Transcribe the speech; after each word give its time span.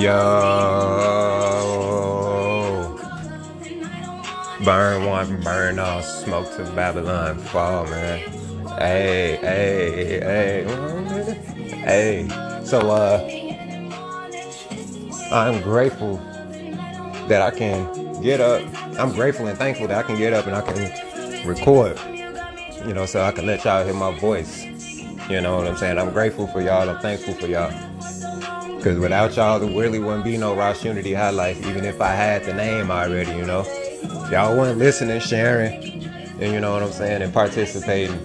Yo. 0.00 0.08
Burn 4.64 5.04
one, 5.06 5.42
burn 5.42 5.78
all, 5.78 6.02
smoke 6.02 6.56
to 6.56 6.64
Babylon 6.74 7.38
fall, 7.38 7.84
man. 7.86 8.18
Hey, 8.78 9.38
hey, 9.42 10.20
hey. 10.20 10.64
Hey. 11.84 12.28
So 12.64 12.80
uh 12.90 13.20
I'm 15.30 15.60
grateful 15.62 16.16
that 17.28 17.42
I 17.42 17.50
can 17.50 18.22
get 18.22 18.40
up. 18.40 18.62
I'm 18.98 19.12
grateful 19.12 19.48
and 19.48 19.58
thankful 19.58 19.88
that 19.88 19.98
I 19.98 20.02
can 20.02 20.16
get 20.16 20.32
up 20.32 20.46
and 20.46 20.56
I 20.56 20.62
can 20.62 21.46
record. 21.46 22.00
You 22.86 22.94
know, 22.94 23.06
so 23.06 23.22
I 23.22 23.32
can 23.32 23.46
let 23.46 23.64
y'all 23.64 23.84
hear 23.84 23.94
my 23.94 24.18
voice. 24.18 24.64
You 25.28 25.40
know 25.42 25.56
what 25.58 25.68
I'm 25.68 25.76
saying? 25.76 25.98
I'm 25.98 26.12
grateful 26.12 26.46
for 26.46 26.62
y'all. 26.62 26.88
I'm 26.88 27.00
thankful 27.00 27.34
for 27.34 27.46
y'all. 27.46 27.70
Because 28.80 28.98
without 28.98 29.36
y'all, 29.36 29.60
there 29.60 29.68
really 29.68 29.98
wouldn't 29.98 30.24
be 30.24 30.38
no 30.38 30.56
Ras 30.56 30.82
Unity 30.82 31.12
High 31.12 31.28
Life, 31.28 31.66
even 31.66 31.84
if 31.84 32.00
I 32.00 32.14
had 32.14 32.44
the 32.46 32.54
name 32.54 32.90
already, 32.90 33.30
you 33.32 33.44
know? 33.44 33.66
Y'all 34.32 34.56
weren't 34.56 34.78
listening, 34.78 35.20
sharing, 35.20 35.74
and 36.40 36.50
you 36.50 36.60
know 36.60 36.72
what 36.72 36.82
I'm 36.82 36.90
saying, 36.90 37.20
and 37.20 37.30
participating, 37.30 38.24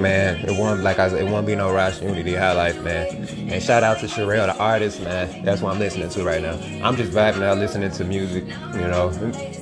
man, 0.00 0.42
it 0.42 0.58
won't, 0.58 0.82
like 0.82 0.98
I 0.98 1.10
said, 1.10 1.20
it 1.20 1.30
won't 1.30 1.46
be 1.46 1.54
no 1.54 1.70
Ras 1.70 2.00
Unity 2.00 2.34
High 2.34 2.54
Life, 2.54 2.82
man. 2.82 3.28
And 3.50 3.62
shout 3.62 3.82
out 3.82 3.98
to 3.98 4.06
Sherrell, 4.06 4.46
the 4.46 4.56
artist, 4.56 5.02
man. 5.02 5.44
That's 5.44 5.60
what 5.60 5.74
I'm 5.74 5.78
listening 5.78 6.08
to 6.08 6.24
right 6.24 6.40
now. 6.40 6.58
I'm 6.82 6.96
just 6.96 7.12
vibing 7.12 7.42
out, 7.42 7.58
listening 7.58 7.90
to 7.90 8.04
music, 8.06 8.46
you 8.46 8.88
know? 8.88 9.10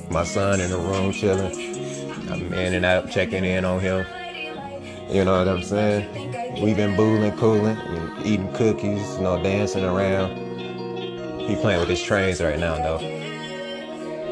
My 0.09 0.23
son 0.23 0.61
in 0.61 0.69
the 0.69 0.77
room 0.77 1.11
chilling. 1.11 1.51
I'm 2.31 2.53
in 2.53 2.75
and 2.75 2.85
out, 2.85 3.11
checking 3.11 3.43
in 3.43 3.65
on 3.65 3.81
him. 3.81 4.05
You 5.09 5.25
know 5.25 5.39
what 5.39 5.49
I'm 5.49 5.63
saying? 5.63 6.48
We've 6.61 6.75
been 6.75 6.97
booling, 6.97 7.37
cooling, 7.37 7.77
eating 8.25 8.51
cookies, 8.51 9.15
you 9.15 9.21
know, 9.21 9.41
dancing 9.41 9.85
around. 9.85 10.35
He 11.47 11.55
playing 11.55 11.79
with 11.79 11.87
his 11.87 12.03
trains 12.03 12.41
right 12.41 12.59
now, 12.59 12.75
though. 12.75 12.97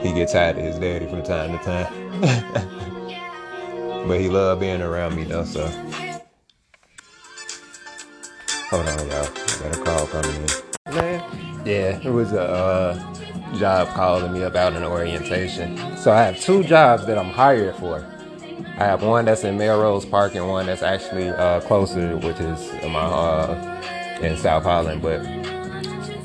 He 0.02 0.12
gets 0.12 0.34
tired 0.34 0.58
of 0.58 0.64
his 0.64 0.78
daddy 0.78 1.08
from 1.08 1.24
time 1.24 1.58
to 1.58 1.64
time. 1.64 2.12
but 4.10 4.20
he 4.20 4.28
love 4.28 4.60
being 4.60 4.82
around 4.82 5.16
me, 5.16 5.24
though, 5.24 5.46
so. 5.46 5.66
Hold 8.72 8.88
on, 8.88 9.08
y'all. 9.08 9.30
Got 9.62 9.78
a 9.78 9.82
call 9.86 10.08
coming 10.08 10.36
in. 10.36 10.96
Man, 10.96 11.64
yeah, 11.66 11.98
it 12.04 12.12
was 12.12 12.34
a 12.34 12.42
uh, 12.42 13.58
job 13.58 13.88
calling 13.96 14.34
me 14.34 14.44
up 14.44 14.52
about 14.52 14.74
an 14.74 14.84
orientation. 14.84 15.78
So 15.96 16.12
I 16.12 16.24
have 16.24 16.42
two 16.42 16.62
jobs 16.66 17.06
that 17.06 17.18
I'm 17.18 17.30
hired 17.30 17.76
for. 17.78 18.06
I 18.80 18.84
have 18.84 19.02
one 19.02 19.26
that's 19.26 19.44
in 19.44 19.58
Melrose 19.58 20.06
Park 20.06 20.36
and 20.36 20.48
one 20.48 20.68
that's 20.68 20.84
actually 20.84 21.30
uh, 21.30 21.62
closer, 21.62 22.16
which 22.18 22.40
is 22.40 22.70
in 22.84 22.92
my 22.92 23.00
uh, 23.00 24.20
in 24.22 24.38
South 24.38 24.62
Holland. 24.62 25.02
But 25.02 25.24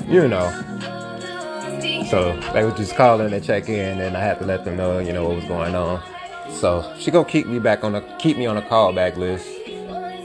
you 0.07 0.27
know, 0.27 0.51
so 2.11 2.39
they 2.53 2.63
were 2.63 2.71
just 2.77 2.95
calling 2.95 3.31
to 3.31 3.41
check 3.41 3.69
in, 3.69 3.99
and 3.99 4.15
I 4.15 4.19
had 4.19 4.37
to 4.37 4.45
let 4.45 4.65
them 4.65 4.77
know, 4.77 4.99
you 4.99 5.13
know, 5.13 5.27
what 5.27 5.37
was 5.37 5.45
going 5.45 5.73
on. 5.73 5.99
So 6.51 6.93
she 6.99 7.09
gonna 7.09 7.27
keep 7.27 7.47
me 7.47 7.57
back 7.57 7.83
on 7.83 7.93
the 7.93 8.01
keep 8.19 8.37
me 8.37 8.45
on 8.45 8.55
the 8.55 8.61
callback 8.61 9.17
list, 9.17 9.47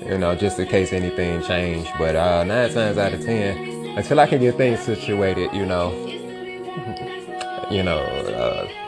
you 0.04 0.18
know, 0.18 0.34
just 0.34 0.58
in 0.58 0.68
case 0.68 0.92
anything 0.92 1.42
changed. 1.44 1.90
But 1.96 2.14
uh, 2.14 2.44
nine 2.44 2.70
times 2.74 2.98
out 2.98 3.14
of 3.14 3.24
ten, 3.24 3.96
until 3.96 4.20
I 4.20 4.26
can 4.26 4.40
get 4.40 4.58
things 4.58 4.80
situated, 4.80 5.50
you 5.54 5.64
know, 5.64 5.92
you 7.70 7.82
know. 7.82 8.00
Uh, 8.00 8.87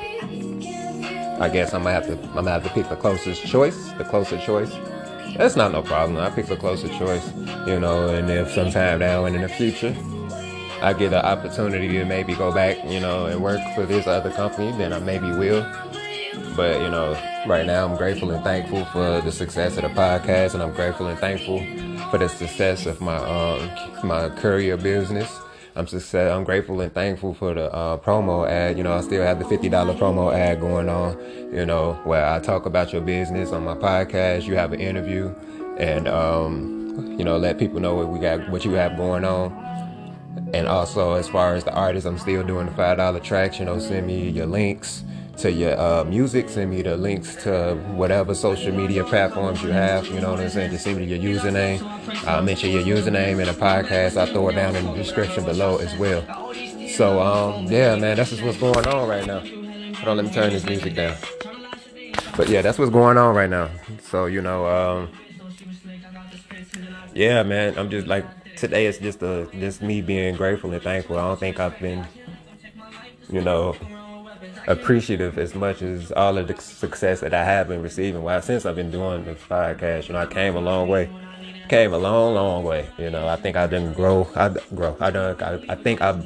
I 1.41 1.49
guess 1.49 1.73
I'm 1.73 1.83
gonna 1.85 1.95
have 1.95 2.07
to 2.07 2.13
I'm 2.13 2.35
gonna 2.35 2.51
have 2.51 2.65
to 2.65 2.71
pick 2.71 2.89
the 2.89 2.97
closest 2.97 3.47
choice, 3.47 3.93
the 3.93 4.05
closer 4.05 4.39
choice. 4.39 4.71
That's 5.37 5.57
not 5.57 5.73
no 5.73 5.83
problem. 5.83 6.19
I 6.19 6.29
pick 6.31 6.47
the 6.47 6.57
closer 6.57 6.89
choice, 6.89 7.33
you 7.67 7.81
know. 7.81 8.09
And 8.11 8.31
if 8.31 8.53
sometime 8.53 8.99
now 8.99 9.25
and 9.25 9.35
in 9.35 9.43
the 9.43 9.49
future 9.49 9.97
I 10.83 10.93
get 10.93 11.13
an 11.13 11.25
opportunity 11.25 11.89
to 11.89 12.05
maybe 12.05 12.35
go 12.35 12.53
back, 12.53 12.79
you 12.87 13.01
know, 13.01 13.27
and 13.27 13.43
work 13.43 13.61
for 13.75 13.87
this 13.87 14.07
other 14.07 14.31
company, 14.31 14.71
then 14.79 14.93
I 14.93 14.99
maybe 14.99 15.31
will. 15.31 15.63
But 16.57 16.83
you 16.83 16.91
know, 16.91 17.13
right 17.47 17.65
now 17.67 17.87
I'm 17.87 17.97
grateful 17.97 18.31
and 18.33 18.45
thankful 18.45 18.85
for 18.87 19.23
the 19.23 19.33
success 19.33 19.79
of 19.79 19.85
the 19.85 19.89
podcast, 19.89 20.53
and 20.55 20.63
I'm 20.63 20.73
grateful 20.75 21.07
and 21.07 21.19
thankful 21.19 21.59
for 22.11 22.19
the 22.19 22.29
success 22.29 22.85
of 22.85 23.01
my 23.01 23.17
um, 23.17 23.71
my 24.07 24.29
courier 24.31 24.77
business. 24.77 25.40
I'm 25.77 25.87
success. 25.87 26.33
I'm 26.33 26.45
grateful 26.45 26.81
and 26.81 26.93
thankful 26.93 27.35
for 27.35 27.55
the 27.55 27.73
uh, 27.73 27.99
promo 27.99 28.49
ad. 28.49 28.77
You 28.77 28.85
know, 28.85 28.93
I 28.93 29.01
still 29.01 29.23
have 29.23 29.39
the 29.39 29.45
fifty 29.45 29.69
dollar 29.69 29.95
promo 29.95 30.35
ad 30.35 30.61
going 30.61 30.89
on. 30.89 31.19
You 31.55 31.67
know, 31.67 31.95
where 32.05 32.27
I 32.27 32.41
talk 32.41 32.67
about 32.67 32.93
your 32.93 33.03
business 33.03 33.53
on 33.53 33.65
my 33.65 33.75
podcast. 33.75 34.45
You 34.45 34.57
have 34.57 34.73
an 34.73 34.81
interview, 34.81 35.35
and 35.79 36.09
um, 36.09 37.17
you 37.19 37.25
know, 37.25 37.39
let 37.39 37.59
people 37.59 37.81
know 37.81 37.95
what 37.95 38.09
we 38.09 38.19
got, 38.19 38.51
what 38.51 38.65
you 38.65 38.73
have 38.73 38.97
going 38.97 39.25
on. 39.25 39.53
And 40.53 40.67
also, 40.67 41.15
as 41.15 41.29
far 41.29 41.55
as 41.55 41.65
the 41.65 41.73
artists, 41.73 42.07
I'm 42.07 42.19
still 42.19 42.43
doing 42.43 42.67
the 42.67 42.73
five 42.73 42.99
dollar 42.99 43.21
tracks. 43.21 43.59
You 43.59 43.65
know, 43.65 43.79
send 43.79 44.07
me 44.07 44.29
your 44.29 44.47
links 44.47 45.05
to 45.39 45.51
your 45.51 45.79
uh, 45.79 46.05
music. 46.05 46.49
Send 46.49 46.71
me 46.71 46.83
the 46.83 46.97
links 46.97 47.35
to 47.45 47.75
whatever 47.95 48.35
social 48.35 48.73
media 48.73 49.05
platforms 49.05 49.63
you 49.63 49.71
have. 49.71 50.07
You 50.07 50.21
know 50.21 50.33
what 50.33 50.41
I'm 50.41 50.51
saying? 50.51 50.71
Just 50.71 50.85
send 50.85 50.99
me 50.99 51.05
your 51.05 51.19
username. 51.19 51.83
I'll 52.27 52.43
mention 52.43 52.71
your 52.71 52.83
username 52.83 53.41
in 53.41 53.47
the 53.47 53.53
podcast. 53.53 54.17
I'll 54.17 54.27
throw 54.27 54.49
it 54.49 54.55
down 54.55 54.77
in 54.77 54.87
the 54.87 54.95
description 54.95 55.45
below 55.45 55.79
as 55.79 55.97
well. 55.97 56.23
So, 56.91 57.21
um, 57.21 57.67
yeah, 57.67 57.97
man, 57.97 58.17
that's 58.17 58.31
just 58.31 58.43
what's 58.43 58.59
going 58.59 58.87
on 58.87 59.09
right 59.09 59.27
now. 59.27 59.41
Hold 59.41 60.09
on, 60.09 60.17
let 60.17 60.27
me 60.27 60.33
turn 60.33 60.53
this 60.53 60.65
music 60.65 60.95
down. 60.95 61.17
But 62.37 62.49
yeah, 62.49 62.63
that's 62.63 62.79
what's 62.79 62.91
going 62.91 63.17
on 63.19 63.35
right 63.35 63.51
now. 63.51 63.71
So, 64.03 64.27
you 64.27 64.43
know, 64.43 64.67
um, 64.67 65.09
yeah, 67.15 67.43
man, 67.43 67.79
I'm 67.79 67.91
just 67.91 68.07
like, 68.07 68.25
today 68.57 68.87
is 68.87 68.99
just 68.99 69.23
a, 69.23 69.49
just 69.53 69.83
me 69.83 70.03
being 70.03 70.37
grateful 70.37 70.73
and 70.73 70.83
thankful. 70.83 71.19
I 71.19 71.23
don't 71.23 71.41
think 71.41 71.61
I've 71.61 71.79
been, 71.79 72.07
you 73.31 73.41
know, 73.41 73.75
appreciative 74.67 75.39
as 75.39 75.55
much 75.55 75.83
as 75.83 76.13
all 76.13 76.37
of 76.39 76.49
the 76.49 76.61
success 76.61 77.21
that 77.21 77.35
I 77.35 77.45
have 77.45 77.69
been 77.69 77.83
receiving. 77.83 78.23
Well, 78.23 78.41
since 78.43 78.67
I've 78.67 78.77
been 78.77 78.91
doing 78.91 79.25
this 79.25 79.41
podcast, 79.49 80.09
you 80.09 80.15
know, 80.15 80.21
I 80.21 80.27
came 80.27 80.57
a 80.57 80.61
long 80.61 80.89
way. 80.89 81.11
Came 81.69 81.93
a 81.93 81.99
long, 81.99 82.35
long 82.35 82.65
way. 82.65 82.89
You 82.99 83.11
know, 83.11 83.29
I 83.29 83.37
think 83.37 83.57
I 83.57 83.67
didn't 83.67 83.95
grow. 83.95 84.29
I 84.35 84.55
grow. 84.75 84.97
I 85.01 85.11
don't. 85.11 85.41
I, 85.41 85.61
I 85.69 85.75
think 85.77 86.03
I. 86.03 86.21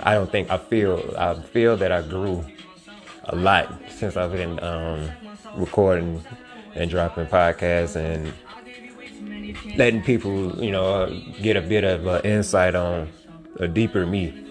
I 0.00 0.14
don't 0.14 0.30
think 0.30 0.50
I 0.50 0.58
feel. 0.58 1.14
I 1.16 1.34
feel 1.34 1.76
that 1.78 1.90
I 1.90 2.02
grew 2.02 2.44
a 3.24 3.36
lot 3.36 3.72
since 3.88 4.16
I've 4.16 4.32
been 4.32 4.62
um, 4.62 5.10
recording 5.54 6.22
and 6.74 6.90
dropping 6.90 7.26
podcasts 7.26 7.96
and 7.96 8.32
letting 9.76 10.02
people, 10.02 10.62
you 10.62 10.70
know, 10.70 11.08
get 11.40 11.56
a 11.56 11.62
bit 11.62 11.84
of 11.84 12.06
uh, 12.06 12.20
insight 12.24 12.74
on 12.74 13.08
a 13.58 13.68
deeper 13.68 14.06
me. 14.06 14.49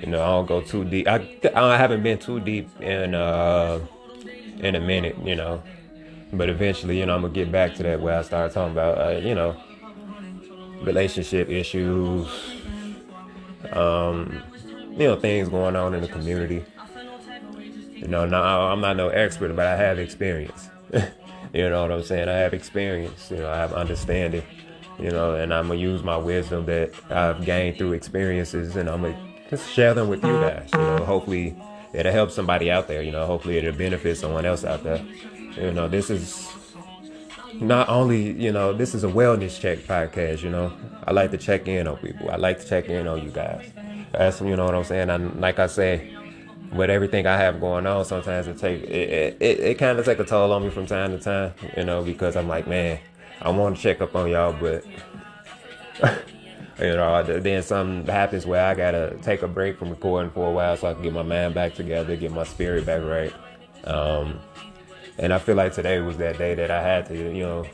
You 0.00 0.08
know, 0.08 0.22
I 0.22 0.26
don't 0.28 0.46
go 0.46 0.60
too 0.60 0.84
deep. 0.84 1.08
I, 1.08 1.26
I 1.54 1.76
haven't 1.76 2.02
been 2.02 2.18
too 2.18 2.40
deep 2.40 2.68
in 2.80 3.14
uh, 3.14 3.80
in 4.60 4.74
a 4.74 4.80
minute, 4.80 5.16
you 5.24 5.36
know. 5.36 5.62
But 6.32 6.48
eventually, 6.50 6.98
you 7.00 7.06
know, 7.06 7.14
I'm 7.14 7.22
gonna 7.22 7.34
get 7.34 7.52
back 7.52 7.74
to 7.76 7.82
that 7.84 8.00
where 8.00 8.18
I 8.18 8.22
started 8.22 8.54
talking 8.54 8.72
about, 8.72 8.98
uh, 8.98 9.18
you 9.18 9.34
know, 9.34 9.56
relationship 10.80 11.48
issues, 11.48 12.28
um, 13.72 14.42
you 14.96 15.06
know, 15.06 15.16
things 15.16 15.48
going 15.48 15.76
on 15.76 15.94
in 15.94 16.00
the 16.02 16.08
community. 16.08 16.64
You 18.00 18.08
know, 18.08 18.26
now 18.26 18.68
I'm 18.68 18.80
not 18.80 18.96
no 18.96 19.08
expert, 19.08 19.54
but 19.56 19.66
I 19.66 19.76
have 19.76 19.98
experience. 19.98 20.68
you 21.52 21.68
know 21.68 21.82
what 21.82 21.92
I'm 21.92 22.02
saying? 22.04 22.28
I 22.28 22.34
have 22.38 22.54
experience. 22.54 23.30
You 23.30 23.38
know, 23.38 23.50
I 23.50 23.56
have 23.56 23.72
understanding. 23.72 24.42
You 24.98 25.10
know, 25.10 25.34
and 25.34 25.52
I'm 25.54 25.68
gonna 25.68 25.80
use 25.80 26.02
my 26.02 26.16
wisdom 26.16 26.66
that 26.66 26.92
I've 27.10 27.44
gained 27.44 27.78
through 27.78 27.92
experiences, 27.92 28.76
and 28.76 28.88
I'm 28.88 29.02
gonna 29.02 29.16
just 29.48 29.70
share 29.70 29.94
them 29.94 30.08
with 30.08 30.22
you 30.22 30.32
guys. 30.40 30.68
You 30.72 30.78
know, 30.78 31.04
hopefully 31.04 31.56
it'll 31.92 32.12
help 32.12 32.30
somebody 32.30 32.70
out 32.70 32.88
there. 32.88 33.02
You 33.02 33.12
know, 33.12 33.26
hopefully 33.26 33.58
it'll 33.58 33.72
benefit 33.72 34.16
someone 34.16 34.44
else 34.44 34.64
out 34.64 34.82
there. 34.82 35.04
You 35.56 35.72
know, 35.72 35.88
this 35.88 36.10
is 36.10 36.48
not 37.54 37.88
only 37.88 38.32
you 38.32 38.52
know 38.52 38.72
this 38.72 38.94
is 38.94 39.04
a 39.04 39.08
wellness 39.08 39.58
check 39.58 39.78
podcast. 39.80 40.42
You 40.42 40.50
know, 40.50 40.72
I 41.06 41.12
like 41.12 41.30
to 41.30 41.38
check 41.38 41.66
in 41.68 41.86
on 41.86 41.96
people. 41.98 42.30
I 42.30 42.36
like 42.36 42.60
to 42.60 42.66
check 42.66 42.88
in 42.88 43.06
on 43.06 43.24
you 43.24 43.30
guys. 43.30 43.70
That's 44.12 44.40
you 44.40 44.56
know 44.56 44.66
what 44.66 44.74
I'm 44.74 44.84
saying. 44.84 45.10
And 45.10 45.40
like 45.40 45.58
I 45.58 45.66
say, 45.66 46.14
with 46.72 46.90
everything 46.90 47.26
I 47.26 47.36
have 47.38 47.60
going 47.60 47.86
on, 47.86 48.04
sometimes 48.04 48.46
it 48.46 48.58
take 48.58 48.82
it 48.82 49.36
it, 49.40 49.60
it 49.60 49.78
kind 49.78 49.98
of 49.98 50.04
take 50.04 50.18
a 50.18 50.24
toll 50.24 50.52
on 50.52 50.62
me 50.62 50.70
from 50.70 50.86
time 50.86 51.16
to 51.16 51.22
time. 51.22 51.54
You 51.76 51.84
know, 51.84 52.02
because 52.02 52.36
I'm 52.36 52.48
like, 52.48 52.66
man, 52.66 53.00
I 53.40 53.50
want 53.50 53.76
to 53.76 53.82
check 53.82 54.00
up 54.00 54.14
on 54.14 54.28
y'all, 54.30 54.52
but. 54.52 54.84
you 56.80 56.94
know, 56.94 57.22
then 57.22 57.62
something 57.62 58.06
happens 58.06 58.46
where 58.46 58.64
I 58.64 58.74
gotta 58.74 59.18
take 59.22 59.42
a 59.42 59.48
break 59.48 59.78
from 59.78 59.90
recording 59.90 60.30
for 60.30 60.48
a 60.48 60.52
while 60.52 60.76
so 60.76 60.88
I 60.88 60.94
can 60.94 61.02
get 61.02 61.12
my 61.12 61.22
mind 61.22 61.54
back 61.54 61.74
together, 61.74 62.14
get 62.16 62.32
my 62.32 62.44
spirit 62.44 62.86
back 62.86 63.02
right. 63.02 63.32
Um, 63.84 64.38
and 65.18 65.32
I 65.32 65.38
feel 65.38 65.56
like 65.56 65.74
today 65.74 66.00
was 66.00 66.16
that 66.18 66.38
day 66.38 66.54
that 66.54 66.70
I 66.70 66.80
had 66.80 67.06
to, 67.06 67.14
you 67.16 67.42
know, 67.42 67.66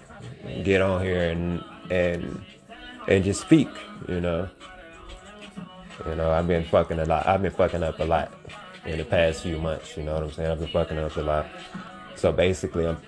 get 0.62 0.80
on 0.80 1.02
here 1.02 1.30
and 1.30 1.62
and 1.90 2.42
and 3.06 3.24
just 3.24 3.42
speak. 3.42 3.68
You 4.08 4.20
know, 4.20 4.48
you 6.06 6.14
know, 6.14 6.30
I've 6.30 6.48
been 6.48 6.64
fucking 6.64 6.98
a 6.98 7.04
lot. 7.04 7.26
I've 7.26 7.42
been 7.42 7.52
fucking 7.52 7.82
up 7.82 8.00
a 8.00 8.04
lot 8.04 8.32
in 8.86 8.98
the 8.98 9.04
past 9.04 9.42
few 9.42 9.58
months. 9.58 9.96
You 9.96 10.04
know 10.04 10.14
what 10.14 10.22
I'm 10.22 10.32
saying? 10.32 10.50
I've 10.50 10.58
been 10.60 10.68
fucking 10.68 10.98
up 10.98 11.16
a 11.16 11.20
lot. 11.20 11.46
So 12.16 12.32
basically, 12.32 12.86
I'm 12.86 12.98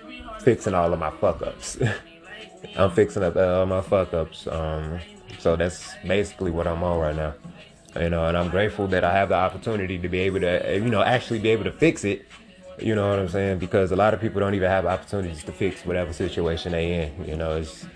fixing 0.41 0.73
all 0.73 0.93
of 0.93 0.99
my 0.99 1.11
fuck 1.11 1.41
ups. 1.41 1.79
I'm 2.77 2.91
fixing 2.91 3.23
up 3.23 3.35
all 3.35 3.65
my 3.65 3.81
fuck 3.81 4.13
ups. 4.13 4.47
Um, 4.47 4.99
So 5.39 5.55
that's 5.55 5.93
basically 6.05 6.51
what 6.51 6.67
I'm 6.67 6.83
on 6.83 6.99
right 6.99 7.15
now. 7.15 7.33
You 7.99 8.09
know, 8.09 8.25
and 8.25 8.37
I'm 8.37 8.49
grateful 8.49 8.87
that 8.87 9.03
I 9.03 9.11
have 9.13 9.29
the 9.29 9.35
opportunity 9.35 9.97
to 9.97 10.09
be 10.09 10.19
able 10.19 10.41
to, 10.41 10.75
you 10.75 10.89
know, 10.89 11.01
actually 11.01 11.39
be 11.39 11.49
able 11.49 11.63
to 11.63 11.71
fix 11.71 12.03
it. 12.03 12.25
You 12.79 12.93
know 12.93 13.09
what 13.09 13.17
I'm 13.17 13.29
saying? 13.29 13.57
Because 13.57 13.91
a 13.91 13.95
lot 13.95 14.13
of 14.13 14.21
people 14.21 14.39
don't 14.39 14.53
even 14.53 14.69
have 14.69 14.85
opportunities 14.85 15.43
to 15.45 15.51
fix 15.51 15.83
whatever 15.83 16.13
situation 16.13 16.73
they 16.73 16.93
in. 16.93 17.25
You 17.25 17.35
know, 17.35 17.57
it's 17.57 17.87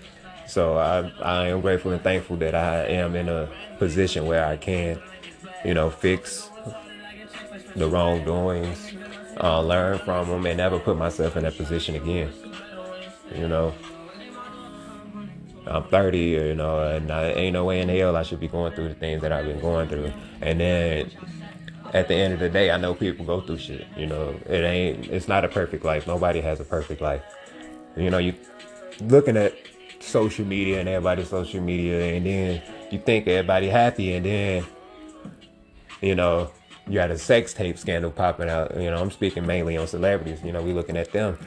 so 0.46 0.76
I 0.76 1.10
I 1.22 1.48
am 1.48 1.60
grateful 1.60 1.92
and 1.92 2.02
thankful 2.02 2.36
that 2.38 2.54
I 2.54 2.86
am 2.86 3.14
in 3.14 3.28
a 3.28 3.48
position 3.78 4.26
where 4.26 4.44
I 4.44 4.56
can, 4.56 5.00
you 5.64 5.74
know, 5.74 5.88
fix 5.88 6.50
the 7.76 7.88
wrongdoings, 7.88 8.92
uh, 9.40 9.60
learn 9.62 9.98
from 10.00 10.28
them, 10.28 10.46
and 10.46 10.56
never 10.56 10.78
put 10.78 10.96
myself 10.96 11.36
in 11.36 11.44
that 11.44 11.56
position 11.56 11.94
again. 11.94 12.32
You 13.34 13.48
know, 13.48 13.72
I'm 15.66 15.84
30, 15.84 16.18
you 16.18 16.54
know, 16.54 16.86
and 16.88 17.10
I 17.10 17.30
ain't 17.30 17.52
no 17.52 17.64
way 17.64 17.80
in 17.80 17.88
hell 17.88 18.16
I 18.16 18.22
should 18.22 18.40
be 18.40 18.48
going 18.48 18.72
through 18.74 18.88
the 18.88 18.94
things 18.94 19.22
that 19.22 19.32
I've 19.32 19.46
been 19.46 19.60
going 19.60 19.88
through. 19.88 20.12
And 20.40 20.60
then 20.60 21.10
at 21.92 22.08
the 22.08 22.14
end 22.14 22.34
of 22.34 22.40
the 22.40 22.48
day, 22.48 22.70
I 22.70 22.76
know 22.78 22.94
people 22.94 23.24
go 23.24 23.40
through 23.40 23.58
shit. 23.58 23.86
You 23.96 24.06
know, 24.06 24.34
it 24.46 24.64
ain't, 24.64 25.06
it's 25.06 25.28
not 25.28 25.44
a 25.44 25.48
perfect 25.48 25.84
life. 25.84 26.06
Nobody 26.06 26.40
has 26.40 26.58
a 26.58 26.64
perfect 26.64 27.00
life. 27.00 27.22
You 27.96 28.10
know, 28.10 28.18
you 28.18 28.34
looking 29.00 29.36
at 29.36 29.54
social 30.00 30.44
media 30.44 30.80
and 30.80 30.88
everybody's 30.88 31.28
social 31.28 31.60
media, 31.60 32.16
and 32.16 32.26
then 32.26 32.62
you 32.90 32.98
think 32.98 33.28
everybody 33.28 33.68
happy, 33.68 34.14
and 34.14 34.26
then, 34.26 34.66
you 36.00 36.14
know, 36.14 36.50
you 36.88 36.98
had 36.98 37.10
a 37.10 37.18
sex 37.18 37.54
tape 37.54 37.78
scandal 37.78 38.10
popping 38.10 38.48
out. 38.48 38.76
You 38.76 38.90
know, 38.90 38.96
I'm 38.96 39.10
speaking 39.10 39.46
mainly 39.46 39.76
on 39.76 39.86
celebrities. 39.86 40.42
You 40.42 40.52
know, 40.52 40.62
we 40.62 40.72
looking 40.72 40.96
at 40.96 41.12
them 41.12 41.38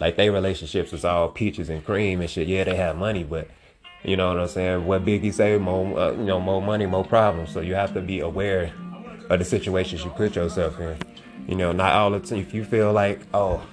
like 0.00 0.16
their 0.16 0.32
relationships 0.32 0.92
was 0.92 1.04
all 1.04 1.28
peaches 1.28 1.68
and 1.68 1.84
cream 1.84 2.20
and 2.20 2.30
shit. 2.30 2.48
Yeah, 2.48 2.64
they 2.64 2.76
have 2.76 2.96
money, 2.96 3.24
but 3.24 3.48
you 4.04 4.16
know 4.16 4.28
what 4.28 4.38
I'm 4.38 4.48
saying. 4.48 4.86
What 4.86 5.04
Biggie 5.04 5.32
say, 5.32 5.58
more 5.58 5.98
uh, 5.98 6.12
you 6.12 6.24
know, 6.24 6.40
more 6.40 6.62
money, 6.62 6.86
more 6.86 7.04
problems. 7.04 7.50
So 7.52 7.60
you 7.60 7.74
have 7.74 7.94
to 7.94 8.00
be 8.00 8.20
aware 8.20 8.72
of 9.28 9.38
the 9.38 9.44
situations 9.44 10.04
you 10.04 10.10
put 10.10 10.36
yourself 10.36 10.78
in. 10.80 10.96
You 11.46 11.56
know, 11.56 11.72
not 11.72 11.92
all 11.92 12.10
the 12.10 12.20
time. 12.20 12.38
If 12.38 12.54
you 12.54 12.64
feel 12.64 12.92
like, 12.92 13.20
oh, 13.34 13.66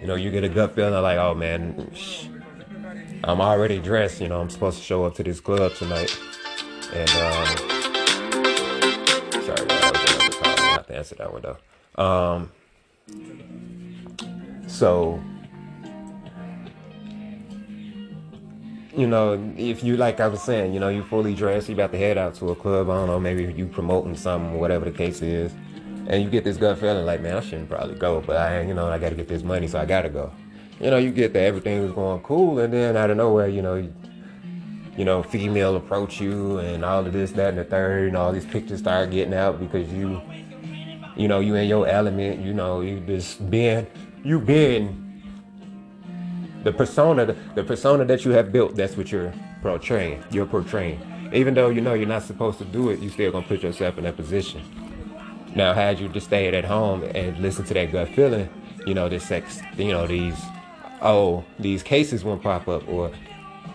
you 0.00 0.06
know, 0.06 0.14
you 0.14 0.30
get 0.30 0.44
a 0.44 0.48
gut 0.48 0.74
feeling 0.74 1.02
like, 1.02 1.18
oh 1.18 1.34
man, 1.34 1.90
I'm 3.24 3.40
already 3.40 3.78
dressed. 3.78 4.20
You 4.20 4.28
know, 4.28 4.40
I'm 4.40 4.50
supposed 4.50 4.78
to 4.78 4.84
show 4.84 5.04
up 5.04 5.14
to 5.16 5.22
this 5.22 5.40
club 5.40 5.74
tonight, 5.74 6.18
and 6.92 7.10
um, 7.10 7.56
sorry, 9.42 9.66
that 9.66 9.92
was 9.92 10.42
another. 10.42 10.60
I 10.60 10.72
have 10.72 10.86
to 10.86 10.96
answer 10.96 11.14
that 11.16 11.32
one 11.32 11.42
though. 11.42 11.58
Um, 12.02 12.50
so 14.66 15.20
you 18.96 19.06
know, 19.06 19.52
if 19.56 19.84
you 19.84 19.96
like 19.96 20.20
I 20.20 20.26
was 20.26 20.42
saying, 20.42 20.74
you 20.74 20.80
know, 20.80 20.88
you 20.88 21.04
fully 21.04 21.34
dressed, 21.34 21.68
you 21.68 21.74
about 21.74 21.92
to 21.92 21.98
head 21.98 22.18
out 22.18 22.34
to 22.36 22.50
a 22.50 22.56
club, 22.56 22.90
I 22.90 22.94
don't 22.94 23.06
know, 23.06 23.20
maybe 23.20 23.52
you 23.52 23.66
promoting 23.66 24.16
something, 24.16 24.58
whatever 24.58 24.84
the 24.84 24.90
case 24.90 25.22
is, 25.22 25.52
and 26.08 26.22
you 26.22 26.28
get 26.28 26.44
this 26.44 26.56
gut 26.56 26.78
feeling 26.78 27.06
like, 27.06 27.20
man, 27.20 27.36
I 27.36 27.40
shouldn't 27.40 27.68
probably 27.68 27.94
go, 27.94 28.20
but 28.20 28.36
I, 28.36 28.62
you 28.62 28.74
know, 28.74 28.88
I 28.88 28.98
got 28.98 29.10
to 29.10 29.14
get 29.14 29.28
this 29.28 29.42
money, 29.42 29.68
so 29.68 29.78
I 29.78 29.86
got 29.86 30.02
to 30.02 30.08
go. 30.08 30.32
You 30.80 30.90
know, 30.90 30.96
you 30.96 31.12
get 31.12 31.32
that 31.34 31.42
everything 31.42 31.82
was 31.82 31.92
going 31.92 32.20
cool, 32.22 32.58
and 32.58 32.72
then 32.72 32.96
out 32.96 33.10
of 33.10 33.16
nowhere, 33.16 33.48
you 33.48 33.62
know, 33.62 33.76
you, 33.76 33.94
you 34.96 35.04
know, 35.04 35.22
female 35.22 35.76
approach 35.76 36.20
you, 36.20 36.58
and 36.58 36.84
all 36.84 37.06
of 37.06 37.12
this, 37.12 37.30
that, 37.32 37.50
and 37.50 37.58
the 37.58 37.64
third, 37.64 38.08
and 38.08 38.16
all 38.16 38.32
these 38.32 38.46
pictures 38.46 38.80
start 38.80 39.10
getting 39.10 39.34
out 39.34 39.60
because 39.60 39.90
you, 39.92 40.20
you 41.16 41.28
know, 41.28 41.38
you 41.38 41.54
in 41.54 41.68
your 41.68 41.86
element, 41.86 42.40
you 42.40 42.54
know, 42.54 42.80
you 42.80 42.98
just 43.00 43.48
being, 43.50 43.86
you 44.24 44.40
being 44.40 45.09
the 46.64 46.72
persona 46.72 47.34
the 47.54 47.64
persona 47.64 48.04
that 48.04 48.24
you 48.24 48.32
have 48.32 48.52
built 48.52 48.76
that's 48.76 48.96
what 48.96 49.10
you're 49.10 49.32
portraying 49.62 50.22
you're 50.30 50.46
portraying. 50.46 51.00
Even 51.32 51.54
though 51.54 51.68
you 51.68 51.80
know 51.80 51.94
you're 51.94 52.08
not 52.08 52.22
supposed 52.22 52.58
to 52.58 52.64
do 52.64 52.90
it 52.90 52.98
you 53.00 53.08
still 53.08 53.32
gonna 53.32 53.46
put 53.46 53.62
yourself 53.62 53.96
in 53.98 54.04
that 54.04 54.16
position. 54.16 54.62
Now 55.54 55.72
had 55.72 55.98
you 55.98 56.08
just 56.08 56.26
stayed 56.26 56.54
at 56.54 56.64
home 56.64 57.02
and 57.02 57.38
listened 57.38 57.66
to 57.68 57.74
that 57.74 57.92
gut 57.92 58.08
feeling 58.08 58.48
you 58.86 58.94
know 58.94 59.08
this 59.08 59.26
sex 59.26 59.60
you 59.76 59.92
know 59.92 60.06
these 60.06 60.38
oh 61.02 61.44
these 61.58 61.82
cases 61.82 62.24
won't 62.24 62.42
pop 62.42 62.66
up 62.68 62.86
or 62.88 63.10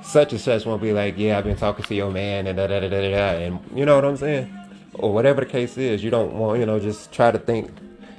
such 0.02 0.32
and 0.32 0.42
such 0.42 0.66
won't 0.66 0.82
be 0.82 0.94
like 0.94 1.16
yeah 1.18 1.38
i've 1.38 1.44
been 1.44 1.56
talking 1.56 1.84
to 1.86 1.96
your 1.96 2.12
man 2.12 2.48
and 2.48 2.58
da 2.58 2.68
da 2.68 2.80
da 2.80 2.90
da 2.90 3.12
da 3.12 3.46
and 3.46 3.60
you 3.74 3.86
know 3.86 3.96
what 3.96 4.06
i'm 4.06 4.18
saying? 4.18 4.52
Or 4.94 5.14
whatever 5.14 5.42
the 5.42 5.48
case 5.48 5.78
is 5.78 6.04
you 6.04 6.10
don't 6.10 6.34
want 6.34 6.60
you 6.60 6.66
know 6.66 6.80
just 6.80 7.12
try 7.12 7.32
to 7.32 7.40
think. 7.40 7.70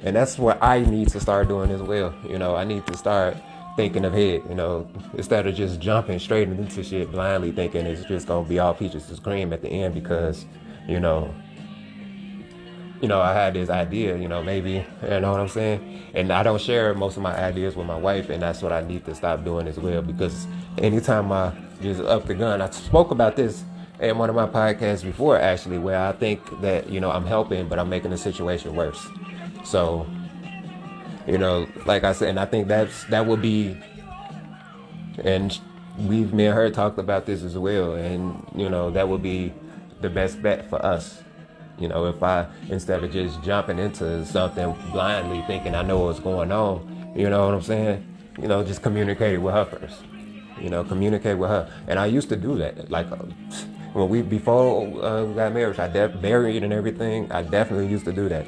And 0.02 0.14
that's 0.14 0.38
what 0.38 0.62
i 0.62 0.80
need 0.80 1.08
to 1.08 1.20
start 1.20 1.48
doing 1.48 1.70
as 1.70 1.82
well 1.82 2.14
you 2.28 2.38
know? 2.38 2.54
I 2.54 2.64
need 2.64 2.86
to 2.86 2.96
start 2.96 3.36
thinking 3.76 4.04
ahead, 4.04 4.42
you 4.48 4.54
know, 4.54 4.88
instead 5.14 5.46
of 5.46 5.54
just 5.54 5.80
jumping 5.80 6.18
straight 6.18 6.48
into 6.48 6.82
shit 6.82 7.12
blindly 7.12 7.52
thinking 7.52 7.84
it's 7.84 8.04
just 8.04 8.26
gonna 8.26 8.48
be 8.48 8.58
all 8.58 8.74
peaches 8.74 9.08
and 9.10 9.22
cream 9.22 9.52
at 9.52 9.62
the 9.62 9.68
end 9.68 9.94
because, 9.94 10.46
you 10.88 10.98
know, 10.98 11.32
you 13.02 13.08
know, 13.08 13.20
I 13.20 13.34
had 13.34 13.54
this 13.54 13.68
idea, 13.68 14.16
you 14.16 14.28
know, 14.28 14.42
maybe, 14.42 14.84
you 15.02 15.20
know 15.20 15.30
what 15.30 15.40
I'm 15.40 15.48
saying? 15.48 16.02
And 16.14 16.32
I 16.32 16.42
don't 16.42 16.60
share 16.60 16.94
most 16.94 17.18
of 17.18 17.22
my 17.22 17.36
ideas 17.36 17.76
with 17.76 17.86
my 17.86 17.98
wife, 17.98 18.30
and 18.30 18.42
that's 18.42 18.62
what 18.62 18.72
I 18.72 18.80
need 18.80 19.04
to 19.04 19.14
stop 19.14 19.44
doing 19.44 19.68
as 19.68 19.78
well 19.78 20.00
because 20.00 20.46
anytime 20.78 21.30
I 21.30 21.52
just 21.82 22.00
up 22.00 22.26
the 22.26 22.34
gun, 22.34 22.62
I 22.62 22.70
spoke 22.70 23.10
about 23.10 23.36
this 23.36 23.64
in 24.00 24.16
one 24.16 24.30
of 24.30 24.36
my 24.36 24.46
podcasts 24.46 25.02
before 25.02 25.38
actually, 25.38 25.78
where 25.78 25.98
I 25.98 26.12
think 26.12 26.40
that, 26.62 26.88
you 26.88 27.00
know, 27.00 27.10
I'm 27.10 27.26
helping, 27.26 27.68
but 27.68 27.78
I'm 27.78 27.90
making 27.90 28.10
the 28.10 28.18
situation 28.18 28.74
worse. 28.74 29.06
So, 29.64 30.06
you 31.26 31.38
know, 31.38 31.66
like 31.86 32.04
I 32.04 32.12
said, 32.12 32.28
and 32.28 32.40
I 32.40 32.46
think 32.46 32.68
that's 32.68 33.04
that 33.04 33.26
would 33.26 33.42
be, 33.42 33.76
and 35.24 35.58
we've 35.98 36.32
me 36.32 36.46
and 36.46 36.54
her 36.54 36.70
talked 36.70 36.98
about 36.98 37.26
this 37.26 37.42
as 37.42 37.58
well, 37.58 37.94
and 37.94 38.46
you 38.54 38.68
know 38.68 38.90
that 38.90 39.08
would 39.08 39.22
be 39.22 39.52
the 40.00 40.10
best 40.10 40.42
bet 40.42 40.68
for 40.70 40.84
us. 40.84 41.22
You 41.78 41.88
know, 41.88 42.06
if 42.06 42.22
I 42.22 42.46
instead 42.68 43.02
of 43.02 43.12
just 43.12 43.42
jumping 43.42 43.78
into 43.78 44.24
something 44.24 44.74
blindly 44.92 45.42
thinking 45.46 45.74
I 45.74 45.82
know 45.82 46.00
what's 46.00 46.20
going 46.20 46.52
on, 46.52 47.12
you 47.16 47.28
know 47.28 47.46
what 47.46 47.54
I'm 47.54 47.62
saying? 47.62 48.06
You 48.40 48.48
know, 48.48 48.64
just 48.64 48.82
communicate 48.82 49.40
with 49.40 49.54
her 49.54 49.64
first. 49.64 50.02
You 50.60 50.70
know, 50.70 50.84
communicate 50.84 51.36
with 51.36 51.50
her, 51.50 51.70
and 51.88 51.98
I 51.98 52.06
used 52.06 52.28
to 52.30 52.36
do 52.36 52.56
that. 52.58 52.90
Like 52.90 53.08
when 53.92 54.08
we 54.08 54.22
before 54.22 55.04
uh, 55.04 55.24
we 55.24 55.34
got 55.34 55.52
married, 55.52 55.80
I 55.80 55.88
de- 55.88 56.16
married 56.20 56.62
and 56.62 56.72
everything. 56.72 57.30
I 57.32 57.42
definitely 57.42 57.88
used 57.88 58.04
to 58.04 58.12
do 58.12 58.28
that. 58.28 58.46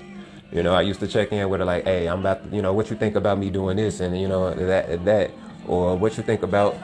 You 0.51 0.63
know, 0.63 0.75
I 0.75 0.81
used 0.83 1.01
to 1.01 1.07
check 1.07 1.31
in 1.33 1.49
with 1.49 1.61
her 1.61 1.67
like, 1.67 1.85
hey, 1.85 2.09
I'm 2.09 2.21
about 2.21 2.43
to, 2.49 2.57
you 2.57 2.63
know, 2.63 2.73
what 2.73 2.89
you 2.91 2.97
think 2.97 3.17
about 3.17 3.39
me 3.39 3.51
doing 3.51 3.77
this 3.77 4.01
and, 4.01 4.19
you 4.19 4.29
know, 4.29 4.55
that, 4.55 5.05
that, 5.05 5.31
or 5.67 5.97
what 5.97 6.17
you 6.17 6.23
think 6.23 6.43
about 6.43 6.75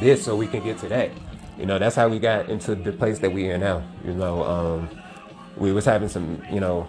this 0.00 0.24
so 0.24 0.36
we 0.36 0.46
can 0.46 0.62
get 0.62 0.78
to 0.78 0.88
that. 0.88 1.10
You 1.58 1.66
know, 1.66 1.78
that's 1.78 1.96
how 1.96 2.08
we 2.08 2.20
got 2.20 2.48
into 2.48 2.74
the 2.74 2.92
place 2.92 3.18
that 3.18 3.32
we 3.32 3.50
in 3.50 3.60
now. 3.60 3.82
You 4.04 4.14
know, 4.14 4.44
um, 4.44 4.90
we 5.56 5.72
was 5.72 5.84
having 5.84 6.08
some, 6.08 6.40
you 6.50 6.60
know, 6.60 6.88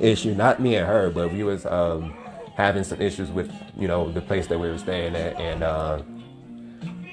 issue, 0.00 0.34
not 0.34 0.60
me 0.60 0.74
and 0.74 0.86
her, 0.86 1.10
but 1.10 1.32
we 1.32 1.44
was 1.44 1.64
um, 1.66 2.12
having 2.56 2.82
some 2.82 3.00
issues 3.00 3.30
with, 3.30 3.50
you 3.78 3.86
know, 3.86 4.10
the 4.10 4.20
place 4.20 4.48
that 4.48 4.58
we 4.58 4.68
were 4.68 4.78
staying 4.78 5.14
at. 5.14 5.40
And, 5.40 5.62
uh, 5.62 6.02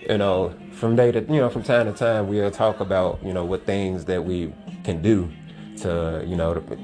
you 0.09 0.17
know, 0.17 0.55
from 0.71 0.95
day 0.95 1.11
to, 1.11 1.21
you 1.21 1.39
know, 1.39 1.49
from 1.49 1.61
time 1.61 1.85
to 1.85 1.97
time, 1.97 2.27
we'll 2.27 2.49
talk 2.49 2.79
about, 2.79 3.23
you 3.23 3.31
know, 3.31 3.45
what 3.45 3.65
things 3.67 4.05
that 4.05 4.25
we 4.25 4.51
can 4.83 5.03
do 5.03 5.31
to, 5.77 6.23
you 6.25 6.35
know, 6.35 6.55
to, 6.55 6.79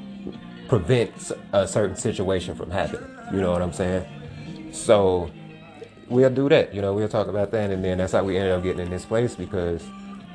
prevent 0.67 1.31
a 1.53 1.67
certain 1.67 1.95
situation 1.95 2.55
from 2.55 2.71
happening. 2.71 3.09
You 3.31 3.41
know 3.41 3.51
what 3.51 3.61
I'm 3.61 3.73
saying? 3.73 4.05
So 4.71 5.31
we'll 6.09 6.29
do 6.29 6.49
that. 6.49 6.73
You 6.73 6.81
know, 6.81 6.93
we'll 6.93 7.09
talk 7.09 7.27
about 7.27 7.51
that, 7.51 7.71
and 7.71 7.83
then 7.83 7.97
that's 7.97 8.13
how 8.13 8.23
we 8.23 8.37
ended 8.37 8.53
up 8.53 8.63
getting 8.63 8.81
in 8.81 8.89
this 8.89 9.05
place 9.05 9.35
because, 9.35 9.83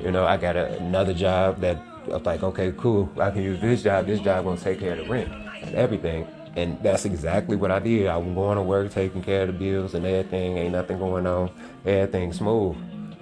you 0.03 0.11
know, 0.11 0.25
I 0.25 0.37
got 0.37 0.57
a, 0.57 0.77
another 0.79 1.15
job 1.15 1.61
that 1.61 1.77
I 2.07 2.17
was 2.17 2.25
like, 2.25 2.43
okay, 2.43 2.73
cool, 2.77 3.11
I 3.21 3.31
can 3.31 3.43
use 3.43 3.61
this 3.61 3.83
job. 3.83 4.07
This 4.07 4.21
job 4.21 4.45
gonna 4.45 4.61
take 4.61 4.81
care 4.81 4.93
of 4.93 4.99
the 4.99 5.09
rent 5.09 5.31
and 5.63 5.75
everything. 5.75 6.27
And 6.57 6.83
that's 6.83 7.05
exactly 7.05 7.57
what 7.57 7.71
I 7.71 7.79
did. 7.79 8.09
I 8.09 8.17
was 8.17 8.35
going 8.35 8.57
to 8.57 8.63
work, 8.63 8.91
taking 8.91 9.23
care 9.23 9.43
of 9.43 9.49
the 9.49 9.53
bills 9.53 9.95
and 9.95 10.05
everything. 10.05 10.59
Ain't 10.59 10.73
nothing 10.73 10.99
going 10.99 11.27
on. 11.27 11.51
Everything 11.87 12.33
smooth. 12.33 12.77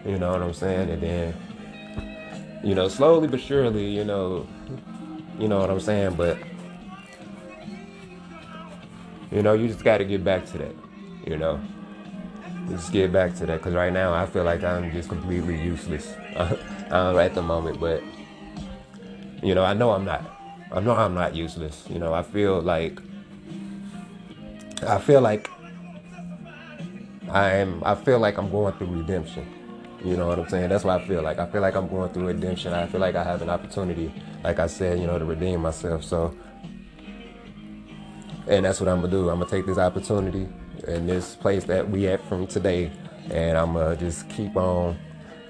You 0.07 0.19
know 0.19 0.33
what 0.33 0.41
I'm 0.41 0.55
saying? 0.55 0.89
And 0.89 1.03
then, 1.03 2.61
you 2.65 2.75
know, 2.75 2.89
slowly 2.89 3.29
but 3.29 3.41
surely, 3.41 3.85
you 3.85 4.05
know, 4.05 4.47
you 5.39 5.47
know 5.47 5.59
what 5.61 5.69
I'm 5.69 5.81
saying. 5.81 6.15
But 6.15 6.39
you 9.31 9.43
know, 9.43 9.55
you 9.55 9.69
just 9.69 9.85
got 9.85 9.99
to 9.99 10.05
get 10.05 10.25
back 10.25 10.47
to 10.47 10.59
that. 10.59 10.75
You 11.27 11.37
know, 11.37 11.61
just 12.69 12.93
get 12.93 13.13
back 13.13 13.35
to 13.37 13.47
that 13.47 13.59
because 13.59 13.75
right 13.75 13.93
now 13.93 14.15
I 14.15 14.27
feel 14.27 14.45
like 14.45 14.65
I'm 14.65 14.91
just 14.93 15.09
completely 15.09 15.61
useless 15.61 16.13
uh, 16.37 16.57
at 17.21 17.35
the 17.35 17.43
moment. 17.43 17.81
But 17.81 18.03
you 19.43 19.55
know, 19.55 19.65
I 19.65 19.75
know 19.75 19.91
I'm 19.91 20.05
not. 20.05 20.25
I 20.73 20.81
know 20.81 20.93
I'm 20.93 21.15
not 21.15 21.35
useless. 21.35 21.85
You 21.89 21.99
know, 21.99 22.15
I 22.15 22.23
feel 22.23 22.61
like 22.61 23.01
I 24.87 24.99
feel 24.99 25.21
like 25.21 25.51
I 27.31 27.51
am. 27.57 27.83
I 27.85 27.95
feel 27.95 28.19
like 28.19 28.39
I'm 28.39 28.51
going 28.51 28.75
through 28.75 28.89
redemption. 28.89 29.47
You 30.05 30.17
know 30.17 30.29
what 30.29 30.39
I'm 30.39 30.49
saying? 30.49 30.69
That's 30.69 30.85
what 30.85 31.01
I 31.01 31.07
feel 31.07 31.23
like. 31.23 31.39
I 31.39 31.47
feel 31.47 31.61
like 31.61 31.75
I'm 31.75 31.89
going 31.89 32.13
through 32.13 32.29
redemption. 32.29 32.73
I 32.73 32.87
feel 32.87 33.01
like 33.01 33.17
I 33.17 33.25
have 33.25 33.43
an 33.43 33.51
opportunity, 33.51 34.13
like 34.45 34.61
I 34.61 34.69
said, 34.69 35.01
you 35.01 35.09
know, 35.09 35.19
to 35.19 35.25
redeem 35.25 35.61
myself. 35.61 36.05
So 36.05 36.35
and 38.49 38.65
that's 38.65 38.81
what 38.81 38.89
I'm 38.89 39.01
gonna 39.01 39.11
do. 39.11 39.29
I'm 39.29 39.39
gonna 39.39 39.51
take 39.51 39.67
this 39.67 39.79
opportunity 39.79 40.49
and 40.87 41.09
this 41.09 41.37
place 41.37 41.65
that 41.65 41.89
we 41.89 42.09
at 42.09 42.25
from 42.29 42.47
today, 42.47 42.91
and 43.31 43.59
I'm 43.59 43.75
gonna 43.75 43.97
just 43.97 44.29
keep 44.31 44.57
on 44.57 44.99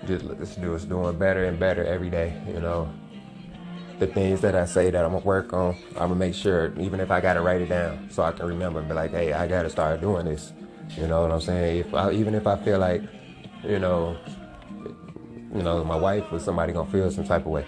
just 0.06 0.26
this 0.38 0.56
dude's 0.56 0.84
doing 0.84 1.18
better 1.18 1.44
and 1.44 1.58
better 1.58 1.84
every 1.84 2.10
day. 2.10 2.40
You 2.46 2.60
know, 2.60 2.92
the 3.98 4.06
things 4.06 4.40
that 4.40 4.54
I 4.54 4.64
say 4.64 4.90
that 4.90 5.04
I'm 5.04 5.12
gonna 5.12 5.24
work 5.24 5.52
on, 5.52 5.76
I'm 5.90 6.08
gonna 6.08 6.16
make 6.16 6.34
sure, 6.34 6.72
even 6.78 7.00
if 7.00 7.10
I 7.10 7.20
gotta 7.20 7.40
write 7.40 7.60
it 7.60 7.68
down, 7.68 8.08
so 8.10 8.22
I 8.22 8.32
can 8.32 8.46
remember 8.46 8.80
and 8.80 8.88
be 8.88 8.94
like, 8.94 9.12
hey, 9.12 9.32
I 9.32 9.46
gotta 9.46 9.70
start 9.70 10.00
doing 10.00 10.26
this. 10.26 10.52
You 10.96 11.06
know 11.06 11.22
what 11.22 11.30
I'm 11.30 11.40
saying? 11.40 11.78
If 11.86 11.94
I, 11.94 12.12
even 12.12 12.34
if 12.34 12.46
I 12.46 12.56
feel 12.64 12.78
like, 12.78 13.02
you 13.62 13.78
know, 13.78 14.16
you 15.54 15.62
know, 15.62 15.84
my 15.84 15.96
wife 15.96 16.24
or 16.32 16.38
somebody 16.38 16.72
gonna 16.72 16.90
feel 16.90 17.10
some 17.10 17.24
type 17.24 17.42
of 17.42 17.52
way. 17.52 17.66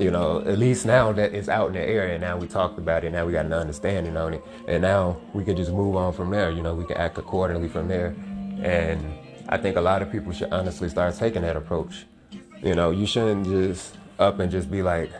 You 0.00 0.10
know, 0.10 0.40
at 0.46 0.58
least 0.58 0.86
now 0.86 1.12
that 1.12 1.34
it's 1.34 1.50
out 1.50 1.66
in 1.66 1.74
the 1.74 1.82
area, 1.82 2.18
now 2.18 2.38
we 2.38 2.48
talked 2.48 2.78
about 2.78 3.04
it, 3.04 3.12
now 3.12 3.26
we 3.26 3.32
got 3.32 3.44
an 3.44 3.52
understanding 3.52 4.16
on 4.16 4.32
it, 4.32 4.42
and 4.66 4.80
now 4.80 5.20
we 5.34 5.44
can 5.44 5.54
just 5.56 5.70
move 5.70 5.94
on 5.94 6.14
from 6.14 6.30
there. 6.30 6.50
You 6.50 6.62
know, 6.62 6.74
we 6.74 6.86
can 6.86 6.96
act 6.96 7.18
accordingly 7.18 7.68
from 7.68 7.86
there, 7.86 8.16
and 8.62 9.04
I 9.50 9.58
think 9.58 9.76
a 9.76 9.80
lot 9.82 10.00
of 10.00 10.10
people 10.10 10.32
should 10.32 10.54
honestly 10.54 10.88
start 10.88 11.16
taking 11.16 11.42
that 11.42 11.54
approach. 11.54 12.06
You 12.62 12.74
know, 12.74 12.92
you 12.92 13.04
shouldn't 13.04 13.44
just 13.44 13.98
up 14.18 14.38
and 14.38 14.50
just 14.50 14.70
be 14.70 14.80
like, 14.80 15.10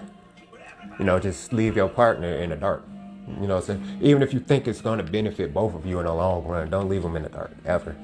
you 0.99 1.05
know, 1.05 1.19
just 1.19 1.53
leave 1.53 1.77
your 1.77 1.91
partner 1.91 2.37
in 2.37 2.49
the 2.49 2.57
dark. 2.57 2.83
You 3.39 3.49
know, 3.49 3.61
so 3.61 3.79
even 4.01 4.23
if 4.23 4.33
you 4.33 4.41
think 4.41 4.67
it's 4.67 4.81
going 4.81 4.97
to 4.97 5.05
benefit 5.05 5.53
both 5.53 5.75
of 5.75 5.85
you 5.85 5.99
in 5.99 6.07
the 6.07 6.15
long 6.15 6.43
run, 6.45 6.71
don't 6.71 6.89
leave 6.89 7.03
them 7.03 7.17
in 7.17 7.25
the 7.25 7.29
dark 7.29 7.53
ever. 7.67 7.95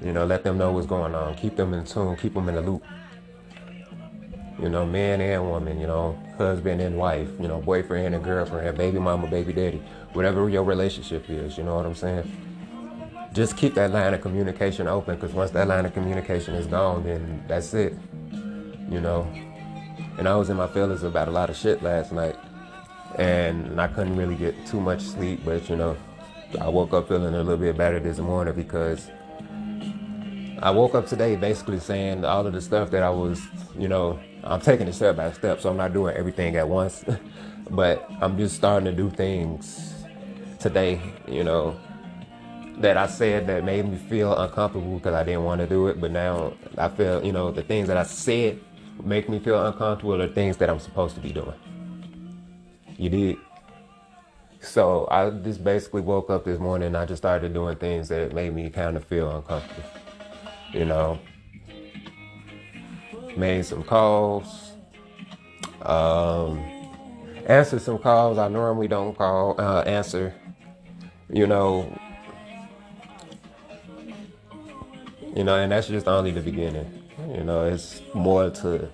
You 0.00 0.12
know, 0.12 0.24
let 0.24 0.44
them 0.44 0.56
know 0.56 0.72
what's 0.72 0.86
going 0.86 1.14
on. 1.14 1.34
Keep 1.34 1.56
them 1.56 1.74
in 1.74 1.84
tune. 1.84 2.16
Keep 2.16 2.32
them 2.32 2.48
in 2.48 2.54
the 2.54 2.62
loop. 2.62 2.82
You 4.62 4.68
know, 4.68 4.86
man 4.86 5.20
and 5.20 5.50
woman. 5.50 5.78
You 5.80 5.86
know, 5.86 6.18
husband 6.38 6.80
and 6.80 6.96
wife. 6.96 7.28
You 7.40 7.48
know, 7.48 7.60
boyfriend 7.60 8.14
and 8.14 8.24
girlfriend, 8.24 8.78
baby 8.78 8.98
mama, 8.98 9.26
baby 9.26 9.52
daddy, 9.52 9.82
whatever 10.12 10.48
your 10.48 10.62
relationship 10.62 11.28
is. 11.28 11.58
You 11.58 11.64
know 11.64 11.74
what 11.74 11.84
I'm 11.84 11.94
saying? 11.94 12.30
Just 13.32 13.56
keep 13.56 13.74
that 13.74 13.90
line 13.90 14.14
of 14.14 14.20
communication 14.20 14.86
open, 14.86 15.16
because 15.16 15.32
once 15.32 15.50
that 15.52 15.66
line 15.66 15.84
of 15.86 15.92
communication 15.92 16.54
is 16.54 16.66
gone, 16.66 17.02
then 17.04 17.44
that's 17.48 17.74
it. 17.74 17.94
You 18.88 19.00
know. 19.00 19.30
And 20.18 20.28
I 20.28 20.36
was 20.36 20.50
in 20.50 20.56
my 20.56 20.68
feelings 20.68 21.02
about 21.02 21.28
a 21.28 21.30
lot 21.30 21.50
of 21.50 21.56
shit 21.56 21.82
last 21.82 22.12
night 22.12 22.36
and 23.18 23.80
I 23.80 23.88
couldn't 23.88 24.16
really 24.16 24.36
get 24.36 24.54
too 24.66 24.80
much 24.80 25.02
sleep. 25.02 25.40
But 25.44 25.68
you 25.68 25.76
know, 25.76 25.96
I 26.60 26.68
woke 26.68 26.92
up 26.92 27.08
feeling 27.08 27.34
a 27.34 27.38
little 27.38 27.56
bit 27.56 27.76
better 27.76 28.00
this 28.00 28.18
morning 28.18 28.54
because 28.54 29.10
I 30.60 30.70
woke 30.70 30.94
up 30.94 31.06
today 31.06 31.36
basically 31.36 31.80
saying 31.80 32.24
all 32.24 32.46
of 32.46 32.52
the 32.52 32.60
stuff 32.60 32.90
that 32.90 33.02
I 33.02 33.10
was, 33.10 33.40
you 33.76 33.88
know, 33.88 34.20
I'm 34.44 34.60
taking 34.60 34.88
it 34.88 34.94
step 34.94 35.16
by 35.16 35.32
step, 35.32 35.60
so 35.60 35.70
I'm 35.70 35.76
not 35.76 35.92
doing 35.92 36.16
everything 36.16 36.56
at 36.56 36.68
once, 36.68 37.04
but 37.70 38.10
I'm 38.20 38.36
just 38.36 38.56
starting 38.56 38.86
to 38.86 38.92
do 38.92 39.10
things 39.10 40.04
today, 40.58 41.00
you 41.28 41.44
know, 41.44 41.78
that 42.78 42.96
I 42.96 43.06
said 43.06 43.46
that 43.46 43.64
made 43.64 43.88
me 43.88 43.96
feel 43.96 44.36
uncomfortable 44.36 44.98
because 44.98 45.14
I 45.14 45.22
didn't 45.24 45.44
want 45.44 45.60
to 45.60 45.66
do 45.66 45.86
it, 45.88 46.00
but 46.00 46.10
now 46.10 46.54
I 46.76 46.88
feel, 46.88 47.24
you 47.24 47.32
know, 47.32 47.50
the 47.50 47.62
things 47.62 47.88
that 47.88 47.96
I 47.96 48.02
said 48.02 48.60
make 49.02 49.28
me 49.28 49.38
feel 49.38 49.64
uncomfortable 49.64 50.20
are 50.20 50.28
things 50.28 50.56
that 50.58 50.70
I'm 50.70 50.80
supposed 50.80 51.14
to 51.14 51.20
be 51.20 51.32
doing. 51.32 51.54
You 52.96 53.10
did. 53.10 53.36
So 54.60 55.08
I 55.10 55.30
just 55.30 55.64
basically 55.64 56.02
woke 56.02 56.30
up 56.30 56.44
this 56.44 56.58
morning 56.58 56.86
and 56.86 56.96
I 56.96 57.04
just 57.04 57.20
started 57.20 57.52
doing 57.52 57.76
things 57.76 58.08
that 58.08 58.32
made 58.32 58.54
me 58.54 58.70
kind 58.70 58.96
of 58.96 59.04
feel 59.04 59.30
uncomfortable. 59.34 59.88
You 60.72 60.84
know, 60.84 61.18
made 63.36 63.64
some 63.64 63.82
calls, 63.82 64.72
um, 65.82 66.58
answered 67.46 67.82
some 67.82 67.98
calls 67.98 68.38
I 68.38 68.48
normally 68.48 68.88
don't 68.88 69.16
call, 69.16 69.60
uh, 69.60 69.82
answer. 69.82 70.34
You 71.30 71.46
know, 71.46 71.98
you 75.34 75.44
know, 75.44 75.56
and 75.56 75.72
that's 75.72 75.88
just 75.88 76.06
only 76.06 76.30
the 76.30 76.42
beginning. 76.42 77.02
You 77.34 77.44
know, 77.44 77.64
it's 77.64 78.02
more 78.14 78.50
to 78.50 78.88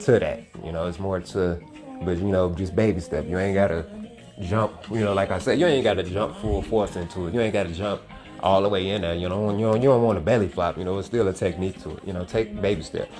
to 0.00 0.18
that. 0.18 0.44
You 0.64 0.72
know, 0.72 0.86
it's 0.86 0.98
more 0.98 1.20
to 1.20 1.60
but 2.04 2.18
you 2.18 2.28
know, 2.28 2.52
just 2.54 2.74
baby 2.74 3.00
step. 3.00 3.26
You 3.26 3.38
ain't 3.38 3.54
gotta 3.54 3.86
jump. 4.40 4.72
You 4.90 5.00
know, 5.00 5.14
like 5.14 5.30
I 5.30 5.38
said, 5.38 5.58
you 5.58 5.66
ain't 5.66 5.84
gotta 5.84 6.02
jump 6.02 6.36
full 6.36 6.62
force 6.62 6.96
into 6.96 7.26
it. 7.26 7.34
You 7.34 7.40
ain't 7.40 7.52
gotta 7.52 7.72
jump 7.72 8.02
all 8.40 8.62
the 8.62 8.68
way 8.68 8.88
in 8.90 9.02
there. 9.02 9.14
You 9.14 9.28
know, 9.28 9.50
you 9.56 9.66
don't, 9.66 9.82
you 9.82 9.88
don't 9.88 10.02
want 10.02 10.18
a 10.18 10.20
belly 10.20 10.48
flop. 10.48 10.76
You 10.78 10.84
know, 10.84 10.98
it's 10.98 11.06
still 11.06 11.28
a 11.28 11.32
technique 11.32 11.80
to 11.82 11.96
it. 11.96 12.04
You 12.04 12.12
know, 12.12 12.24
take 12.24 12.60
baby 12.60 12.82
steps. 12.82 13.12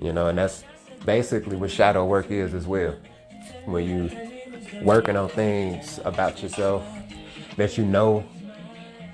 You 0.00 0.12
know, 0.12 0.28
and 0.28 0.38
that's 0.38 0.64
basically 1.04 1.56
what 1.56 1.70
shadow 1.70 2.06
work 2.06 2.30
is 2.30 2.54
as 2.54 2.66
well. 2.66 2.96
When 3.66 3.84
you 3.84 4.82
working 4.82 5.16
on 5.16 5.28
things 5.28 6.00
about 6.04 6.42
yourself 6.42 6.84
that 7.56 7.76
you 7.76 7.84
know, 7.84 8.24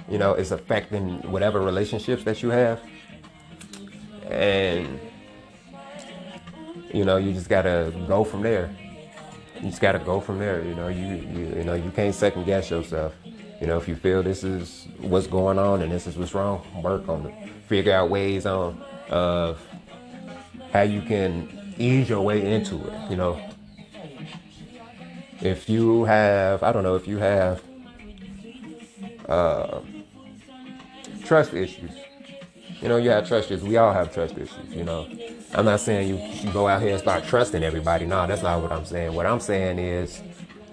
you 0.09 0.19
know, 0.19 0.35
is 0.35 0.53
affecting 0.53 1.21
whatever 1.31 1.61
relationships 1.61 2.23
that 2.25 2.43
you 2.43 2.51
have, 2.51 2.81
and 4.31 5.01
you 6.93 7.05
know, 7.05 7.17
you 7.17 7.33
just 7.33 7.49
gotta 7.49 7.93
go 8.07 8.23
from 8.23 8.43
there. 8.43 8.71
You 9.57 9.71
just 9.71 9.81
gotta 9.81 9.99
go 9.99 10.21
from 10.21 10.39
there. 10.39 10.63
You 10.63 10.75
know, 10.75 10.89
you 10.89 11.07
you, 11.07 11.57
you 11.57 11.65
know, 11.65 11.75
you 11.75 11.91
can't 11.91 12.15
second 12.15 12.45
guess 12.45 12.71
yourself. 12.71 13.15
You 13.61 13.67
know, 13.67 13.79
if 13.79 13.89
you 13.89 13.97
feel 13.97 14.23
this 14.23 14.45
is 14.45 14.87
what's 15.01 15.27
going 15.27 15.59
on 15.59 15.83
and 15.83 15.91
this 15.91 16.07
is 16.07 16.17
what's 16.17 16.35
wrong, 16.35 16.65
work 16.83 17.09
on 17.09 17.27
it. 17.27 17.49
Figure 17.67 17.93
out 17.93 18.11
ways 18.11 18.47
on 18.47 18.81
of 19.11 19.66
how 20.77 20.83
you 20.83 21.01
can 21.01 21.75
ease 21.79 22.09
your 22.09 22.21
way 22.21 22.55
into 22.55 22.77
it. 22.87 23.11
You 23.11 23.17
know, 23.17 23.41
if 25.41 25.69
you 25.69 26.05
have, 26.05 26.63
I 26.63 26.71
don't 26.73 26.83
know, 26.83 26.97
if 26.97 27.09
you 27.09 27.17
have 27.19 27.63
uh, 29.27 29.81
trust 31.25 31.55
issues, 31.55 31.93
you 32.83 32.89
know, 32.89 32.99
you 32.99 33.09
have 33.09 33.27
trust 33.27 33.51
issues. 33.51 33.65
We 33.65 33.79
all 33.79 33.93
have 33.93 34.13
trust 34.13 34.37
issues. 34.37 34.69
You 34.69 34.85
know, 34.85 35.09
I'm 35.55 35.65
not 35.65 35.81
saying 35.81 36.09
you, 36.09 36.17
you 36.17 36.53
go 36.53 36.69
out 36.69 36.83
here 36.83 36.93
and 36.93 37.01
start 37.01 37.25
trusting 37.25 37.63
everybody. 37.63 38.05
No, 38.05 38.27
that's 38.27 38.43
not 38.43 38.61
what 38.61 38.71
I'm 38.71 38.85
saying. 38.85 39.15
What 39.15 39.25
I'm 39.25 39.41
saying 39.41 39.79
is, 39.79 40.23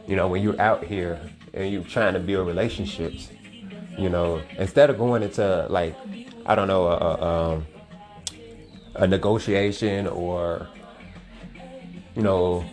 you 0.05 0.17
know, 0.17 0.27
when 0.27 0.43
you're 0.43 0.59
out 0.59 0.83
here 0.83 1.19
and 1.53 1.71
you're 1.71 1.83
trying 1.83 2.13
to 2.13 2.19
build 2.19 2.45
relationships, 2.45 3.29
you 3.97 4.09
know, 4.09 4.41
instead 4.57 4.89
of 4.89 4.97
going 4.97 5.23
into 5.23 5.65
like, 5.69 5.95
I 6.45 6.55
don't 6.55 6.67
know, 6.67 6.87
a, 6.87 6.97
a, 6.97 7.53
um, 7.53 7.65
a 8.95 9.07
negotiation 9.07 10.07
or, 10.07 10.67
you 12.15 12.21
know, 12.21 12.63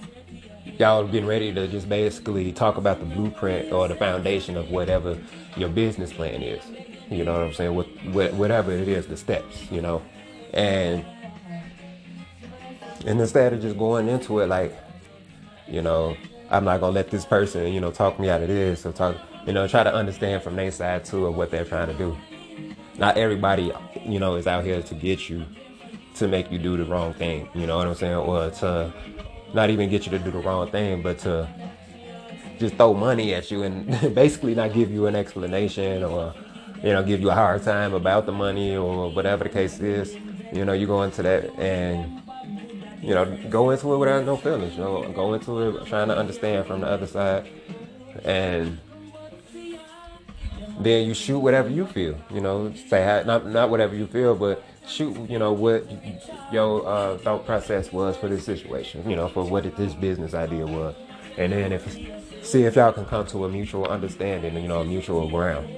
y'all 0.79 1.07
getting 1.07 1.27
ready 1.27 1.53
to 1.53 1.67
just 1.69 1.89
basically 1.89 2.53
talk 2.53 2.77
about 2.77 3.01
the 3.01 3.07
blueprint 3.07 3.73
or 3.73 3.89
the 3.89 3.95
foundation 3.95 4.57
of 4.57 4.71
whatever 4.71 5.19
your 5.57 5.69
business 5.69 6.13
plan 6.13 6.43
is. 6.43 6.63
You 7.11 7.25
know 7.25 7.33
what 7.33 7.43
I'm 7.43 7.53
saying? 7.55 7.75
With, 7.75 8.33
whatever 8.35 8.73
it 8.73 8.89
is, 8.89 9.07
the 9.07 9.17
steps, 9.17 9.71
you 9.71 9.81
know, 9.81 10.03
and 10.53 11.05
and 13.07 13.21
instead 13.21 13.53
of 13.53 13.63
just 13.63 13.79
going 13.79 14.09
into 14.09 14.41
it 14.41 14.47
like, 14.47 14.77
you 15.67 15.83
know, 15.83 16.17
I'm 16.51 16.65
not 16.65 16.81
gonna 16.81 16.93
let 16.93 17.11
this 17.11 17.25
person, 17.25 17.73
you 17.73 17.81
know, 17.81 17.91
talk 17.91 18.21
me 18.21 18.29
out 18.29 18.43
of 18.43 18.49
this 18.49 18.85
or 18.85 18.93
talk, 18.93 19.17
you 19.47 19.53
know, 19.53 19.67
try 19.67 19.83
to 19.83 19.93
understand 19.93 20.43
from 20.43 20.57
their 20.57 20.71
side 20.71 21.05
too 21.05 21.27
of 21.27 21.35
what 21.35 21.51
they're 21.51 21.65
trying 21.65 21.89
to 21.89 21.95
do. 21.95 22.17
Not 22.99 23.17
everybody, 23.17 23.73
you 24.05 24.19
know, 24.19 24.37
is 24.37 24.47
out 24.47 24.65
here 24.65 24.83
to 24.83 24.95
get 24.95 25.29
you 25.29 25.45
to 26.17 26.29
make 26.29 26.51
you 26.51 26.59
do 26.59 26.77
the 26.77 26.85
wrong 26.85 27.15
thing. 27.15 27.49
You 27.55 27.67
know 27.67 27.77
what 27.77 27.87
I'm 27.87 27.95
saying? 27.95 28.15
Or 28.15 28.51
to 28.51 28.93
not 29.55 29.71
even 29.71 29.91
get 29.91 30.07
you 30.07 30.11
to 30.13 30.19
do 30.19 30.31
the 30.31 30.39
wrong 30.39 30.71
thing, 30.71 31.03
but 31.03 31.19
to 31.21 31.49
just 32.59 32.77
throw 32.77 32.95
money 32.95 33.35
at 33.35 33.51
you 33.51 33.63
and 33.63 34.15
basically 34.15 34.55
not 34.55 34.73
give 34.73 34.91
you 34.91 35.07
an 35.07 35.17
explanation 35.17 36.05
or 36.05 36.35
you 36.83 36.93
know 36.93 37.03
give 37.03 37.21
you 37.21 37.31
a 37.31 37.35
hard 37.35 37.63
time 37.63 37.95
about 37.95 38.27
the 38.27 38.33
money 38.33 38.77
or 38.77 39.11
whatever 39.11 39.45
the 39.45 39.51
case 39.51 39.81
is. 39.81 40.17
You 40.53 40.65
know, 40.65 40.73
you 40.73 40.87
go 40.87 41.03
into 41.03 41.23
that 41.23 41.51
and 41.59 42.21
you 43.03 43.15
know, 43.15 43.25
go 43.49 43.71
into 43.71 43.93
it 43.95 43.99
without 43.99 44.25
no 44.27 44.37
feelings. 44.37 44.75
You 44.75 44.81
know, 44.81 45.11
go 45.13 45.35
into 45.35 45.79
it 45.79 45.87
trying 45.87 46.09
to 46.09 46.17
understand 46.17 46.67
from 46.67 46.81
the 46.83 46.87
other 46.87 47.07
side, 47.07 47.49
and 48.25 48.79
then 50.79 51.07
you 51.07 51.15
shoot 51.15 51.39
whatever 51.39 51.69
you 51.69 51.87
feel. 51.87 52.19
You 52.31 52.41
know, 52.41 52.73
say 52.89 53.23
not 53.27 53.47
not 53.47 53.71
whatever 53.71 53.95
you 53.95 54.07
feel, 54.07 54.35
but 54.35 54.63
shoot. 54.87 55.31
You 55.31 55.39
know 55.39 55.53
what 55.53 55.87
your 56.53 56.87
uh, 56.87 57.19
thought 57.19 57.47
process 57.47 57.93
was 57.93 58.17
for 58.17 58.29
this 58.29 58.45
situation. 58.45 59.09
You 59.09 59.17
know, 59.17 59.29
for 59.29 59.45
what 59.45 59.65
this 59.77 59.95
business 59.95 60.35
idea 60.35 60.67
was, 60.67 60.95
and 61.37 61.53
then 61.53 61.73
if 61.73 61.85
see 62.43 62.65
if 62.65 62.77
y'all 62.77 62.93
can 62.93 63.05
come 63.05 63.27
to 63.27 63.45
a 63.45 63.49
mutual 63.49 63.87
understanding. 63.87 64.55
You 64.55 64.69
know, 64.69 64.81
a 64.81 64.85
mutual 64.85 65.29
ground. 65.29 65.69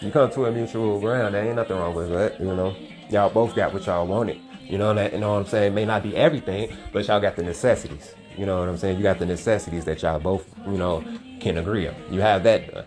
You 0.00 0.10
come 0.12 0.30
to 0.30 0.46
a 0.46 0.52
mutual 0.52 1.00
ground. 1.00 1.34
There 1.34 1.44
ain't 1.44 1.56
nothing 1.56 1.76
wrong 1.76 1.94
with 1.94 2.10
that. 2.10 2.38
You 2.38 2.54
know, 2.54 2.76
y'all 3.10 3.30
both 3.30 3.56
got 3.56 3.72
what 3.72 3.84
y'all 3.86 4.06
wanted 4.06 4.40
you 4.68 4.76
know, 4.76 4.92
that, 4.94 5.14
you 5.14 5.18
know 5.18 5.32
what 5.32 5.40
I'm 5.40 5.46
saying? 5.46 5.74
May 5.74 5.86
not 5.86 6.02
be 6.02 6.14
everything, 6.14 6.76
but 6.92 7.06
y'all 7.06 7.20
got 7.20 7.36
the 7.36 7.42
necessities. 7.42 8.14
You 8.36 8.46
know 8.46 8.60
what 8.60 8.68
I'm 8.68 8.76
saying? 8.76 8.98
You 8.98 9.02
got 9.02 9.18
the 9.18 9.26
necessities 9.26 9.84
that 9.86 10.02
y'all 10.02 10.20
both, 10.20 10.46
you 10.66 10.76
know, 10.76 11.02
can 11.40 11.56
agree 11.56 11.88
on. 11.88 11.94
You 12.10 12.20
have 12.20 12.42
that 12.44 12.72
done. 12.72 12.84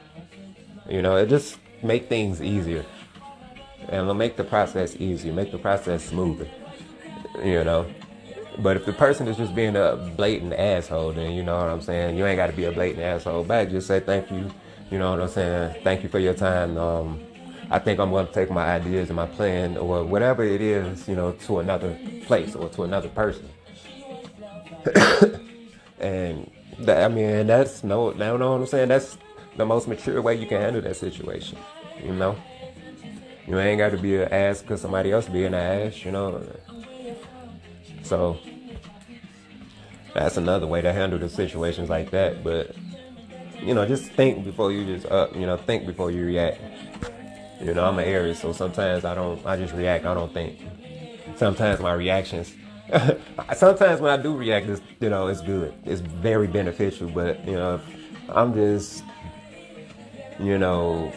You 0.88 1.02
know, 1.02 1.18
it 1.18 1.28
just 1.28 1.58
make 1.82 2.08
things 2.08 2.42
easier. 2.42 2.86
And 3.92 4.18
make 4.18 4.38
the 4.38 4.44
process 4.44 4.96
easier, 4.96 5.34
make 5.34 5.52
the 5.52 5.58
process 5.58 6.06
smoother. 6.06 6.48
You 7.44 7.64
know. 7.64 7.86
But 8.60 8.78
if 8.78 8.86
the 8.86 8.94
person 8.94 9.28
is 9.28 9.38
just 9.38 9.56
being 9.56 9.76
a 9.76 9.96
blatant 10.16 10.54
asshole, 10.54 11.14
then 11.14 11.32
you 11.32 11.44
know 11.44 11.58
what 11.58 11.70
I'm 11.70 11.82
saying? 11.82 12.18
You 12.18 12.26
ain't 12.26 12.38
gotta 12.38 12.54
be 12.54 12.66
a 12.66 12.72
blatant 12.72 13.04
asshole 13.04 13.44
back. 13.44 13.70
Just 13.70 13.88
say 13.88 14.00
thank 14.00 14.32
you. 14.32 14.52
You 14.90 15.00
know 15.00 15.12
what 15.12 15.22
I'm 15.22 15.30
saying? 15.30 15.84
Thank 15.84 16.04
you 16.04 16.10
for 16.10 16.20
your 16.20 16.34
time. 16.34 16.78
Um, 16.78 17.22
I 17.72 17.80
think 17.80 18.00
I'm 18.02 18.10
going 18.10 18.28
to 18.28 18.34
take 18.34 18.52
my 18.52 18.66
ideas 18.66 19.10
and 19.10 19.16
my 19.16 19.26
plan 19.26 19.78
or 19.78 20.04
whatever 20.04 20.44
it 20.44 20.60
is, 20.60 21.08
you 21.08 21.16
know, 21.16 21.32
to 21.32 21.60
another 21.60 21.98
place 22.26 22.54
or 22.54 22.68
to 22.68 22.84
another 22.84 23.08
person. 23.08 23.48
and 26.00 26.52
that, 26.80 27.04
I 27.04 27.08
mean, 27.08 27.48
that's 27.48 27.86
no, 27.86 28.12
no, 28.12 28.36
know 28.36 28.52
what 28.52 28.60
I'm 28.62 28.68
saying? 28.68 28.90
That's 28.90 29.18
the 29.56 29.66
most 29.66 29.88
mature 29.88 30.22
way 30.22 30.36
you 30.36 30.48
can 30.48 30.60
handle 30.60 30.82
that 30.82 30.98
situation, 30.98 31.58
you 32.04 32.14
know? 32.14 32.36
You 33.52 33.60
ain't 33.60 33.80
got 33.80 33.92
to 33.92 33.98
be 33.98 34.16
an 34.16 34.32
ass 34.32 34.62
because 34.62 34.80
somebody 34.80 35.12
else 35.12 35.28
being 35.28 35.48
an 35.48 35.56
ass, 35.56 36.06
you 36.06 36.12
know? 36.12 36.42
So, 38.02 38.38
that's 40.14 40.38
another 40.38 40.68
way 40.68 40.80
to 40.80 40.94
handle 40.94 41.20
the 41.20 41.28
situations 41.28 41.90
like 41.90 42.12
that. 42.12 42.46
But, 42.46 42.74
you 43.62 43.74
know, 43.74 43.86
just 43.86 44.10
think 44.14 44.46
before 44.46 44.72
you 44.72 44.86
just, 44.86 45.06
uh, 45.12 45.28
you 45.36 45.46
know, 45.46 45.58
think 45.58 45.86
before 45.86 46.12
you 46.12 46.26
react. 46.26 46.62
You 47.60 47.74
know, 47.74 47.84
I'm 47.84 48.00
an 48.00 48.06
Aries, 48.06 48.40
so 48.40 48.54
sometimes 48.54 49.04
I 49.04 49.16
don't, 49.16 49.46
I 49.46 49.58
just 49.58 49.74
react, 49.74 50.06
I 50.06 50.14
don't 50.14 50.34
think. 50.34 50.58
Sometimes 51.36 51.82
my 51.82 51.92
reactions, 51.92 52.54
sometimes 53.54 54.00
when 54.00 54.18
I 54.18 54.24
do 54.24 54.34
react, 54.34 54.68
it's, 54.68 54.82
you 55.02 55.10
know, 55.10 55.28
it's 55.28 55.42
good. 55.42 55.74
It's 55.84 56.00
very 56.00 56.48
beneficial, 56.48 57.10
but, 57.10 57.46
you 57.46 57.56
know, 57.56 57.82
I'm 58.30 58.54
just, 58.54 59.04
you 60.40 60.58
know, 60.58 61.12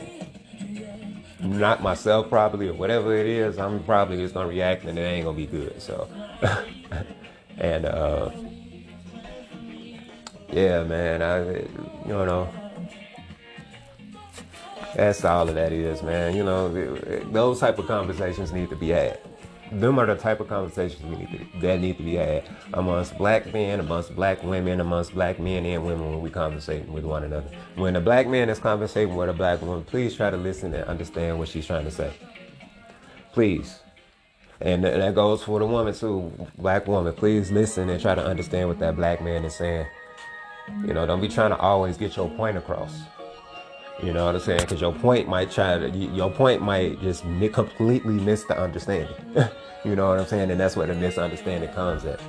not 1.41 1.83
myself 1.83 2.29
probably 2.29 2.69
or 2.69 2.75
whatever 2.75 3.15
it 3.17 3.27
is, 3.27 3.59
I'm 3.59 3.83
probably 3.85 4.17
just 4.19 4.35
gonna 4.35 4.49
react 4.49 4.85
and 4.85 4.99
it 4.99 5.03
ain't 5.03 5.25
gonna 5.25 5.37
be 5.37 5.47
good. 5.47 5.81
So, 5.81 6.09
and 7.59 7.87
uh, 7.87 8.31
yeah, 10.51 10.85
man, 10.85 11.23
I, 11.23 11.45
you 12.07 12.13
know, 12.13 12.49
that's 14.95 15.25
all 15.25 15.49
of 15.49 15.55
that 15.57 15.73
is, 15.73 16.03
man. 16.03 16.37
You 16.37 16.45
know, 16.45 16.69
those 17.33 17.61
type 17.61 17.79
of 17.79 17.87
conversations 17.87 18.53
need 18.53 18.71
to 18.71 18.77
be 18.77 18.91
had. 18.91 19.19
Them 19.75 19.99
are 19.99 20.07
the 20.07 20.15
type 20.15 20.39
of 20.41 20.49
conversations 20.49 21.03
we 21.03 21.17
need 21.17 21.31
to, 21.31 21.61
that 21.61 21.81
need 21.81 21.97
to 21.97 22.03
be 22.05 22.15
had 22.15 22.49
amongst 22.75 23.19
black 23.19 23.53
men, 23.53 23.81
amongst 23.81 24.15
black 24.15 24.43
women, 24.43 24.81
amongst 24.81 25.15
black 25.15 25.41
men 25.41 25.67
and 25.67 25.85
women 25.85 26.13
when 26.13 26.21
we 26.21 26.31
conversate 26.31 26.89
with 26.89 27.05
one 27.05 27.25
another. 27.25 27.51
When 27.75 27.97
a 27.97 28.01
black 28.01 28.29
man 28.29 28.49
is 28.49 28.61
conversating 28.61 29.17
with 29.17 29.29
a 29.29 29.33
black 29.33 29.61
woman, 29.63 29.83
please 29.85 30.15
try 30.15 30.31
to 30.31 30.37
listen 30.37 30.73
and 30.75 30.85
understand 30.85 31.39
what 31.39 31.49
she's 31.49 31.67
trying 31.67 31.85
to 31.85 31.91
say. 31.91 32.13
Please. 33.33 33.81
And 34.61 34.85
that 34.85 35.15
goes 35.15 35.43
for 35.43 35.59
the 35.59 35.67
woman 35.67 35.93
too, 35.93 36.33
black 36.57 36.87
woman. 36.87 37.13
Please 37.13 37.51
listen 37.51 37.89
and 37.89 38.01
try 38.01 38.15
to 38.15 38.25
understand 38.25 38.69
what 38.69 38.79
that 38.79 38.95
black 38.95 39.21
man 39.21 39.45
is 39.45 39.57
saying. 39.57 39.87
You 40.87 40.95
know, 40.95 41.05
don't 41.05 41.21
be 41.21 41.29
trying 41.29 41.51
to 41.51 41.59
always 41.59 41.99
get 41.99 42.17
your 42.17 42.31
point 42.31 42.57
across. 42.57 43.03
You 44.03 44.13
know 44.13 44.27
what 44.27 44.35
I'm 44.35 44.41
saying? 44.41 44.61
Because 44.61 44.81
your 44.81 44.93
point 44.93 45.29
might 45.29 45.51
try 45.51 45.79
to, 45.79 45.89
your 45.89 46.31
point 46.31 46.63
might 46.63 47.01
just 47.01 47.23
completely 47.53 48.15
miss 48.15 48.45
the 48.45 48.59
understanding. 48.59 49.15
you 49.85 49.95
know 49.97 50.09
what 50.09 50.19
I'm 50.19 50.27
saying? 50.27 50.51
And 50.51 50.61
that's 50.61 50.77
where 50.77 50.87
the 50.87 50.95
misunderstanding 50.95 51.71
comes 51.71 52.05
at. 52.05 52.21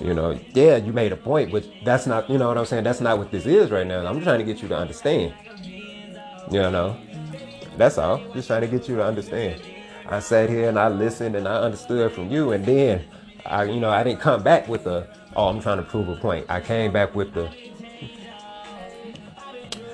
You 0.00 0.14
know, 0.14 0.38
yeah, 0.54 0.76
you 0.76 0.92
made 0.92 1.10
a 1.10 1.16
point, 1.16 1.50
but 1.50 1.66
that's 1.84 2.06
not, 2.06 2.30
you 2.30 2.38
know 2.38 2.46
what 2.46 2.56
I'm 2.56 2.66
saying? 2.66 2.84
That's 2.84 3.00
not 3.00 3.18
what 3.18 3.32
this 3.32 3.46
is 3.46 3.70
right 3.70 3.86
now. 3.86 4.06
I'm 4.06 4.22
trying 4.22 4.38
to 4.38 4.44
get 4.44 4.62
you 4.62 4.68
to 4.68 4.76
understand. 4.76 5.34
You 6.50 6.60
know, 6.60 6.96
that's 7.76 7.98
all. 7.98 8.22
Just 8.32 8.46
trying 8.46 8.60
to 8.60 8.68
get 8.68 8.88
you 8.88 8.94
to 8.96 9.04
understand. 9.04 9.60
I 10.06 10.20
sat 10.20 10.48
here 10.48 10.68
and 10.68 10.78
I 10.78 10.88
listened 10.88 11.34
and 11.34 11.48
I 11.48 11.56
understood 11.56 12.12
from 12.12 12.30
you, 12.30 12.52
and 12.52 12.64
then 12.64 13.04
I, 13.44 13.64
you 13.64 13.80
know, 13.80 13.90
I 13.90 14.04
didn't 14.04 14.20
come 14.20 14.42
back 14.42 14.68
with 14.68 14.84
the, 14.84 15.08
oh, 15.34 15.48
I'm 15.48 15.60
trying 15.60 15.78
to 15.78 15.82
prove 15.82 16.08
a 16.08 16.16
point. 16.16 16.46
I 16.48 16.60
came 16.60 16.92
back 16.92 17.14
with 17.14 17.34
the, 17.34 17.50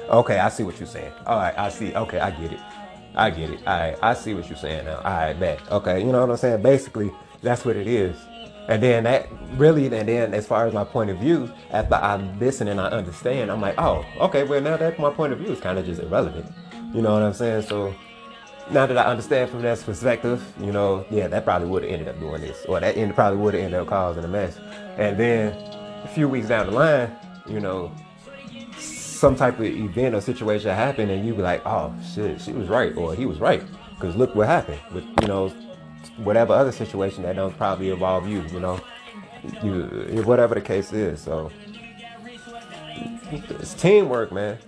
Okay, 0.09 0.39
I 0.39 0.49
see 0.49 0.63
what 0.63 0.79
you're 0.79 0.87
saying. 0.87 1.13
All 1.27 1.39
right, 1.39 1.57
I 1.59 1.69
see. 1.69 1.95
Okay, 1.95 2.19
I 2.19 2.31
get 2.31 2.53
it. 2.53 2.61
I 3.15 3.31
get 3.31 3.51
it. 3.51 3.61
All 3.67 3.79
right, 3.79 3.99
I 4.03 4.15
see 4.15 4.35
what 4.35 4.49
you're 4.49 4.59
saying 4.59 4.85
now. 4.85 4.97
All 4.97 5.03
right, 5.05 5.39
bet. 5.39 5.61
Okay, 5.71 6.01
you 6.01 6.13
know 6.13 6.21
what 6.21 6.31
I'm 6.31 6.37
saying? 6.37 6.63
Basically, 6.63 7.13
that's 7.43 7.65
what 7.65 7.77
it 7.77 7.87
is. 7.87 8.17
And 8.69 8.83
then 8.83 9.05
that 9.05 9.29
really, 9.57 9.87
and 9.87 10.09
then 10.09 10.33
as 10.33 10.47
far 10.47 10.67
as 10.67 10.73
my 10.73 10.85
point 10.85 11.11
of 11.11 11.19
view, 11.19 11.53
after 11.71 11.97
I 11.97 12.17
listen 12.17 12.69
and 12.69 12.81
I 12.81 12.87
understand, 12.87 13.51
I'm 13.51 13.61
like, 13.61 13.75
oh, 13.79 14.05
okay, 14.21 14.45
well 14.45 14.61
now 14.61 14.79
that 14.79 14.99
my 14.99 15.11
point 15.11 15.35
of 15.35 15.39
view 15.39 15.53
is 15.53 15.61
kind 15.61 15.79
of 15.79 15.85
just 15.85 16.01
irrelevant. 16.01 16.51
You 16.95 17.03
know 17.03 17.13
what 17.13 17.23
I'm 17.23 17.35
saying? 17.35 17.63
So 17.63 17.95
now 18.71 18.87
that 18.87 18.97
I 18.97 19.05
understand 19.05 19.51
from 19.51 19.61
that 19.63 19.79
perspective, 19.85 20.43
you 20.59 20.73
know, 20.73 21.05
yeah, 21.11 21.29
that 21.29 21.45
probably 21.45 21.69
would 21.69 21.83
have 21.83 21.93
ended 21.93 22.09
up 22.09 22.19
doing 22.19 22.41
this, 22.41 22.65
or 22.67 22.81
that 22.81 22.97
end 22.97 23.15
probably 23.15 23.39
would 23.39 23.53
have 23.53 23.63
ended 23.63 23.81
up 23.81 23.87
causing 23.87 24.25
a 24.25 24.29
mess. 24.29 24.57
And 24.97 25.19
then 25.19 25.53
a 26.03 26.09
few 26.09 26.27
weeks 26.27 26.49
down 26.49 26.67
the 26.67 26.73
line, 26.73 27.15
you 27.47 27.61
know, 27.61 27.93
some 29.25 29.35
type 29.35 29.59
of 29.59 29.65
event 29.65 30.15
or 30.15 30.21
situation 30.21 30.69
happen 30.69 31.09
and 31.09 31.27
you 31.27 31.35
be 31.35 31.41
like, 31.41 31.63
oh 31.65 31.95
shit, 32.15 32.39
she 32.39 32.53
was 32.53 32.69
right 32.69 32.95
or 32.95 33.15
he 33.15 33.25
was 33.25 33.39
right. 33.39 33.63
Because 33.95 34.15
look 34.17 34.35
what 34.35 34.47
happened 34.47 34.79
with, 34.93 35.03
you 35.23 35.29
know, 35.29 35.49
whatever 36.19 36.53
other 36.53 36.73
situation 36.73 37.23
that 37.23 37.35
don't 37.35 37.57
probably 37.57 37.89
involve 37.89 38.29
you, 38.29 38.43
you 38.53 38.61
know, 38.61 38.79
you, 39.63 40.09
eh, 40.11 40.21
whatever 40.21 40.55
the 40.55 40.61
case 40.61 40.93
is. 40.93 41.23
So 41.23 41.51
it's 43.33 43.73
teamwork, 43.73 44.31
man. 44.31 44.59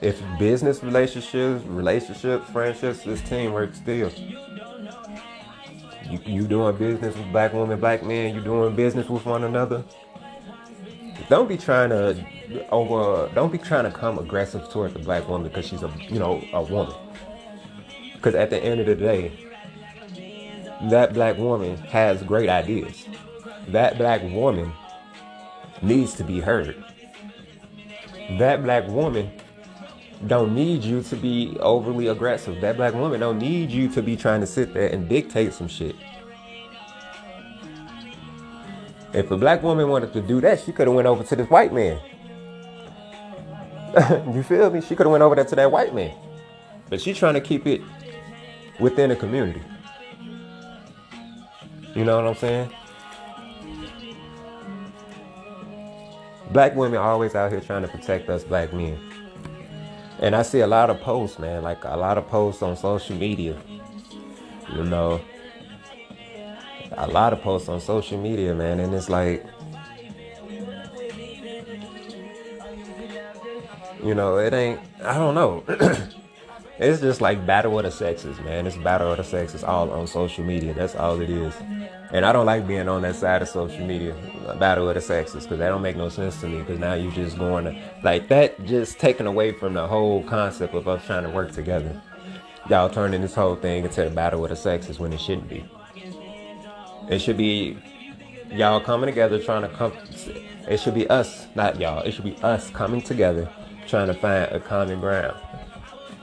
If 0.00 0.22
business 0.38 0.84
relationships, 0.84 1.64
relationships, 1.64 2.48
friendships, 2.50 3.04
it's 3.04 3.28
teamwork 3.28 3.74
still. 3.74 4.12
You, 6.08 6.20
you 6.24 6.46
doing 6.46 6.76
business 6.76 7.16
with 7.16 7.32
black 7.32 7.52
women, 7.52 7.80
black 7.80 8.04
men, 8.04 8.32
you 8.32 8.42
doing 8.42 8.76
business 8.76 9.08
with 9.08 9.26
one 9.26 9.42
another. 9.42 9.82
Don't 11.28 11.48
be 11.48 11.56
trying 11.56 11.90
to 11.90 12.24
over. 12.70 13.30
Don't 13.34 13.50
be 13.50 13.58
trying 13.58 13.84
to 13.84 13.90
come 13.90 14.18
aggressive 14.18 14.70
towards 14.70 14.94
the 14.94 15.00
black 15.00 15.28
woman 15.28 15.48
because 15.48 15.66
she's 15.66 15.82
a 15.82 15.92
you 16.08 16.18
know 16.18 16.42
a 16.52 16.62
woman. 16.62 16.94
Because 18.14 18.34
at 18.34 18.50
the 18.50 18.62
end 18.62 18.80
of 18.80 18.86
the 18.86 18.94
day, 18.94 19.32
that 20.90 21.14
black 21.14 21.36
woman 21.36 21.76
has 21.76 22.22
great 22.22 22.48
ideas. 22.48 23.06
That 23.68 23.98
black 23.98 24.22
woman 24.22 24.72
needs 25.82 26.14
to 26.14 26.24
be 26.24 26.40
heard. 26.40 26.82
That 28.38 28.62
black 28.62 28.86
woman 28.88 29.30
don't 30.26 30.54
need 30.54 30.82
you 30.82 31.02
to 31.02 31.16
be 31.16 31.56
overly 31.60 32.06
aggressive. 32.08 32.60
That 32.60 32.76
black 32.76 32.94
woman 32.94 33.20
don't 33.20 33.38
need 33.38 33.70
you 33.70 33.88
to 33.90 34.02
be 34.02 34.16
trying 34.16 34.40
to 34.40 34.46
sit 34.46 34.72
there 34.74 34.88
and 34.88 35.08
dictate 35.08 35.52
some 35.52 35.68
shit. 35.68 35.94
If 39.16 39.30
a 39.30 39.36
black 39.38 39.62
woman 39.62 39.88
wanted 39.88 40.12
to 40.12 40.20
do 40.20 40.42
that, 40.42 40.60
she 40.60 40.72
could 40.72 40.86
have 40.86 40.94
went 40.94 41.08
over 41.08 41.24
to 41.24 41.36
this 41.36 41.48
white 41.48 41.72
man. 41.72 41.98
you 44.34 44.42
feel 44.42 44.68
me? 44.68 44.82
She 44.82 44.94
could 44.94 45.06
have 45.06 45.10
went 45.10 45.22
over 45.22 45.34
there 45.34 45.46
to 45.46 45.56
that 45.56 45.72
white 45.72 45.94
man. 45.94 46.14
But 46.90 47.00
she's 47.00 47.16
trying 47.16 47.32
to 47.32 47.40
keep 47.40 47.66
it 47.66 47.80
within 48.78 49.08
the 49.08 49.16
community. 49.16 49.62
You 51.94 52.04
know 52.04 52.16
what 52.16 52.26
I'm 52.26 52.34
saying? 52.34 52.70
Black 56.50 56.76
women 56.76 56.98
are 56.98 57.10
always 57.10 57.34
out 57.34 57.50
here 57.50 57.60
trying 57.62 57.82
to 57.82 57.88
protect 57.88 58.28
us 58.28 58.44
black 58.44 58.74
men. 58.74 58.98
And 60.18 60.36
I 60.36 60.42
see 60.42 60.60
a 60.60 60.66
lot 60.66 60.90
of 60.90 61.00
posts, 61.00 61.38
man, 61.38 61.62
like 61.62 61.84
a 61.84 61.96
lot 61.96 62.18
of 62.18 62.28
posts 62.28 62.60
on 62.60 62.76
social 62.76 63.16
media. 63.16 63.56
You 64.74 64.84
know, 64.84 65.22
a 66.96 67.06
lot 67.06 67.32
of 67.32 67.42
posts 67.42 67.68
on 67.68 67.80
social 67.80 68.18
media, 68.18 68.54
man, 68.54 68.80
and 68.80 68.94
it's 68.94 69.08
like 69.08 69.46
You 74.06 74.14
know, 74.14 74.38
it 74.38 74.52
ain't. 74.52 74.78
I 75.02 75.14
don't 75.14 75.34
know. 75.34 75.64
it's 76.78 77.00
just 77.00 77.20
like 77.20 77.44
battle 77.44 77.76
of 77.78 77.84
the 77.84 77.90
sexes, 77.90 78.38
man. 78.38 78.64
It's 78.64 78.76
battle 78.76 79.10
of 79.10 79.16
the 79.16 79.24
sexes 79.24 79.64
all 79.64 79.90
on 79.90 80.06
social 80.06 80.44
media. 80.44 80.74
That's 80.74 80.94
all 80.94 81.20
it 81.20 81.28
is. 81.28 81.52
And 82.12 82.24
I 82.24 82.32
don't 82.32 82.46
like 82.46 82.68
being 82.68 82.88
on 82.88 83.02
that 83.02 83.16
side 83.16 83.42
of 83.42 83.48
social 83.48 83.84
media, 83.84 84.14
battle 84.60 84.88
of 84.88 84.94
the 84.94 85.00
sexes, 85.00 85.42
because 85.42 85.58
that 85.58 85.70
don't 85.70 85.82
make 85.82 85.96
no 85.96 86.08
sense 86.08 86.40
to 86.42 86.46
me. 86.46 86.58
Because 86.58 86.78
now 86.78 86.94
you're 86.94 87.10
just 87.10 87.36
going 87.36 87.64
to 87.64 87.92
like 88.04 88.28
that, 88.28 88.64
just 88.64 89.00
taking 89.00 89.26
away 89.26 89.50
from 89.50 89.74
the 89.74 89.88
whole 89.88 90.22
concept 90.22 90.74
of 90.74 90.86
us 90.86 91.04
trying 91.04 91.24
to 91.24 91.30
work 91.30 91.50
together. 91.50 92.00
Y'all 92.70 92.88
turning 92.88 93.22
this 93.22 93.34
whole 93.34 93.56
thing 93.56 93.84
into 93.84 94.06
a 94.06 94.10
battle 94.10 94.44
of 94.44 94.50
the 94.50 94.56
sexes 94.56 95.00
when 95.00 95.12
it 95.12 95.20
shouldn't 95.20 95.48
be. 95.48 95.64
It 97.08 97.20
should 97.20 97.36
be 97.36 97.78
y'all 98.50 98.80
coming 98.80 99.06
together 99.06 99.42
trying 99.42 99.62
to 99.62 99.68
come. 99.68 99.92
It 100.68 100.80
should 100.80 100.94
be 100.94 101.08
us, 101.08 101.46
not 101.54 101.78
y'all. 101.78 102.02
It 102.02 102.12
should 102.12 102.24
be 102.24 102.36
us 102.42 102.70
coming 102.70 103.00
together 103.00 103.48
trying 103.86 104.08
to 104.08 104.14
find 104.14 104.50
a 104.50 104.58
common 104.58 105.00
ground 105.00 105.36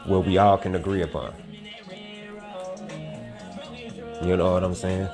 where 0.06 0.20
we 0.20 0.38
all 0.38 0.58
can 0.58 0.76
agree 0.76 1.02
upon. 1.02 1.34
You 4.22 4.36
know 4.36 4.54
what 4.54 4.64
I'm 4.64 4.76
saying? 4.76 5.08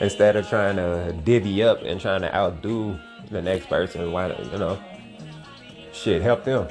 Instead 0.00 0.36
of 0.36 0.48
trying 0.48 0.76
to 0.76 1.12
divvy 1.24 1.62
up 1.62 1.82
and 1.82 2.00
trying 2.00 2.22
to 2.22 2.34
outdo 2.34 2.98
the 3.30 3.42
next 3.42 3.66
person, 3.68 4.12
why 4.12 4.28
you 4.28 4.58
know, 4.58 4.78
shit, 5.92 6.22
help 6.22 6.44
them. 6.44 6.68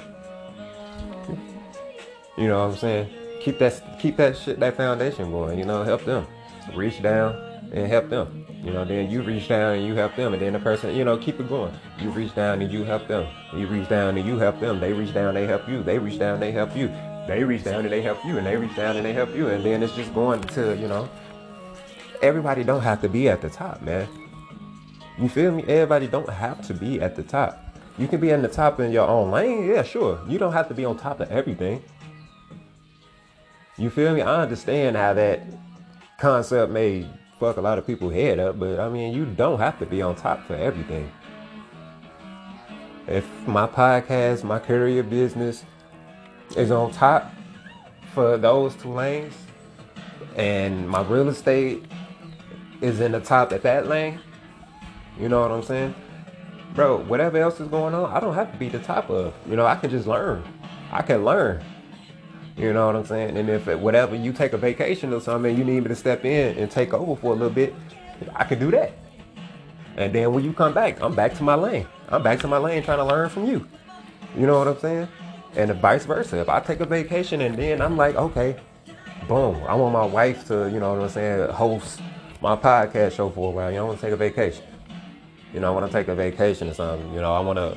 You 2.37 2.47
know 2.47 2.59
what 2.59 2.73
I'm 2.73 2.77
saying? 2.77 3.09
Keep 3.41 3.59
that 3.59 3.99
keep 3.99 4.15
that 4.17 4.37
shit 4.37 4.59
that 4.61 4.77
foundation 4.77 5.31
going. 5.31 5.59
You 5.59 5.65
know, 5.65 5.83
help 5.83 6.05
them. 6.05 6.25
Reach 6.73 7.01
down 7.01 7.50
and 7.71 7.87
help 7.87 8.09
them. 8.09 8.45
You 8.63 8.71
know, 8.71 8.85
then 8.85 9.09
you 9.09 9.21
reach 9.21 9.47
down 9.47 9.75
and 9.75 9.85
you 9.85 9.95
help 9.95 10.15
them, 10.15 10.33
and 10.33 10.41
then 10.41 10.53
the 10.53 10.59
person, 10.59 10.95
you 10.95 11.03
know, 11.03 11.17
keep 11.17 11.39
it 11.39 11.49
going. 11.49 11.73
You 11.99 12.11
reach 12.11 12.35
down 12.35 12.61
and 12.61 12.71
you 12.71 12.83
help 12.83 13.07
them. 13.07 13.27
You 13.55 13.65
reach 13.67 13.89
down 13.89 14.17
and 14.17 14.27
you 14.27 14.37
help 14.37 14.59
them. 14.59 14.79
They 14.79 14.93
reach 14.93 15.13
down, 15.13 15.33
they 15.33 15.47
help 15.47 15.67
you. 15.67 15.81
They 15.81 15.97
reach 15.97 16.19
down, 16.19 16.39
they 16.39 16.51
help 16.51 16.75
you. 16.75 16.87
they 17.27 17.43
reach 17.43 17.63
down 17.63 17.81
and 17.81 17.91
they 17.91 18.01
help 18.01 18.23
you, 18.25 18.37
and 18.37 18.45
they 18.45 18.55
reach 18.55 18.75
down 18.75 18.97
and 18.97 19.05
they 19.05 19.13
help 19.13 19.35
you, 19.35 19.47
and 19.47 19.63
then 19.63 19.81
it's 19.81 19.95
just 19.95 20.13
going 20.13 20.41
to 20.41 20.77
you 20.77 20.87
know. 20.87 21.09
Everybody 22.21 22.63
don't 22.63 22.81
have 22.81 23.01
to 23.01 23.09
be 23.09 23.29
at 23.29 23.41
the 23.41 23.49
top, 23.49 23.81
man. 23.81 24.07
You 25.17 25.27
feel 25.27 25.51
me? 25.51 25.63
Everybody 25.63 26.07
don't 26.07 26.29
have 26.29 26.65
to 26.67 26.73
be 26.73 27.01
at 27.01 27.15
the 27.15 27.23
top. 27.23 27.57
You 27.97 28.07
can 28.07 28.19
be 28.19 28.29
in 28.29 28.41
the 28.41 28.47
top 28.47 28.79
in 28.79 28.91
your 28.91 29.07
own 29.07 29.31
lane, 29.31 29.67
yeah, 29.67 29.83
sure. 29.83 30.19
You 30.27 30.37
don't 30.37 30.53
have 30.53 30.67
to 30.67 30.73
be 30.73 30.85
on 30.85 30.97
top 30.97 31.19
of 31.19 31.31
everything. 31.31 31.83
You 33.77 33.89
feel 33.89 34.13
me? 34.13 34.21
I 34.21 34.43
understand 34.43 34.95
how 34.95 35.13
that 35.15 35.41
concept 36.19 36.71
may 36.71 37.07
fuck 37.41 37.57
a 37.57 37.61
lot 37.61 37.79
of 37.79 37.87
people's 37.87 38.13
head 38.13 38.37
up, 38.37 38.59
but 38.59 38.79
I 38.79 38.87
mean, 38.87 39.15
you 39.15 39.25
don't 39.25 39.57
have 39.57 39.79
to 39.79 39.85
be 39.87 40.03
on 40.03 40.15
top 40.15 40.45
for 40.45 40.53
everything. 40.53 41.11
If 43.07 43.27
my 43.47 43.65
podcast, 43.65 44.43
my 44.43 44.59
courier 44.59 45.01
business 45.01 45.65
is 46.55 46.69
on 46.69 46.91
top 46.91 47.33
for 48.13 48.37
those 48.37 48.75
two 48.75 48.93
lanes, 48.93 49.33
and 50.35 50.87
my 50.87 51.01
real 51.01 51.29
estate 51.29 51.83
is 52.79 52.99
in 52.99 53.11
the 53.11 53.19
top 53.19 53.51
at 53.53 53.63
that 53.63 53.87
lane, 53.87 54.19
you 55.19 55.27
know 55.27 55.41
what 55.41 55.49
I'm 55.49 55.63
saying? 55.63 55.95
Bro, 56.75 57.05
whatever 57.05 57.39
else 57.39 57.59
is 57.59 57.67
going 57.69 57.95
on, 57.95 58.11
I 58.11 58.19
don't 58.19 58.35
have 58.35 58.51
to 58.51 58.57
be 58.59 58.69
the 58.69 58.79
top 58.79 59.09
of. 59.09 59.33
You 59.49 59.55
know, 59.55 59.65
I 59.65 59.77
can 59.77 59.89
just 59.89 60.05
learn. 60.05 60.43
I 60.91 61.01
can 61.01 61.25
learn. 61.25 61.63
You 62.61 62.73
know 62.73 62.85
what 62.85 62.95
I'm 62.95 63.05
saying? 63.05 63.37
And 63.37 63.49
if 63.49 63.65
whatever 63.65 64.15
you 64.15 64.31
take 64.31 64.53
a 64.53 64.57
vacation 64.57 65.11
or 65.13 65.19
something, 65.19 65.57
you 65.57 65.63
need 65.63 65.81
me 65.81 65.87
to 65.87 65.95
step 65.95 66.23
in 66.25 66.55
and 66.59 66.69
take 66.69 66.93
over 66.93 67.19
for 67.19 67.31
a 67.31 67.35
little 67.35 67.49
bit, 67.49 67.73
I 68.35 68.43
can 68.43 68.59
do 68.59 68.69
that. 68.69 68.93
And 69.97 70.13
then 70.13 70.31
when 70.31 70.43
you 70.43 70.53
come 70.53 70.71
back, 70.71 71.01
I'm 71.01 71.15
back 71.15 71.33
to 71.37 71.43
my 71.43 71.55
lane. 71.55 71.87
I'm 72.09 72.21
back 72.21 72.39
to 72.41 72.47
my 72.47 72.59
lane 72.59 72.83
trying 72.83 72.99
to 72.99 73.03
learn 73.03 73.29
from 73.29 73.45
you. 73.45 73.67
You 74.37 74.45
know 74.45 74.59
what 74.59 74.67
I'm 74.67 74.77
saying? 74.77 75.07
And 75.55 75.71
vice 75.81 76.05
versa. 76.05 76.37
If 76.37 76.49
I 76.49 76.59
take 76.59 76.81
a 76.81 76.85
vacation 76.85 77.41
and 77.41 77.57
then 77.57 77.81
I'm 77.81 77.97
like, 77.97 78.15
okay, 78.15 78.55
boom, 79.27 79.55
I 79.67 79.73
want 79.73 79.93
my 79.93 80.05
wife 80.05 80.45
to, 80.49 80.69
you 80.71 80.79
know 80.79 80.93
what 80.93 81.01
I'm 81.01 81.09
saying, 81.09 81.49
host 81.49 81.99
my 82.41 82.55
podcast 82.55 83.13
show 83.13 83.31
for 83.31 83.51
a 83.51 83.55
while. 83.55 83.71
You 83.71 83.77
know, 83.77 83.85
I 83.85 83.87
want 83.87 83.99
to 83.99 84.05
take 84.05 84.13
a 84.13 84.17
vacation. 84.17 84.63
You 85.51 85.61
know, 85.61 85.71
I 85.71 85.75
want 85.75 85.91
to 85.91 85.97
take 85.97 86.09
a 86.09 86.15
vacation 86.15 86.69
or 86.69 86.75
something. 86.75 87.11
You 87.11 87.21
know, 87.21 87.33
I 87.33 87.39
want 87.39 87.57
to 87.57 87.75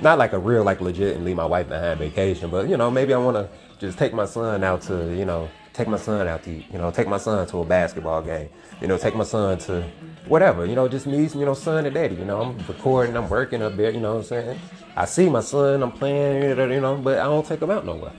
not 0.00 0.18
like 0.18 0.32
a 0.32 0.38
real, 0.38 0.62
like 0.62 0.80
legit 0.80 1.16
and 1.16 1.24
leave 1.24 1.36
my 1.36 1.44
wife 1.44 1.68
behind 1.68 1.98
vacation, 1.98 2.48
but 2.48 2.68
you 2.68 2.76
know, 2.76 2.90
maybe 2.90 3.12
I 3.12 3.18
want 3.18 3.36
to 3.36 3.48
just 3.82 3.98
take 3.98 4.14
my 4.14 4.24
son 4.24 4.62
out 4.62 4.80
to, 4.80 5.12
you 5.14 5.24
know, 5.24 5.50
take 5.72 5.88
my 5.88 5.96
son 5.96 6.28
out 6.28 6.44
to 6.44 6.50
you 6.52 6.78
know, 6.78 6.90
take 6.92 7.08
my 7.08 7.18
son 7.18 7.46
to 7.48 7.58
a 7.58 7.64
basketball 7.64 8.22
game, 8.22 8.48
you 8.80 8.86
know, 8.86 8.96
take 8.96 9.16
my 9.16 9.24
son 9.24 9.58
to 9.58 9.82
whatever, 10.26 10.64
you 10.64 10.76
know, 10.76 10.86
just 10.86 11.04
me, 11.06 11.26
you 11.26 11.44
know, 11.44 11.52
son 11.52 11.84
and 11.84 11.92
daddy, 11.92 12.14
you 12.14 12.24
know, 12.24 12.40
I'm 12.42 12.58
recording, 12.68 13.16
I'm 13.16 13.28
working 13.28 13.60
up 13.60 13.76
there, 13.76 13.90
you 13.90 13.98
know 13.98 14.14
what 14.14 14.18
I'm 14.20 14.24
saying? 14.24 14.60
I 14.96 15.04
see 15.04 15.28
my 15.28 15.40
son, 15.40 15.82
I'm 15.82 15.90
playing, 15.90 16.56
you 16.56 16.80
know, 16.80 16.96
but 16.96 17.18
I 17.18 17.24
don't 17.24 17.44
take 17.44 17.60
him 17.60 17.72
out 17.72 17.84
nowhere, 17.84 18.12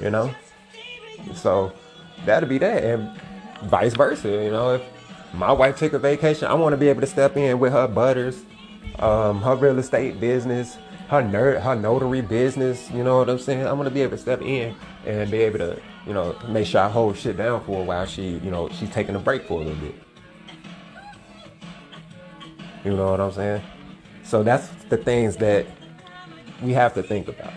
you 0.00 0.10
know? 0.10 0.34
So 1.34 1.72
that'll 2.24 2.48
be 2.48 2.58
that. 2.58 2.82
And 2.82 3.20
vice 3.64 3.94
versa, 3.94 4.28
you 4.28 4.50
know, 4.50 4.74
if 4.74 4.82
my 5.32 5.52
wife 5.52 5.78
take 5.78 5.92
a 5.92 5.98
vacation, 5.98 6.48
I 6.48 6.54
want 6.54 6.72
to 6.72 6.76
be 6.76 6.88
able 6.88 7.02
to 7.02 7.06
step 7.06 7.36
in 7.36 7.60
with 7.60 7.72
her 7.72 7.86
butters, 7.86 8.42
um, 8.98 9.42
her 9.42 9.54
real 9.54 9.78
estate 9.78 10.18
business, 10.18 10.76
her 11.08 11.22
nerd, 11.22 11.62
her 11.62 11.76
notary 11.76 12.20
business. 12.20 12.90
You 12.90 13.04
know 13.04 13.18
what 13.18 13.30
I'm 13.30 13.38
saying? 13.38 13.66
I'm 13.66 13.76
gonna 13.76 13.90
be 13.90 14.02
able 14.02 14.16
to 14.16 14.22
step 14.22 14.42
in 14.42 14.74
and 15.04 15.30
be 15.30 15.38
able 15.38 15.58
to, 15.58 15.80
you 16.06 16.12
know, 16.12 16.36
make 16.48 16.66
sure 16.66 16.80
I 16.80 16.88
hold 16.88 17.16
shit 17.16 17.36
down 17.36 17.62
for 17.64 17.80
a 17.80 17.84
while. 17.84 18.06
She, 18.06 18.38
you 18.38 18.50
know, 18.50 18.68
she's 18.70 18.90
taking 18.90 19.14
a 19.14 19.18
break 19.18 19.46
for 19.46 19.60
a 19.60 19.64
little 19.64 19.80
bit. 19.80 19.94
You 22.84 22.96
know 22.96 23.10
what 23.10 23.20
I'm 23.20 23.32
saying? 23.32 23.62
So 24.22 24.42
that's 24.42 24.68
the 24.88 24.96
things 24.96 25.36
that 25.36 25.66
we 26.62 26.72
have 26.72 26.94
to 26.94 27.02
think 27.02 27.28
about. 27.28 27.52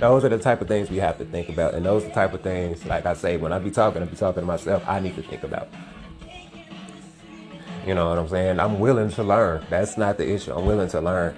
Those 0.00 0.24
are 0.24 0.28
the 0.28 0.38
type 0.38 0.60
of 0.60 0.68
things 0.68 0.90
we 0.90 0.96
have 0.96 1.18
to 1.18 1.24
think 1.24 1.48
about, 1.48 1.74
and 1.74 1.86
those 1.86 2.04
are 2.04 2.08
the 2.08 2.14
type 2.14 2.34
of 2.34 2.42
things, 2.42 2.84
like 2.84 3.06
I 3.06 3.14
say, 3.14 3.36
when 3.36 3.52
I 3.52 3.58
be 3.60 3.70
talking, 3.70 4.02
I 4.02 4.06
be 4.06 4.16
talking 4.16 4.42
to 4.42 4.46
myself. 4.46 4.82
I 4.88 4.98
need 4.98 5.14
to 5.14 5.22
think 5.22 5.44
about. 5.44 5.68
You 7.86 7.94
know 7.94 8.08
what 8.08 8.18
I'm 8.18 8.28
saying? 8.28 8.58
I'm 8.58 8.80
willing 8.80 9.10
to 9.10 9.22
learn. 9.22 9.64
That's 9.70 9.96
not 9.96 10.16
the 10.16 10.28
issue. 10.28 10.52
I'm 10.52 10.66
willing 10.66 10.88
to 10.88 11.00
learn. 11.00 11.36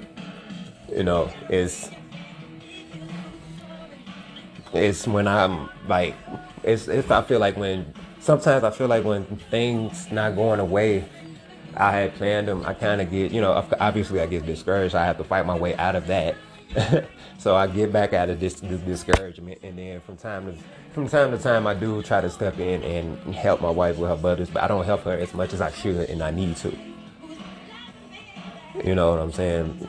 You 0.89 1.05
know, 1.05 1.31
it's 1.49 1.91
it's 4.73 5.07
when 5.07 5.27
I'm 5.27 5.69
like 5.89 6.15
it's 6.63 6.89
it's 6.89 7.11
I 7.11 7.23
feel 7.23 7.39
like 7.39 7.57
when 7.57 7.93
sometimes 8.21 8.65
I 8.65 8.71
feel 8.71 8.89
like 8.89 9.05
when 9.05 9.25
things 9.51 10.11
not 10.11 10.37
going 10.37 10.61
away 10.61 11.09
I 11.77 11.93
had 11.93 12.15
planned 12.15 12.49
them, 12.49 12.65
I 12.65 12.73
kind 12.73 13.03
of 13.03 13.11
get, 13.11 13.33
you 13.33 13.41
know, 13.43 13.53
obviously 13.79 14.21
I 14.21 14.27
get 14.27 14.47
discouraged. 14.47 14.95
I 14.95 15.05
have 15.05 15.19
to 15.19 15.25
fight 15.25 15.45
my 15.45 15.57
way 15.57 15.77
out 15.77 15.95
of 15.95 16.07
that. 16.07 16.37
so 17.39 17.55
I 17.55 17.67
get 17.67 17.93
back 17.93 18.15
out 18.15 18.31
of 18.31 18.41
this, 18.41 18.55
this, 18.55 18.81
discouragement, 18.81 19.61
and 19.63 19.79
then 19.79 20.01
from 20.01 20.17
time 20.17 20.47
to 20.47 20.59
from 20.93 21.09
time 21.09 21.31
to 21.31 21.39
time, 21.39 21.67
I 21.67 21.75
do 21.75 22.03
try 22.03 22.23
to 22.23 22.31
step 22.31 22.59
in 22.59 22.83
and 22.83 23.35
help 23.35 23.61
my 23.61 23.71
wife 23.71 23.99
with 23.99 24.09
her 24.09 24.17
butters, 24.17 24.49
but 24.49 24.63
I 24.63 24.69
don't 24.69 24.85
help 24.85 25.03
her 25.03 25.13
as 25.13 25.35
much 25.35 25.53
as 25.53 25.61
I 25.61 25.71
should, 25.71 26.09
and 26.09 26.23
I 26.23 26.31
need 26.31 26.57
to. 26.59 26.75
You 28.83 28.95
know 28.95 29.11
what 29.11 29.21
I'm 29.21 29.33
saying? 29.33 29.89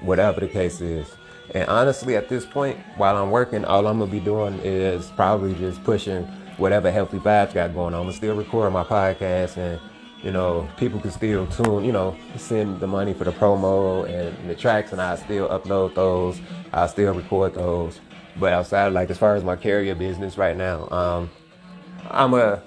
Whatever 0.00 0.40
the 0.40 0.48
case 0.48 0.80
is. 0.80 1.06
And 1.54 1.68
honestly, 1.68 2.16
at 2.16 2.28
this 2.28 2.46
point, 2.46 2.78
while 2.96 3.16
I'm 3.16 3.30
working, 3.30 3.64
all 3.64 3.86
I'm 3.86 3.98
gonna 3.98 4.10
be 4.10 4.20
doing 4.20 4.58
is 4.62 5.10
probably 5.16 5.54
just 5.54 5.82
pushing 5.84 6.24
whatever 6.56 6.90
healthy 6.90 7.18
vibes 7.18 7.54
got 7.54 7.74
going 7.74 7.94
on. 7.94 8.06
I'm 8.06 8.12
still 8.12 8.36
record 8.36 8.72
my 8.72 8.84
podcast 8.84 9.56
and 9.56 9.80
you 10.22 10.30
know, 10.30 10.68
people 10.76 11.00
can 11.00 11.10
still 11.10 11.46
tune, 11.48 11.84
you 11.84 11.92
know, 11.92 12.16
send 12.36 12.78
the 12.78 12.86
money 12.86 13.12
for 13.12 13.24
the 13.24 13.32
promo 13.32 14.08
and 14.08 14.48
the 14.48 14.54
tracks, 14.54 14.92
and 14.92 15.00
I 15.00 15.16
still 15.16 15.48
upload 15.48 15.94
those. 15.94 16.40
I 16.72 16.86
still 16.86 17.12
record 17.12 17.54
those. 17.54 18.00
But 18.38 18.52
outside, 18.52 18.92
like 18.92 19.10
as 19.10 19.18
far 19.18 19.34
as 19.34 19.42
my 19.42 19.56
courier 19.56 19.94
business 19.94 20.38
right 20.38 20.56
now, 20.56 20.88
um, 20.90 21.30
I'm 22.08 22.30
gonna 22.30 22.62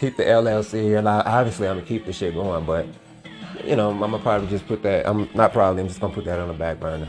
keep 0.00 0.16
the 0.16 0.24
LLC, 0.24 0.98
and 0.98 1.08
I, 1.08 1.20
obviously 1.20 1.68
I'm 1.68 1.76
gonna 1.76 1.86
keep 1.86 2.06
the 2.06 2.12
shit 2.14 2.34
going. 2.34 2.64
But 2.64 2.86
you 3.64 3.76
know, 3.76 3.90
I'm 3.90 3.98
gonna 3.98 4.18
probably 4.18 4.48
just 4.48 4.66
put 4.66 4.82
that. 4.82 5.08
I'm 5.08 5.28
not 5.34 5.52
probably. 5.52 5.82
I'm 5.82 5.88
just 5.88 6.00
gonna 6.00 6.14
put 6.14 6.24
that 6.24 6.38
on 6.38 6.48
the 6.48 6.54
back 6.54 6.80
burner. 6.80 7.08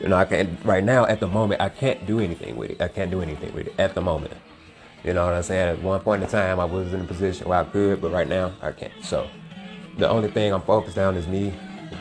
You 0.00 0.08
know, 0.08 0.16
I 0.16 0.24
can't 0.24 0.62
right 0.64 0.82
now 0.82 1.06
at 1.06 1.20
the 1.20 1.28
moment. 1.28 1.60
I 1.60 1.68
can't 1.68 2.04
do 2.06 2.20
anything 2.20 2.56
with 2.56 2.70
it. 2.72 2.82
I 2.82 2.88
can't 2.88 3.10
do 3.10 3.20
anything 3.20 3.54
with 3.54 3.68
it 3.68 3.74
at 3.78 3.94
the 3.94 4.00
moment. 4.00 4.34
You 5.04 5.14
know 5.14 5.24
what 5.24 5.34
I'm 5.34 5.42
saying? 5.42 5.78
At 5.78 5.82
one 5.82 6.00
point 6.00 6.22
in 6.22 6.28
time, 6.28 6.60
I 6.60 6.64
was 6.64 6.92
in 6.92 7.00
a 7.00 7.04
position 7.04 7.48
where 7.48 7.60
I 7.60 7.64
could, 7.64 8.00
but 8.00 8.12
right 8.12 8.28
now, 8.28 8.52
I 8.62 8.72
can't. 8.72 8.92
So 9.02 9.28
the 9.98 10.08
only 10.08 10.30
thing 10.30 10.52
I'm 10.52 10.62
focused 10.62 10.96
on 10.98 11.16
is 11.16 11.26
me 11.26 11.52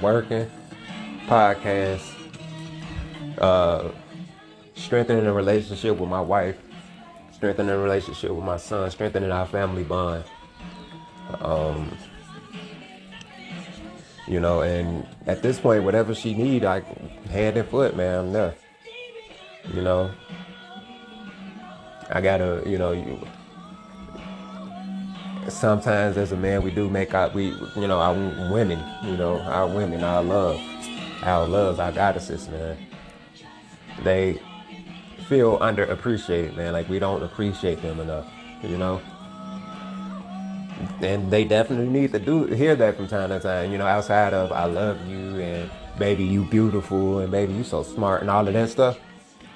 working, 0.02 0.50
podcast, 1.26 2.14
uh, 3.40 3.90
strengthening 4.76 5.26
a 5.26 5.34
relationship 5.34 5.98
with 5.98 6.10
my 6.10 6.22
wife, 6.22 6.58
strengthening 7.34 7.72
a 7.72 7.78
relationship 7.78 8.32
with 8.32 8.46
my 8.46 8.58
son, 8.58 8.90
strengthening 8.92 9.32
our 9.32 9.48
family 9.48 9.84
bond. 9.84 10.24
Um, 11.40 11.98
you 14.28 14.40
know, 14.40 14.62
and 14.62 15.06
at 15.28 15.42
this 15.42 15.60
point, 15.60 15.84
whatever 15.84 16.14
she 16.14 16.34
need, 16.34 16.64
I 16.66 16.82
hand 17.30 17.58
and 17.58 17.68
foot, 17.68 17.96
man, 17.96 18.20
I'm 18.20 18.34
there. 18.34 18.56
You 19.74 19.82
know, 19.82 20.12
I 22.10 22.22
gotta, 22.22 22.64
you 22.66 22.78
know, 22.78 22.92
you, 22.92 23.20
sometimes 25.50 26.18
as 26.18 26.32
a 26.32 26.38
man 26.38 26.62
we 26.64 26.72
do 26.72 26.90
make 26.90 27.14
our 27.14 27.30
we 27.30 27.48
you 27.76 27.88
know 27.88 28.00
our 28.00 28.14
women 28.52 28.80
you 29.04 29.18
know 29.18 29.40
our 29.42 29.68
women 29.68 30.04
our 30.04 30.24
love 30.24 30.60
our 31.24 31.48
loves 31.48 31.80
our 31.80 31.92
goddesses 31.92 32.48
man 32.50 32.78
they 34.04 34.40
feel 35.28 35.58
underappreciated 35.60 36.56
man 36.56 36.74
like 36.74 36.88
we 36.90 37.00
don't 37.00 37.24
appreciate 37.24 37.82
them 37.82 38.00
enough 38.00 38.28
you 38.64 38.78
know 38.78 39.02
and 41.02 41.32
they 41.32 41.44
definitely 41.44 41.88
need 41.88 42.12
to 42.12 42.20
do 42.20 42.46
hear 42.46 42.76
that 42.76 42.96
from 42.96 43.08
time 43.08 43.30
to 43.30 43.40
time 43.40 43.72
you 43.72 43.78
know 43.78 43.88
outside 43.88 44.34
of 44.34 44.52
i 44.52 44.66
love 44.66 45.08
you 45.08 45.40
and 45.40 45.70
baby 45.98 46.24
you 46.24 46.44
beautiful 46.46 47.20
and 47.20 47.32
baby 47.32 47.54
you 47.54 47.64
so 47.64 47.84
smart 47.84 48.22
and 48.22 48.30
all 48.30 48.48
of 48.48 48.54
that 48.54 48.70
stuff 48.70 48.98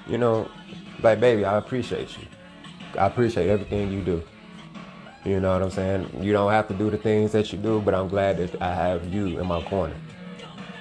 you 0.06 0.18
know 0.18 0.48
like 1.02 1.20
baby 1.20 1.44
i 1.44 1.56
appreciate 1.56 2.16
you 2.18 2.26
I 2.98 3.06
appreciate 3.06 3.48
everything 3.48 3.92
you 3.92 4.02
do. 4.02 4.22
You 5.24 5.40
know 5.40 5.52
what 5.52 5.62
I'm 5.62 5.70
saying? 5.70 6.22
You 6.22 6.32
don't 6.32 6.50
have 6.52 6.68
to 6.68 6.74
do 6.74 6.88
the 6.88 6.96
things 6.96 7.32
that 7.32 7.52
you 7.52 7.58
do, 7.58 7.80
but 7.80 7.94
I'm 7.94 8.08
glad 8.08 8.38
that 8.38 8.62
I 8.62 8.74
have 8.74 9.12
you 9.12 9.38
in 9.38 9.46
my 9.46 9.62
corner. 9.62 9.96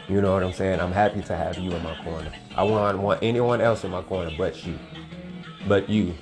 You 0.07 0.21
know 0.21 0.33
what 0.33 0.43
I'm 0.43 0.53
saying? 0.53 0.79
I'm 0.79 0.91
happy 0.91 1.21
to 1.23 1.35
have 1.35 1.57
you 1.57 1.71
in 1.71 1.83
my 1.83 1.95
corner. 2.03 2.31
I 2.55 2.63
wouldn't 2.63 2.99
want 2.99 3.23
anyone 3.23 3.59
else 3.59 3.83
in 3.83 3.91
my 3.91 4.03
corner 4.03 4.31
but 4.37 4.65
you. 4.65 4.77
But 5.67 5.89
you 5.89 6.13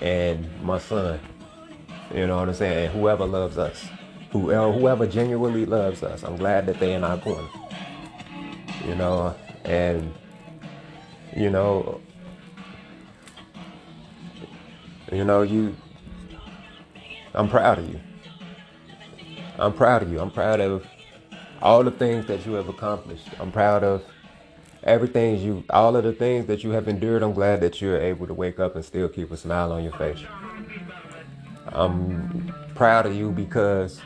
and 0.00 0.48
my 0.62 0.78
son. 0.78 1.18
You 2.14 2.26
know 2.26 2.38
what 2.38 2.48
I'm 2.48 2.54
saying? 2.54 2.90
Whoever 2.90 3.24
loves 3.24 3.56
us. 3.56 3.86
Whoever 4.32 4.68
uh, 4.68 4.72
whoever 4.72 5.06
genuinely 5.06 5.64
loves 5.66 6.02
us. 6.02 6.22
I'm 6.22 6.36
glad 6.36 6.66
that 6.66 6.78
they're 6.78 6.96
in 6.96 7.04
our 7.04 7.18
corner. 7.18 7.48
You 8.86 8.94
know, 8.94 9.34
and 9.64 10.12
you 11.34 11.48
know, 11.50 12.00
you 15.10 15.24
know, 15.24 15.42
you, 15.42 15.74
I'm 17.34 17.48
proud 17.48 17.78
of 17.78 17.88
you. 17.88 18.00
I'm 19.58 19.72
proud 19.72 20.02
of 20.02 20.12
you. 20.12 20.20
I'm 20.20 20.30
proud 20.30 20.60
of 20.60 20.86
all 21.62 21.84
the 21.84 21.90
things 21.90 22.26
that 22.26 22.44
you 22.44 22.54
have 22.54 22.68
accomplished. 22.68 23.28
I'm 23.38 23.52
proud 23.52 23.84
of 23.84 24.02
everything 24.82 25.38
you, 25.40 25.64
all 25.70 25.96
of 25.96 26.04
the 26.04 26.12
things 26.12 26.46
that 26.46 26.64
you 26.64 26.70
have 26.70 26.88
endured, 26.88 27.22
I'm 27.22 27.32
glad 27.32 27.60
that 27.60 27.80
you're 27.80 28.00
able 28.00 28.26
to 28.26 28.34
wake 28.34 28.58
up 28.58 28.74
and 28.74 28.84
still 28.84 29.08
keep 29.08 29.30
a 29.30 29.36
smile 29.36 29.72
on 29.72 29.82
your 29.84 29.92
face. 29.92 30.18
I'm 31.66 32.52
proud 32.74 33.06
of 33.06 33.14
you 33.14 33.30
because 33.30 34.00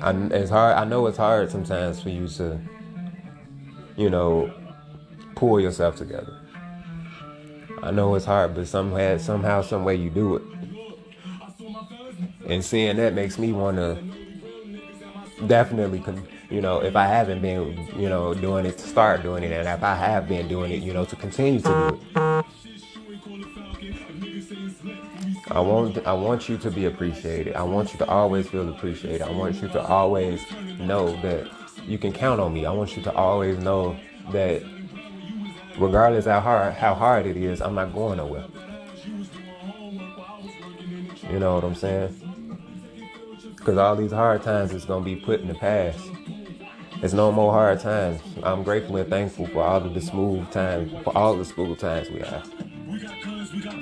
I, 0.00 0.10
it's 0.32 0.50
hard. 0.50 0.76
I 0.76 0.84
know 0.84 1.06
it's 1.06 1.16
hard 1.18 1.50
sometimes 1.50 2.02
for 2.02 2.08
you 2.08 2.26
to, 2.28 2.60
you 3.96 4.10
know, 4.10 4.52
pull 5.36 5.60
yourself 5.60 5.96
together. 5.96 6.38
I 7.82 7.90
know 7.90 8.14
it's 8.14 8.24
hard, 8.24 8.54
but 8.54 8.66
somehow, 8.68 9.18
somehow, 9.18 9.62
some 9.62 9.84
way 9.84 9.96
you 9.96 10.10
do 10.10 10.36
it. 10.36 10.42
And 12.46 12.64
seeing 12.64 12.96
that 12.96 13.14
makes 13.14 13.38
me 13.38 13.52
want 13.52 13.76
to 13.76 13.98
definitely, 15.46 16.02
you 16.50 16.60
know, 16.60 16.80
if 16.80 16.96
I 16.96 17.06
haven't 17.06 17.40
been, 17.40 17.88
you 17.96 18.08
know, 18.08 18.34
doing 18.34 18.66
it, 18.66 18.78
to 18.78 18.86
start 18.86 19.22
doing 19.22 19.42
it, 19.42 19.52
and 19.52 19.68
if 19.68 19.82
I 19.82 19.94
have 19.94 20.28
been 20.28 20.48
doing 20.48 20.72
it, 20.72 20.82
you 20.82 20.92
know, 20.92 21.04
to 21.04 21.16
continue 21.16 21.60
to 21.60 21.68
do 21.68 22.00
it. 22.20 22.61
I 25.52 25.60
want 25.60 25.98
I 26.06 26.14
want 26.14 26.48
you 26.48 26.56
to 26.56 26.70
be 26.70 26.86
appreciated. 26.86 27.54
I 27.54 27.62
want 27.62 27.92
you 27.92 27.98
to 27.98 28.06
always 28.08 28.48
feel 28.48 28.66
appreciated. 28.70 29.20
I 29.20 29.30
want 29.30 29.60
you 29.60 29.68
to 29.68 29.82
always 29.86 30.40
know 30.78 31.12
that 31.20 31.46
you 31.86 31.98
can 31.98 32.10
count 32.10 32.40
on 32.40 32.54
me. 32.54 32.64
I 32.64 32.72
want 32.72 32.96
you 32.96 33.02
to 33.02 33.12
always 33.14 33.58
know 33.58 33.94
that 34.30 34.62
regardless 35.78 36.24
how 36.24 36.40
hard 36.40 36.72
how 36.72 36.94
hard 36.94 37.26
it 37.26 37.36
is, 37.36 37.60
I'm 37.60 37.74
not 37.74 37.92
going 37.92 38.16
nowhere. 38.16 38.46
You 41.30 41.38
know 41.38 41.56
what 41.56 41.64
I'm 41.64 41.74
saying? 41.74 42.18
Because 43.54 43.76
all 43.76 43.94
these 43.94 44.12
hard 44.12 44.42
times 44.42 44.72
is 44.72 44.86
gonna 44.86 45.04
be 45.04 45.16
put 45.16 45.40
in 45.40 45.48
the 45.48 45.54
past. 45.54 46.00
It's 47.02 47.12
no 47.12 47.30
more 47.30 47.52
hard 47.52 47.78
times. 47.80 48.22
I'm 48.42 48.62
grateful 48.62 48.96
and 48.96 49.10
thankful 49.10 49.46
for 49.48 49.62
all 49.62 49.84
of 49.84 49.92
the 49.92 50.00
smooth 50.00 50.50
times, 50.50 50.92
for 51.04 51.14
all 51.14 51.36
the 51.36 51.44
smooth 51.44 51.78
times 51.78 52.08
we 52.08 52.20
have. 52.20 52.71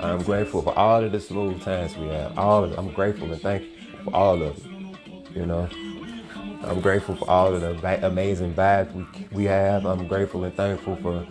I'm 0.01 0.23
grateful 0.23 0.63
for 0.63 0.77
all 0.79 1.05
of 1.05 1.13
the 1.13 1.21
smooth 1.21 1.63
times 1.63 1.97
we 1.97 2.09
have. 2.09 2.39
All 2.39 2.65
of, 2.65 2.79
I'm 2.79 2.91
grateful 2.91 3.31
and 3.31 3.41
thankful 3.41 3.71
for 4.05 4.17
all 4.17 4.43
of 4.43 4.57
it. 4.57 5.37
You 5.37 5.45
know, 5.47 5.69
I'm 6.63 6.81
grateful 6.81 7.17
for 7.17 7.29
all 7.29 7.55
of 7.55 7.61
the 7.61 8.07
amazing 8.07 8.55
vibes 8.55 8.93
we, 8.95 9.29
we 9.31 9.45
have. 9.45 9.85
I'm 9.85 10.09
grateful 10.09 10.45
and 10.45 10.55
thankful 10.57 10.97
for 10.97 11.27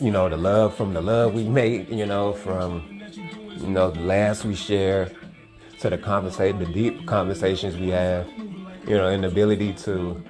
you 0.00 0.10
know 0.10 0.28
the 0.28 0.36
love 0.36 0.74
from 0.74 0.94
the 0.94 1.02
love 1.02 1.34
we 1.34 1.44
make. 1.44 1.90
You 1.90 2.06
know, 2.06 2.32
from 2.32 3.02
you 3.56 3.68
know 3.68 3.90
the 3.90 4.00
laughs 4.00 4.44
we 4.44 4.54
share 4.54 5.12
to 5.80 5.90
the 5.90 5.98
conversation, 5.98 6.58
the 6.58 6.66
deep 6.66 7.06
conversations 7.06 7.76
we 7.76 7.90
have. 7.90 8.26
You 8.88 8.96
know, 8.96 9.08
and 9.08 9.24
the 9.24 9.28
ability 9.28 9.74
to 9.74 10.22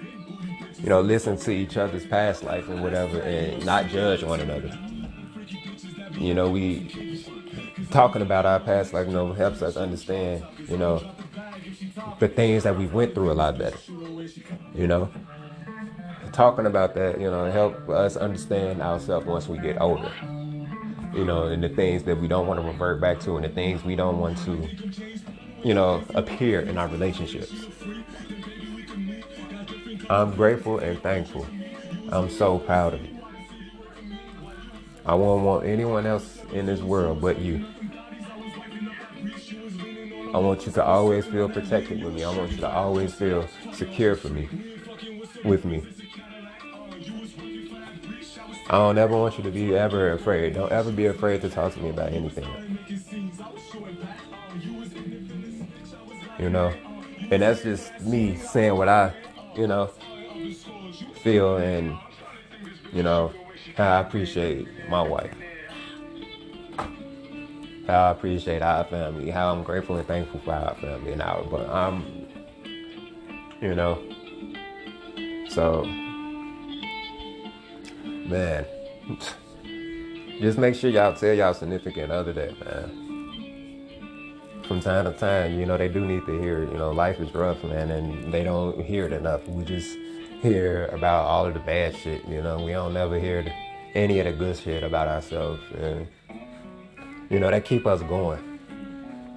you 0.76 0.88
know 0.88 1.00
listen 1.00 1.36
to 1.38 1.52
each 1.52 1.76
other's 1.76 2.06
past 2.06 2.42
life 2.42 2.68
and 2.68 2.82
whatever, 2.82 3.20
and 3.20 3.64
not 3.64 3.88
judge 3.88 4.24
one 4.24 4.40
another. 4.40 4.76
You 6.16 6.34
know, 6.34 6.48
we 6.50 7.24
talking 7.90 8.22
about 8.22 8.46
our 8.46 8.60
past 8.60 8.92
like, 8.92 9.06
you 9.06 9.12
know, 9.12 9.32
helps 9.32 9.62
us 9.62 9.76
understand, 9.76 10.44
you 10.68 10.76
know, 10.76 11.02
the 12.18 12.28
things 12.28 12.62
that 12.64 12.78
we 12.78 12.86
went 12.86 13.14
through 13.14 13.30
a 13.30 13.34
lot 13.34 13.58
better. 13.58 13.78
You 14.74 14.86
know, 14.86 15.10
talking 16.32 16.66
about 16.66 16.94
that, 16.94 17.20
you 17.20 17.30
know, 17.30 17.50
help 17.50 17.88
us 17.88 18.16
understand 18.16 18.82
ourselves 18.82 19.26
once 19.26 19.48
we 19.48 19.58
get 19.58 19.80
older. 19.80 20.12
You 21.14 21.24
know, 21.24 21.44
and 21.44 21.62
the 21.62 21.68
things 21.68 22.02
that 22.04 22.20
we 22.20 22.26
don't 22.26 22.46
want 22.48 22.60
to 22.60 22.66
revert 22.66 23.00
back 23.00 23.20
to, 23.20 23.36
and 23.36 23.44
the 23.44 23.48
things 23.48 23.84
we 23.84 23.94
don't 23.94 24.18
want 24.18 24.36
to, 24.38 24.68
you 25.62 25.72
know, 25.72 26.02
appear 26.14 26.60
in 26.60 26.76
our 26.76 26.88
relationships. 26.88 27.52
I'm 30.10 30.34
grateful 30.34 30.78
and 30.78 31.00
thankful. 31.02 31.46
I'm 32.10 32.28
so 32.28 32.58
proud 32.58 32.94
of 32.94 33.02
you. 33.04 33.13
I 35.06 35.14
won't 35.14 35.44
want 35.44 35.66
anyone 35.66 36.06
else 36.06 36.38
in 36.52 36.66
this 36.66 36.80
world 36.80 37.20
but 37.20 37.38
you. 37.38 37.66
I 40.32 40.38
want 40.38 40.66
you 40.66 40.72
to 40.72 40.84
always 40.84 41.26
feel 41.26 41.48
protected 41.48 42.02
with 42.02 42.14
me. 42.14 42.24
I 42.24 42.36
want 42.36 42.50
you 42.50 42.56
to 42.58 42.68
always 42.68 43.14
feel 43.14 43.46
secure 43.72 44.16
for 44.16 44.30
me, 44.30 44.48
with 45.44 45.64
me. 45.64 45.86
I 48.68 48.78
don't 48.78 48.98
ever 48.98 49.16
want 49.16 49.36
you 49.36 49.44
to 49.44 49.50
be 49.50 49.76
ever 49.76 50.12
afraid. 50.12 50.54
Don't 50.54 50.72
ever 50.72 50.90
be 50.90 51.06
afraid 51.06 51.42
to 51.42 51.50
talk 51.50 51.74
to 51.74 51.80
me 51.80 51.90
about 51.90 52.12
anything. 52.12 52.78
You 56.38 56.50
know? 56.50 56.74
And 57.30 57.42
that's 57.42 57.62
just 57.62 58.00
me 58.00 58.36
saying 58.36 58.76
what 58.76 58.88
I, 58.88 59.14
you 59.54 59.66
know, 59.66 59.90
feel 61.22 61.58
and, 61.58 61.96
you 62.92 63.02
know, 63.02 63.32
I 63.76 64.00
appreciate 64.00 64.68
my 64.88 65.02
wife. 65.02 65.34
I 67.88 68.10
appreciate 68.10 68.62
our 68.62 68.84
family. 68.84 69.30
How 69.30 69.52
I'm 69.52 69.62
grateful 69.62 69.96
and 69.96 70.06
thankful 70.06 70.40
for 70.40 70.52
our 70.54 70.74
family 70.76 71.12
and 71.12 71.20
our. 71.20 71.44
But 71.44 71.68
I'm, 71.68 72.28
you 73.60 73.74
know. 73.74 74.02
So, 75.48 75.84
man, 78.04 78.64
just 80.40 80.56
make 80.56 80.74
sure 80.74 80.90
y'all 80.90 81.14
tell 81.14 81.34
y'all 81.34 81.52
significant 81.52 82.10
other 82.10 82.32
that, 82.32 82.64
man. 82.64 83.00
From 84.68 84.80
time 84.80 85.04
to 85.04 85.12
time, 85.12 85.58
you 85.58 85.66
know, 85.66 85.76
they 85.76 85.88
do 85.88 86.00
need 86.00 86.24
to 86.26 86.40
hear, 86.40 86.64
you 86.64 86.78
know, 86.78 86.90
life 86.90 87.20
is 87.20 87.34
rough, 87.34 87.62
man, 87.64 87.90
and 87.90 88.32
they 88.32 88.42
don't 88.42 88.82
hear 88.82 89.04
it 89.04 89.12
enough. 89.12 89.46
We 89.46 89.62
just 89.64 89.98
hear 90.40 90.86
about 90.86 91.26
all 91.26 91.44
of 91.46 91.54
the 91.54 91.60
bad 91.60 91.94
shit, 91.96 92.26
you 92.26 92.40
know. 92.40 92.64
We 92.64 92.72
don't 92.72 92.96
ever 92.96 93.18
hear 93.18 93.42
the 93.42 93.52
any 93.94 94.18
of 94.18 94.26
the 94.26 94.32
good 94.32 94.56
shit 94.56 94.82
about 94.82 95.08
ourselves. 95.08 95.62
And, 95.78 96.06
you 97.30 97.38
know, 97.38 97.50
that 97.50 97.64
keep 97.64 97.86
us 97.86 98.02
going 98.02 98.40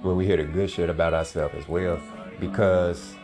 when 0.02 0.16
we 0.16 0.26
hear 0.26 0.36
the 0.36 0.44
good 0.44 0.70
shit 0.70 0.90
about 0.90 1.14
ourselves 1.14 1.54
as 1.56 1.68
well. 1.68 2.00
Because 2.40 3.14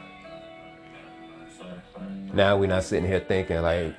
now 2.32 2.56
we're 2.56 2.66
not 2.66 2.84
sitting 2.84 3.08
here 3.08 3.20
thinking 3.20 3.62
like, 3.62 3.94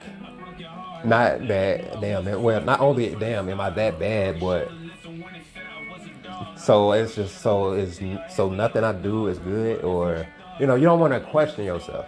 not 1.04 1.48
that, 1.48 2.02
damn, 2.02 2.41
well, 2.41 2.62
not 2.62 2.80
only, 2.80 3.13
damn, 3.15 3.48
am 3.48 3.62
I 3.62 3.69
that 3.69 4.00
bad, 4.00 4.39
but 4.39 4.69
so 6.58 6.93
it's 6.93 7.15
just, 7.15 7.41
so 7.41 7.74
is 7.74 8.02
so 8.34 8.50
nothing 8.50 8.84
I 8.84 8.91
do 8.91 9.28
is 9.28 9.38
good 9.39 9.84
or, 9.84 10.26
you 10.60 10.65
know, 10.65 10.76
you 10.76 10.86
don't 10.86 11.00
want 11.00 11.13
to 11.13 11.19
question 11.19 11.65
yourself. 11.65 12.08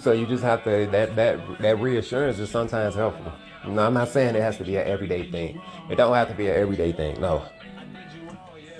So 0.00 0.12
you 0.12 0.26
just 0.26 0.44
have 0.44 0.62
to 0.64 0.88
that 0.92 1.16
that 1.16 1.58
that 1.58 1.80
reassurance 1.80 2.38
is 2.38 2.50
sometimes 2.50 2.94
helpful. 2.94 3.32
No, 3.66 3.86
I'm 3.86 3.94
not 3.94 4.08
saying 4.08 4.34
it 4.36 4.40
has 4.40 4.56
to 4.58 4.64
be 4.64 4.76
an 4.76 4.86
everyday 4.86 5.30
thing. 5.30 5.60
It 5.90 5.96
don't 5.96 6.14
have 6.14 6.28
to 6.28 6.34
be 6.34 6.46
an 6.48 6.56
everyday 6.56 6.92
thing. 6.92 7.20
No. 7.20 7.44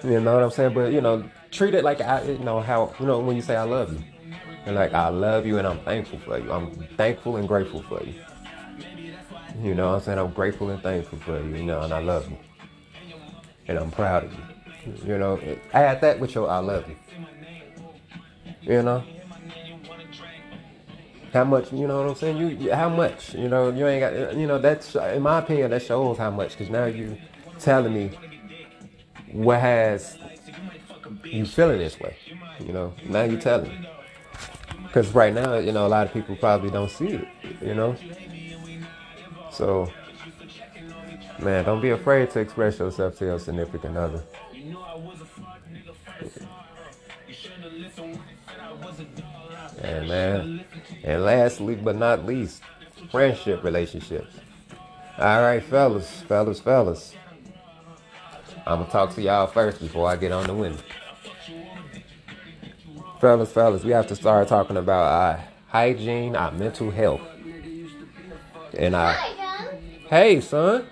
You 0.05 0.21
know 0.21 0.35
what 0.35 0.45
I'm 0.45 0.51
saying? 0.51 0.75
But 0.75 0.93
you 0.93 1.01
know, 1.01 1.29
treat 1.51 1.75
it 1.75 1.83
like 1.85 2.01
I, 2.01 2.23
you 2.23 2.39
know 2.39 2.61
how 2.61 2.95
you 3.01 3.07
know 3.07 3.19
when 3.19 3.37
you 3.37 3.43
say 3.43 3.57
I 3.57 3.65
love 3.65 3.93
you, 3.93 4.03
and 4.65 4.77
like 4.77 4.95
I 4.95 5.09
love 5.09 5.45
you 5.45 5.59
and 5.59 5.67
I'm 5.67 5.81
thankful 5.81 6.19
for 6.21 6.39
you. 6.39 6.53
I'm 6.53 6.73
thankful 6.97 7.37
and 7.37 7.49
grateful 7.49 7.83
for 7.83 8.03
you. 8.05 8.15
You 9.61 9.75
know 9.75 9.89
what 9.89 9.95
I'm 9.97 10.03
saying? 10.03 10.19
I'm 10.19 10.33
grateful 10.33 10.71
and 10.71 10.81
thankful 10.83 11.19
for 11.19 11.41
you. 11.43 11.57
You 11.57 11.65
know, 11.65 11.83
and 11.83 11.93
I 11.93 12.01
love 12.01 12.31
you, 12.31 12.39
and 13.67 13.79
I'm 13.79 13.91
proud 13.91 14.25
of 14.25 14.33
you. 14.33 15.13
You 15.13 15.19
know, 15.19 15.41
add 15.73 16.01
that 16.01 16.21
with 16.21 16.35
your 16.35 16.49
I 16.49 16.59
love 16.59 16.89
you. 16.89 16.97
You 18.63 18.83
know. 18.83 19.03
How 21.33 21.45
much, 21.45 21.73
you 21.73 21.87
know 21.87 22.01
what 22.01 22.11
I'm 22.11 22.15
saying? 22.17 22.37
You, 22.39 22.73
how 22.73 22.89
much, 22.89 23.35
you 23.35 23.49
know, 23.49 23.71
you 23.71 23.87
ain't 23.87 24.01
got, 24.01 24.37
you 24.37 24.47
know, 24.47 24.59
that's, 24.59 24.95
in 24.95 25.23
my 25.23 25.39
opinion, 25.39 25.71
that 25.71 25.83
shows 25.83 26.17
how 26.17 26.31
much, 26.31 26.53
because 26.53 26.71
now 26.71 26.87
you 26.87 27.19
telling 27.59 27.93
me 27.93 28.11
what 29.33 29.61
has 29.61 30.17
you 31.25 31.45
feeling 31.45 31.79
this 31.79 32.01
way, 32.01 32.17
you 32.61 32.73
know, 32.73 32.95
now 33.07 33.23
you 33.25 33.37
telling 33.37 33.69
me. 33.69 33.89
Because 34.85 35.15
right 35.15 35.35
now, 35.35 35.59
you 35.59 35.73
know, 35.73 35.87
a 35.87 35.89
lot 35.89 36.07
of 36.07 36.13
people 36.15 36.35
probably 36.37 36.71
don't 36.71 36.91
see 36.91 37.09
it, 37.09 37.29
you 37.61 37.75
know. 37.75 37.95
So, 39.53 39.93
man, 41.41 41.65
don't 41.65 41.83
be 41.83 41.91
afraid 41.91 42.31
to 42.31 42.41
express 42.41 42.79
yourself 42.79 43.19
to 43.19 43.27
your 43.27 43.39
significant 43.39 43.99
other. 43.99 44.23
And 49.89 50.07
man, 50.07 50.65
and 51.03 51.25
lastly 51.25 51.75
but 51.75 51.97
not 51.97 52.27
least, 52.27 52.61
friendship 53.11 53.65
relationships. 53.65 54.35
All 55.17 55.41
right, 55.41 55.63
fellas, 55.63 56.21
fellas, 56.29 56.61
fellas. 56.61 57.15
I'm 58.67 58.81
gonna 58.81 58.91
talk 58.91 59.15
to 59.15 59.23
y'all 59.23 59.47
first 59.47 59.81
before 59.81 60.07
I 60.07 60.17
get 60.17 60.31
on 60.31 60.47
the 60.47 60.53
wind. 60.53 60.83
Fellas, 63.19 63.51
fellas, 63.51 63.83
we 63.83 63.93
have 63.93 64.07
to 64.09 64.15
start 64.15 64.47
talking 64.49 64.77
about 64.77 65.07
our 65.11 65.45
hygiene, 65.69 66.37
our 66.37 66.53
mental 66.53 66.91
health, 66.91 67.23
and 68.77 68.95
our. 68.95 69.15
Hey, 70.11 70.43
son. 70.43 70.87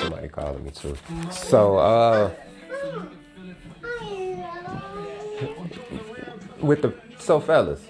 Somebody 0.00 0.28
calling 0.28 0.64
me 0.64 0.70
too. 0.70 0.96
So, 1.30 1.76
uh, 1.76 2.30
with 6.66 6.82
the 6.82 6.94
so 7.18 7.40
fellas, 7.40 7.80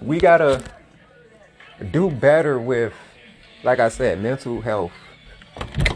we 0.00 0.18
gotta 0.18 0.62
do 1.90 2.10
better 2.10 2.58
with, 2.58 2.94
like 3.62 3.78
I 3.78 3.88
said, 3.88 4.20
mental 4.22 4.60
health, 4.60 4.92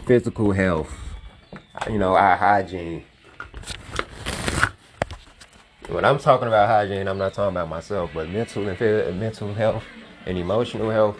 physical 0.05 0.51
health, 0.51 0.93
you 1.89 1.97
know, 1.97 2.15
our 2.15 2.37
hygiene. 2.37 3.03
When 5.89 6.05
I'm 6.05 6.19
talking 6.19 6.47
about 6.47 6.69
hygiene, 6.69 7.07
I'm 7.07 7.17
not 7.17 7.33
talking 7.33 7.55
about 7.55 7.67
myself, 7.67 8.11
but 8.13 8.29
mental 8.29 8.67
and 8.69 9.19
mental 9.19 9.53
health 9.53 9.83
and 10.25 10.37
emotional 10.37 10.89
health. 10.89 11.19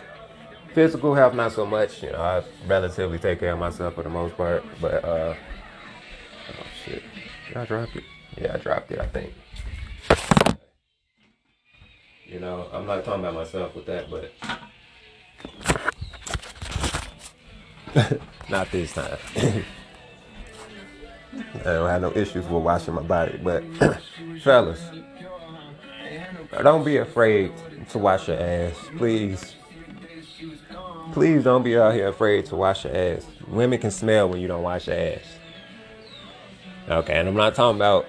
Physical 0.73 1.13
health, 1.13 1.33
not 1.33 1.51
so 1.51 1.65
much. 1.65 2.01
You 2.01 2.11
know, 2.11 2.21
I 2.21 2.43
relatively 2.65 3.17
take 3.19 3.41
care 3.41 3.51
of 3.51 3.59
myself 3.59 3.95
for 3.95 4.03
the 4.03 4.09
most 4.09 4.37
part. 4.37 4.63
But 4.79 5.03
uh, 5.03 5.35
oh 6.49 6.65
shit, 6.85 7.03
did 7.47 7.57
I 7.57 7.65
drop 7.65 7.93
it? 7.93 8.03
Yeah, 8.37 8.53
I 8.53 8.57
dropped 8.57 8.91
it. 8.91 8.99
I 8.99 9.07
think. 9.07 9.33
You 12.31 12.39
know, 12.39 12.65
I'm 12.71 12.85
not 12.85 13.03
talking 13.03 13.19
about 13.19 13.33
myself 13.33 13.75
with 13.75 13.85
that, 13.87 14.09
but 14.09 14.31
not 18.49 18.71
this 18.71 18.93
time. 18.93 19.17
I 21.55 21.63
don't 21.63 21.89
have 21.89 22.01
no 22.01 22.11
issues 22.13 22.47
with 22.47 22.63
washing 22.63 22.93
my 22.93 23.01
body, 23.01 23.37
but 23.43 23.65
fellas, 24.41 24.81
don't 26.63 26.85
be 26.85 26.95
afraid 26.97 27.51
to 27.89 27.97
wash 27.97 28.29
your 28.29 28.39
ass, 28.39 28.77
please. 28.95 29.55
Please 31.11 31.43
don't 31.43 31.63
be 31.63 31.77
out 31.77 31.93
here 31.93 32.07
afraid 32.07 32.45
to 32.45 32.55
wash 32.55 32.85
your 32.85 32.95
ass. 32.95 33.25
Women 33.45 33.77
can 33.77 33.91
smell 33.91 34.29
when 34.29 34.39
you 34.39 34.47
don't 34.47 34.63
wash 34.63 34.87
your 34.87 34.95
ass. 34.95 35.37
Okay, 36.87 37.13
and 37.13 37.27
I'm 37.27 37.35
not 37.35 37.55
talking 37.55 37.75
about 37.75 38.07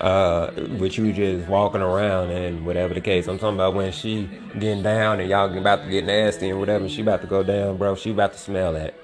uh 0.00 0.50
with 0.78 0.98
you 0.98 1.12
just 1.12 1.48
walking 1.48 1.80
around 1.80 2.30
and 2.30 2.66
whatever 2.66 2.94
the 2.94 3.00
case. 3.00 3.26
I'm 3.28 3.38
talking 3.38 3.56
about 3.56 3.74
when 3.74 3.92
she 3.92 4.28
getting 4.58 4.82
down 4.82 5.20
and 5.20 5.28
y'all 5.28 5.56
about 5.56 5.84
to 5.84 5.90
get 5.90 6.04
nasty 6.04 6.50
and 6.50 6.58
whatever. 6.58 6.88
She 6.88 7.02
about 7.02 7.22
to 7.22 7.26
go 7.26 7.42
down, 7.42 7.76
bro. 7.76 7.94
She 7.94 8.10
about 8.10 8.32
to 8.32 8.38
smell 8.38 8.72
that. 8.74 8.94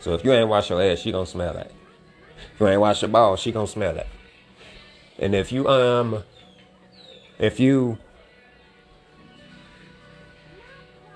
So 0.00 0.14
if 0.14 0.24
you 0.24 0.32
ain't 0.32 0.48
wash 0.48 0.70
your 0.70 0.82
ass, 0.82 0.98
she 0.98 1.12
gonna 1.12 1.26
smell 1.26 1.54
that. 1.54 1.70
If 2.54 2.60
you 2.60 2.68
ain't 2.68 2.80
wash 2.80 3.02
your 3.02 3.10
balls, 3.10 3.40
she 3.40 3.52
gonna 3.52 3.66
smell 3.66 3.94
that. 3.94 4.08
And 5.18 5.34
if 5.34 5.52
you 5.52 5.68
um 5.68 6.22
if 7.38 7.60
you 7.60 7.98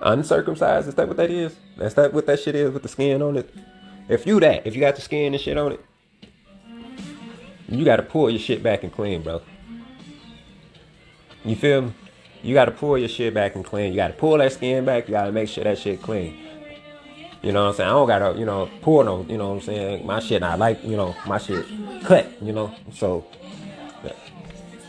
uncircumcised, 0.01 0.87
is 0.87 0.95
that 0.95 1.07
what 1.07 1.17
that 1.17 1.31
is? 1.31 1.55
That's 1.77 1.95
that 1.95 2.13
what 2.13 2.25
that 2.27 2.39
shit 2.39 2.55
is 2.55 2.71
with 2.71 2.83
the 2.83 2.89
skin 2.89 3.21
on 3.21 3.37
it? 3.37 3.49
If 4.09 4.27
you 4.27 4.39
that, 4.41 4.67
if 4.67 4.75
you 4.75 4.81
got 4.81 4.95
the 4.95 5.01
skin 5.01 5.33
and 5.33 5.41
shit 5.41 5.57
on 5.57 5.71
it, 5.73 5.85
you 7.67 7.85
gotta 7.85 8.03
pull 8.03 8.29
your 8.29 8.39
shit 8.39 8.61
back 8.61 8.83
and 8.83 8.91
clean, 8.91 9.21
bro. 9.21 9.41
You 11.45 11.55
feel 11.55 11.83
me? 11.83 11.93
You 12.41 12.53
gotta 12.53 12.71
pull 12.71 12.97
your 12.97 13.09
shit 13.09 13.33
back 13.33 13.55
and 13.55 13.63
clean. 13.63 13.91
You 13.91 13.97
gotta 13.97 14.13
pull 14.13 14.37
that 14.37 14.51
skin 14.51 14.85
back, 14.85 15.07
you 15.07 15.11
gotta 15.11 15.31
make 15.31 15.49
sure 15.49 15.63
that 15.63 15.77
shit 15.77 16.01
clean. 16.01 16.37
You 17.41 17.51
know 17.51 17.63
what 17.63 17.71
I'm 17.71 17.75
saying? 17.75 17.89
I 17.89 17.93
don't 17.93 18.07
gotta, 18.07 18.39
you 18.39 18.45
know, 18.45 18.69
pull 18.81 19.03
no, 19.03 19.25
you 19.29 19.37
know 19.37 19.49
what 19.49 19.55
I'm 19.55 19.61
saying? 19.61 20.05
My 20.05 20.19
shit 20.19 20.41
not 20.41 20.59
like, 20.59 20.83
you 20.83 20.95
know, 20.95 21.15
my 21.25 21.37
shit 21.37 21.65
cut, 22.03 22.41
you 22.41 22.53
know. 22.53 22.73
So 22.93 23.25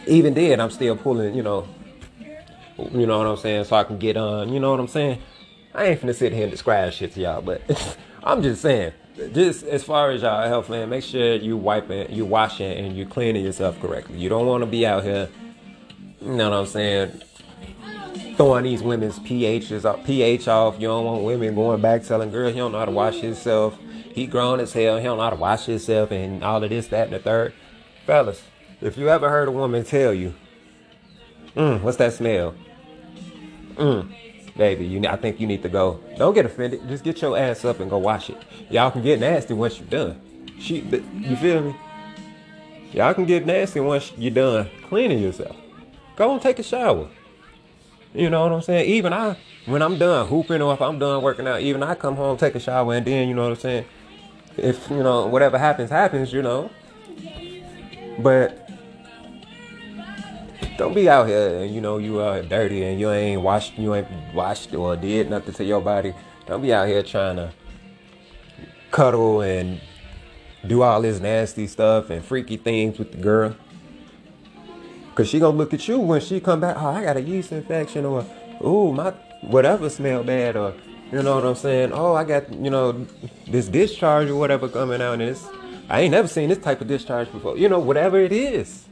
even 0.07 0.35
then 0.35 0.61
I'm 0.61 0.71
still 0.71 0.97
pulling, 0.97 1.35
you 1.35 1.43
know, 1.43 1.67
you 2.93 3.07
know 3.07 3.19
what 3.19 3.27
I'm 3.27 3.37
saying, 3.37 3.65
so 3.65 3.77
I 3.77 3.85
can 3.85 3.99
get 3.99 4.17
on, 4.17 4.53
you 4.53 4.61
know 4.61 4.71
what 4.71 4.81
I'm 4.81 4.89
saying? 4.89 5.21
I 5.75 5.87
ain't 5.87 6.01
finna 6.01 6.15
sit 6.15 6.33
here 6.33 6.45
and 6.45 6.51
describe 6.51 6.93
shit 6.93 7.13
to 7.15 7.21
y'all, 7.21 7.43
but 7.43 7.63
I'm 8.23 8.43
just 8.43 8.63
saying, 8.63 8.93
just 9.33 9.65
as 9.65 9.85
far 9.85 10.11
as 10.11 10.23
y'all 10.23 10.47
health, 10.49 10.69
man, 10.69 10.89
make 10.91 11.05
sure 11.05 11.37
you 11.37 11.57
wiping, 11.57 12.11
you 12.11 12.25
washing, 12.25 12.73
and 12.73 12.97
you 12.97 13.07
cleaning 13.07 13.45
yourself 13.45 13.81
correctly. 13.81 14.19
You 14.19 14.29
don't 14.29 14.47
want 14.47 14.63
to 14.63 14.67
be 14.67 14.87
out 14.87 15.05
here, 15.05 15.29
you 16.21 16.33
know 16.33 16.51
what 16.51 16.59
I'm 16.59 16.67
saying, 16.67 17.23
throwing 18.37 18.65
these 18.65 18.83
women's 18.83 19.19
pHs 19.21 19.85
off, 19.85 20.05
pH 20.05 20.49
off. 20.49 20.75
You 20.81 20.89
don't 20.89 21.05
want 21.05 21.23
women 21.23 21.55
going 21.55 21.81
back 21.81 22.03
telling 22.03 22.31
girls 22.31 22.53
he 22.53 22.59
don't 22.59 22.73
know 22.73 22.79
how 22.79 22.85
to 22.85 22.91
wash 22.91 23.21
himself. 23.21 23.79
He 24.15 24.27
grown 24.27 24.61
as 24.61 24.73
hell. 24.73 24.99
He 24.99 25.05
don't 25.05 25.17
know 25.19 25.25
how 25.25 25.31
to 25.31 25.37
wash 25.37 25.67
himself 25.67 26.11
and 26.13 26.43
all 26.45 26.63
of 26.63 26.71
this, 26.71 26.89
that, 26.89 27.09
and 27.09 27.13
the 27.15 27.19
third. 27.19 27.53
Fellas, 28.07 28.43
if 28.81 28.97
you 28.97 29.09
ever 29.09 29.29
heard 29.29 29.49
a 29.49 29.53
woman 29.53 29.85
tell 29.85 30.13
you, 30.13 30.35
mm, 31.57 31.81
what's 31.83 31.97
that 31.99 32.13
smell? 32.13 32.55
Mm, 33.75 34.15
baby, 34.57 34.85
you, 34.85 35.07
I 35.07 35.17
think 35.17 35.41
you 35.41 35.47
need 35.47 35.63
to 35.63 35.69
go. 35.69 36.01
Don't 36.17 36.35
get 36.35 36.47
offended. 36.47 36.87
Just 36.89 37.05
get 37.05 37.21
your 37.21 37.37
ass 37.37 37.65
up 37.65 37.81
and 37.81 37.91
go 37.91 37.99
wash 37.99 38.31
it. 38.31 38.39
Y'all 38.71 38.91
can 38.91 39.03
get 39.03 39.21
nasty 39.21 39.55
once 39.55 39.79
you're 39.79 39.89
done. 39.89 40.21
She, 40.59 40.81
you 40.81 41.37
feel 41.37 41.63
me? 41.63 41.77
Y'all 42.93 43.13
can 43.15 43.27
get 43.27 43.45
nasty 43.45 43.81
once 43.81 44.13
you're 44.17 44.31
done 44.31 44.71
cleaning 44.85 45.19
yourself. 45.19 45.57
Go 46.17 46.33
and 46.33 46.41
take 46.41 46.59
a 46.59 46.63
shower. 46.63 47.09
You 48.15 48.31
know 48.31 48.43
what 48.43 48.53
I'm 48.53 48.63
saying? 48.63 48.89
Even 48.89 49.13
I, 49.13 49.37
when 49.67 49.83
I'm 49.83 49.99
done 49.99 50.29
hooping 50.29 50.63
or 50.63 50.73
if 50.73 50.81
I'm 50.81 51.01
done 51.01 51.21
working 51.23 51.49
out, 51.49 51.61
even 51.61 51.83
I 51.83 51.97
come 51.97 52.15
home, 52.15 52.37
take 52.37 52.55
a 52.55 52.61
shower, 52.61 52.95
and 52.95 53.05
then, 53.05 53.29
you 53.29 53.35
know 53.35 53.43
what 53.43 53.53
I'm 53.53 53.59
saying? 53.59 53.85
If, 54.57 54.89
you 54.89 55.03
know, 55.03 55.27
whatever 55.27 55.59
happens, 55.59 55.91
happens, 55.91 56.33
you 56.33 56.43
know. 56.43 56.71
But 58.21 58.64
don't 60.77 60.95
be 60.95 61.09
out 61.09 61.29
here 61.29 61.61
and, 61.61 61.75
you 61.75 61.81
know, 61.81 61.99
you 61.99 62.21
are 62.21 62.43
dirty 62.43 62.85
and 62.85 62.99
you 62.99 63.11
ain't 63.11 63.41
washed, 63.41 63.79
you 63.79 63.95
ain't 63.95 64.09
washed 64.35 64.75
or 64.75 64.97
did 64.97 65.31
nothing 65.31 65.55
to 65.55 65.65
your 65.65 65.81
body. 65.81 66.15
Don't 66.47 66.63
be 66.63 66.73
out 66.73 66.89
here 66.89 67.03
trying 67.03 67.37
to 67.37 67.53
cuddle 68.91 69.41
and 69.41 69.81
do 70.67 70.83
all 70.83 71.03
this 71.03 71.21
nasty 71.21 71.67
stuff 71.67 72.11
and 72.11 72.25
freaky 72.25 72.57
things 72.57 72.99
with 72.99 73.13
the 73.13 73.19
girl. 73.19 73.57
Cause 75.15 75.29
she 75.29 75.39
gonna 75.39 75.57
look 75.57 75.73
at 75.73 75.87
you 75.87 76.01
when 76.01 76.21
she 76.21 76.41
come 76.41 76.61
back. 76.61 76.77
Oh, 76.77 76.89
I 76.89 77.05
got 77.05 77.17
a 77.17 77.21
yeast 77.21 77.53
infection, 77.53 78.05
or 78.05 78.27
oh 78.61 78.93
my 78.93 79.11
whatever 79.43 79.89
smell 79.89 80.25
bad, 80.25 80.57
or 80.57 80.75
you 81.13 81.23
know 81.23 81.37
what 81.37 81.45
I'm 81.45 81.55
saying. 81.55 81.93
Oh, 81.93 82.15
I 82.15 82.25
got 82.25 82.53
you 82.53 82.69
know 82.69 83.07
this 83.47 83.69
discharge 83.69 84.29
or 84.29 84.35
whatever 84.35 84.69
coming 84.69 85.01
out, 85.01 85.15
and 85.15 85.23
it's 85.23 85.47
I 85.89 86.01
ain't 86.01 86.11
never 86.11 86.27
seen 86.27 86.49
this 86.49 86.59
type 86.59 86.81
of 86.81 86.89
discharge 86.89 87.31
before. 87.31 87.57
You 87.57 87.69
know 87.69 87.79
whatever 87.79 88.19
it 88.19 88.33
is, 88.33 88.87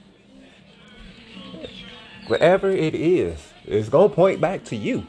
whatever 2.27 2.71
it 2.71 2.95
is, 2.95 3.53
it's 3.65 3.89
gonna 3.89 4.09
point 4.09 4.41
back 4.41 4.65
to 4.65 4.77
you. 4.77 5.07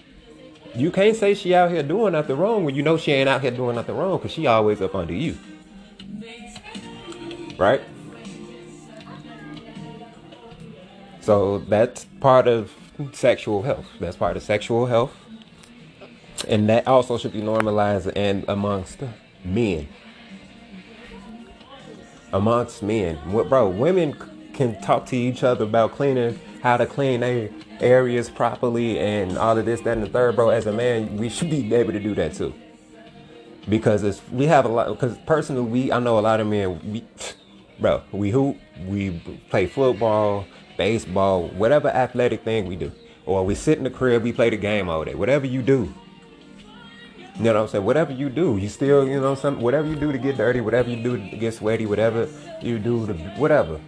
You 0.75 0.91
can't 0.91 1.15
say 1.15 1.33
she 1.33 1.53
out 1.53 1.69
here 1.71 1.83
doing 1.83 2.13
nothing 2.13 2.37
wrong 2.37 2.63
when 2.65 2.73
you 2.75 2.81
know 2.81 2.97
she 2.97 3.11
ain't 3.11 3.29
out 3.29 3.41
here 3.41 3.51
doing 3.51 3.75
nothing 3.75 3.95
wrong, 3.95 4.19
cause 4.19 4.31
she 4.31 4.47
always 4.47 4.81
up 4.81 4.95
under 4.95 5.13
you, 5.13 5.37
right? 7.57 7.81
So 11.21 11.59
that's 11.59 12.05
part 12.19 12.47
of 12.47 12.73
sexual 13.13 13.61
health. 13.61 13.85
That's 13.99 14.17
part 14.17 14.35
of 14.35 14.43
sexual 14.43 14.87
health. 14.87 15.15
And 16.47 16.67
that 16.69 16.87
also 16.87 17.17
should 17.17 17.31
be 17.31 17.41
normalized 17.41 18.09
and 18.17 18.43
amongst 18.49 18.99
men. 19.45 19.87
Amongst 22.33 22.83
men. 22.83 23.19
Bro, 23.29 23.69
women 23.69 24.15
can 24.53 24.81
talk 24.81 25.05
to 25.07 25.15
each 25.15 25.43
other 25.43 25.63
about 25.63 25.93
cleaning, 25.93 26.39
how 26.63 26.77
to 26.77 26.85
clean 26.85 27.19
their 27.19 27.49
areas 27.81 28.29
properly 28.29 28.97
and 28.97 29.37
all 29.37 29.57
of 29.57 29.65
this, 29.65 29.81
that, 29.81 29.97
and 29.97 30.03
the 30.03 30.09
third, 30.09 30.33
bro. 30.37 30.47
As 30.47 30.65
a 30.65 30.71
man, 30.71 31.17
we 31.17 31.27
should 31.27 31.49
be 31.49 31.75
able 31.75 31.91
to 31.91 31.99
do 31.99 32.15
that 32.15 32.33
too. 32.33 32.53
Because 33.67 34.01
it's 34.03 34.21
we 34.31 34.45
have 34.45 34.63
a 34.63 34.69
lot 34.69 34.87
because 34.87 35.17
personally 35.25 35.61
we 35.61 35.91
I 35.91 35.99
know 35.99 36.17
a 36.17 36.21
lot 36.21 36.39
of 36.39 36.47
men 36.47 36.79
we 36.89 37.03
bro, 37.79 38.01
we 38.13 38.31
hoop, 38.31 38.57
we 38.85 39.21
play 39.49 39.67
football, 39.67 40.45
baseball, 40.77 41.49
whatever 41.49 41.89
athletic 41.89 42.43
thing 42.45 42.65
we 42.65 42.77
do. 42.77 42.93
Or 43.25 43.45
we 43.45 43.55
sit 43.55 43.77
in 43.77 43.83
the 43.83 43.89
crib, 43.89 44.23
we 44.23 44.31
play 44.31 44.49
the 44.49 44.57
game 44.57 44.87
all 44.87 45.03
day. 45.03 45.15
Whatever 45.15 45.45
you 45.45 45.61
do. 45.61 45.93
You 47.35 47.43
know 47.43 47.53
what 47.55 47.61
I'm 47.61 47.67
saying? 47.67 47.85
Whatever 47.85 48.13
you 48.13 48.29
do, 48.29 48.57
you 48.57 48.69
still, 48.69 49.05
you 49.07 49.19
know, 49.19 49.35
some 49.35 49.59
whatever 49.59 49.87
you 49.87 49.95
do 49.95 50.13
to 50.13 50.17
get 50.17 50.37
dirty, 50.37 50.61
whatever 50.61 50.89
you 50.89 51.03
do 51.03 51.17
to 51.17 51.37
get 51.37 51.53
sweaty, 51.55 51.85
whatever 51.85 52.29
you 52.61 52.79
do 52.79 53.07
to 53.07 53.13
whatever. 53.37 53.81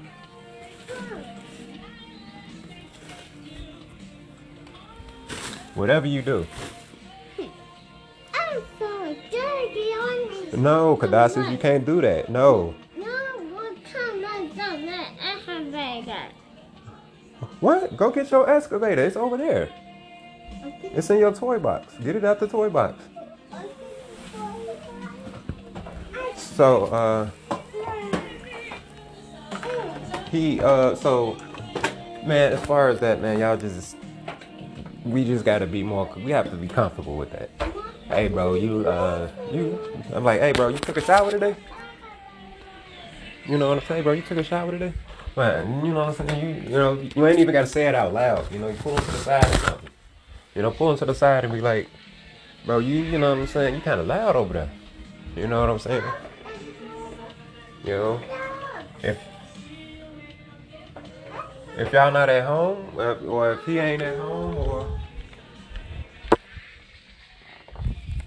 Whatever 5.76 6.08
you 6.08 6.22
do. 6.22 6.48
I'm 7.38 8.62
so 8.80 9.16
dirty 9.30 9.92
on 9.92 10.30
me. 10.30 10.58
No, 10.58 10.98
Kadassis, 10.98 11.52
you 11.52 11.58
can't 11.58 11.86
do 11.86 12.02
that. 12.02 12.30
No. 12.30 12.74
No, 12.98 13.06
one 13.54 13.76
time 13.76 14.26
I 14.26 14.50
done 14.56 14.86
that 14.86 15.12
excavator. 15.22 16.28
What? 17.60 17.98
Go 17.98 18.10
get 18.10 18.32
your 18.32 18.50
excavator. 18.50 19.04
It's 19.04 19.18
over 19.18 19.38
there. 19.38 19.70
It's 20.82 21.10
in 21.10 21.20
your 21.20 21.34
toy 21.34 21.60
box. 21.60 21.94
Get 22.02 22.16
it 22.16 22.24
out 22.24 22.40
the 22.40 22.48
toy 22.48 22.70
box. 22.70 23.04
So, 26.38 26.86
uh, 26.86 27.30
he, 30.32 30.62
uh, 30.62 30.96
so, 30.96 31.36
man, 32.26 32.54
as 32.54 32.66
far 32.66 32.88
as 32.90 33.02
that, 33.02 33.22
man, 33.22 33.40
y'all 33.40 33.58
just, 33.58 33.98
we 35.06 35.24
just 35.24 35.46
gotta 35.46 35.68
be 35.68 35.84
more, 35.84 36.12
we 36.18 36.32
have 36.32 36.50
to 36.50 36.58
be 36.58 36.68
comfortable 36.68 37.16
with 37.16 37.32
that. 37.32 37.50
hey, 38.08 38.28
bro, 38.28 38.56
you, 38.56 38.88
uh, 38.88 39.30
you, 39.52 39.80
I'm 40.12 40.24
like, 40.24 40.42
hey, 40.42 40.52
bro, 40.52 40.70
you 40.70 40.78
took 40.80 40.98
a 40.98 41.02
shower 41.02 41.32
today? 41.32 41.56
You 43.46 43.60
know 43.60 43.70
what 43.70 43.78
I'm 43.78 43.86
saying, 43.86 44.04
bro? 44.04 44.14
You 44.14 44.24
took 44.24 44.40
a 44.40 44.44
shower 44.44 44.72
today? 44.72 44.94
Man, 45.38 45.86
you 45.86 45.94
know 45.94 46.06
what 46.06 46.20
I'm 46.20 46.28
saying? 46.28 46.44
You, 46.44 46.64
you 46.64 46.78
know, 46.78 46.94
you 47.16 47.28
ain't 47.28 47.40
even 47.40 47.54
got 47.54 47.62
to 47.62 47.68
say 47.68 47.88
it 47.88 47.94
out 47.94 48.14
loud. 48.14 48.52
You 48.52 48.58
know, 48.58 48.70
you 48.70 48.76
pull 48.78 48.98
to 48.98 49.12
the 49.12 49.18
side 49.18 49.46
or 49.46 49.58
something. 49.60 49.90
You 50.56 50.62
know, 50.64 50.72
pull 50.72 50.98
to 50.98 51.06
the 51.06 51.14
side 51.14 51.44
and 51.44 51.54
be 51.54 51.62
like, 51.62 51.88
bro, 52.66 52.80
you, 52.80 53.04
you 53.04 53.20
know 53.20 53.32
what 53.32 53.40
I'm 53.40 53.48
saying? 53.48 53.76
You 53.76 53.82
kind 53.82 54.00
of 54.00 54.08
loud 54.08 54.36
over 54.36 54.54
there. 54.54 54.72
You 55.36 55.48
know 55.48 55.60
what 55.60 55.70
I'm 55.70 55.80
saying? 55.80 56.04
You 57.84 57.92
know, 57.92 58.22
if 59.04 59.20
if 61.78 61.92
y'all 61.92 62.12
not 62.12 62.30
at 62.30 62.46
home, 62.46 62.86
uh, 62.98 63.16
or 63.26 63.54
if 63.54 63.66
he 63.66 63.80
ain't 63.80 64.02
at 64.02 64.18
home, 64.18 64.56
or 64.56 65.00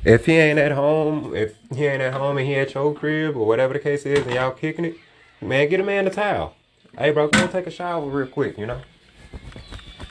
if 0.04 0.26
he 0.26 0.32
ain't 0.32 0.58
at 0.58 0.72
home, 0.72 1.34
if 1.34 1.54
he 1.74 1.86
ain't 1.86 2.02
at 2.02 2.12
home 2.12 2.36
and 2.38 2.46
he 2.46 2.54
at 2.56 2.74
your 2.74 2.94
crib 2.94 3.36
or 3.36 3.46
whatever 3.46 3.72
the 3.72 3.80
case 3.80 4.04
is, 4.04 4.24
and 4.26 4.34
y'all 4.34 4.50
kicking 4.50 4.84
it, 4.84 4.96
man, 5.40 5.68
get 5.68 5.80
a 5.80 5.82
man 5.82 6.06
a 6.06 6.10
towel. 6.10 6.54
Hey, 6.96 7.10
bro, 7.10 7.28
go 7.28 7.46
take 7.46 7.66
a 7.66 7.70
shower 7.70 8.08
real 8.08 8.26
quick. 8.26 8.58
You 8.58 8.66
know, 8.66 8.80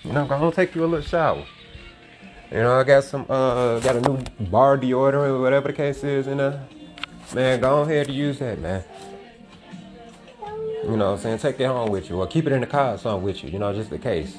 you 0.04 0.14
know, 0.14 0.26
go 0.26 0.52
take 0.52 0.74
you 0.74 0.84
a 0.84 0.88
little 0.88 1.06
shower. 1.06 1.46
You 2.52 2.60
know, 2.60 2.80
I 2.80 2.84
got 2.84 3.04
some, 3.04 3.26
uh, 3.30 3.80
got 3.82 3.98
a 3.98 4.02
new 4.02 4.18
bar 4.50 4.78
deodorant 4.78 5.14
or 5.14 5.42
whatever 5.42 5.68
the 5.68 5.74
case 5.74 6.04
is, 6.04 6.28
and 6.28 6.40
uh, 6.40 6.58
man, 7.36 7.60
go 7.60 7.82
ahead 7.82 8.08
and 8.08 8.16
use 8.16 8.40
that, 8.40 8.60
man. 8.60 8.84
You 10.88 10.96
know 10.96 11.12
what 11.12 11.18
I'm 11.18 11.20
saying? 11.20 11.40
Take 11.40 11.58
that 11.58 11.68
home 11.68 11.92
with 11.92 12.10
you 12.10 12.16
or 12.18 12.28
keep 12.28 12.48
it 12.48 12.54
in 12.54 12.62
the 12.62 12.68
car 12.68 12.94
or 12.94 12.98
something 12.98 13.22
with 13.22 13.44
you, 13.44 13.50
you 13.50 13.60
know, 13.60 13.74
just 13.74 13.92
in 13.92 14.00
case. 14.00 14.38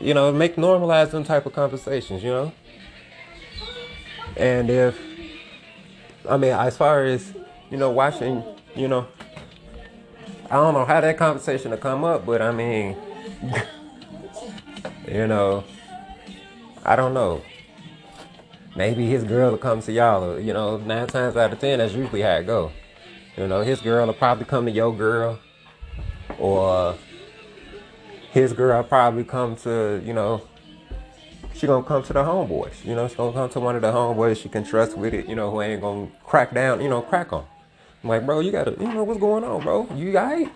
You 0.00 0.14
know, 0.14 0.32
make 0.32 0.56
normalize 0.56 1.10
them 1.10 1.24
type 1.24 1.44
of 1.44 1.52
conversations, 1.52 2.22
you 2.22 2.30
know? 2.30 2.52
And 4.34 4.70
if, 4.70 4.98
I 6.26 6.38
mean, 6.38 6.52
as 6.52 6.78
far 6.78 7.04
as, 7.04 7.34
you 7.70 7.76
know, 7.76 7.90
watching, 7.90 8.42
you 8.74 8.88
know, 8.88 9.06
I 10.50 10.54
don't 10.54 10.72
know 10.72 10.86
how 10.86 11.02
that 11.02 11.18
conversation 11.18 11.72
will 11.72 11.78
come 11.78 12.04
up, 12.04 12.24
but 12.24 12.40
I 12.40 12.50
mean, 12.50 12.96
you 15.06 15.26
know, 15.26 15.64
I 16.82 16.96
don't 16.96 17.12
know. 17.12 17.42
Maybe 18.74 19.06
his 19.06 19.24
girl 19.24 19.50
will 19.50 19.58
come 19.58 19.82
to 19.82 19.92
y'all, 19.92 20.40
you 20.40 20.54
know, 20.54 20.78
nine 20.78 21.08
times 21.08 21.36
out 21.36 21.52
of 21.52 21.58
ten, 21.58 21.78
that's 21.78 21.92
usually 21.92 22.22
how 22.22 22.36
it 22.36 22.46
go. 22.46 22.72
You 23.38 23.46
know, 23.46 23.62
his 23.62 23.80
girl 23.80 24.04
will 24.04 24.14
probably 24.14 24.46
come 24.46 24.66
to 24.66 24.72
your 24.72 24.92
girl, 24.92 25.38
or 26.40 26.96
his 28.32 28.52
girl'll 28.52 28.82
probably 28.82 29.22
come 29.22 29.54
to, 29.56 30.02
you 30.04 30.12
know, 30.12 30.42
she 31.54 31.68
gonna 31.68 31.84
come 31.84 32.02
to 32.02 32.12
the 32.12 32.24
homeboys. 32.24 32.84
You 32.84 32.96
know, 32.96 33.06
she 33.06 33.14
gonna 33.14 33.32
come 33.32 33.48
to 33.50 33.60
one 33.60 33.76
of 33.76 33.82
the 33.82 33.92
homeboys 33.92 34.42
she 34.42 34.48
can 34.48 34.64
trust 34.64 34.98
with 34.98 35.14
it. 35.14 35.28
You 35.28 35.36
know, 35.36 35.52
who 35.52 35.62
ain't 35.62 35.80
gonna 35.80 36.08
crack 36.24 36.52
down. 36.52 36.80
You 36.80 36.88
know, 36.88 37.00
crack 37.00 37.32
on. 37.32 37.46
I'm 38.02 38.08
like, 38.08 38.26
bro, 38.26 38.40
you 38.40 38.50
gotta, 38.50 38.72
you 38.72 38.92
know, 38.92 39.04
what's 39.04 39.20
going 39.20 39.44
on, 39.44 39.62
bro? 39.62 39.88
You 39.94 40.16
alright? 40.18 40.52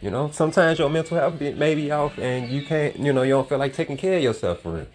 You 0.00 0.10
know, 0.10 0.30
sometimes 0.30 0.78
your 0.78 0.90
mental 0.90 1.16
health 1.16 1.40
be, 1.40 1.52
may 1.54 1.74
be 1.74 1.90
off, 1.90 2.18
and 2.18 2.48
you 2.48 2.64
can't, 2.64 2.96
you 3.00 3.12
know, 3.12 3.22
you 3.22 3.32
don't 3.32 3.48
feel 3.48 3.58
like 3.58 3.74
taking 3.74 3.96
care 3.96 4.18
of 4.18 4.22
yourself 4.22 4.60
for 4.60 4.78
it. 4.78 4.92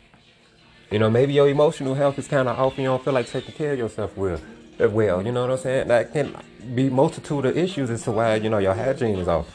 You 0.92 1.00
know, 1.00 1.10
maybe 1.10 1.34
your 1.34 1.50
emotional 1.50 1.94
health 1.94 2.18
is 2.20 2.28
kind 2.28 2.48
of 2.48 2.58
off, 2.58 2.74
and 2.74 2.84
you 2.84 2.86
don't 2.86 3.04
feel 3.04 3.14
like 3.14 3.28
taking 3.28 3.54
care 3.54 3.74
of 3.74 3.80
yourself 3.80 4.16
well. 4.16 4.40
Well, 4.80 5.26
you 5.26 5.32
know 5.32 5.42
what 5.42 5.52
I'm 5.52 5.58
saying? 5.58 5.88
That 5.88 6.14
can 6.14 6.36
be 6.76 6.90
multitude 6.90 7.46
of 7.46 7.58
issues 7.58 7.90
as 7.90 8.04
to 8.04 8.12
why 8.12 8.36
you 8.36 8.50
know 8.50 8.60
your 8.60 8.76
hygiene 8.76 9.18
is 9.18 9.28
off. 9.28 9.50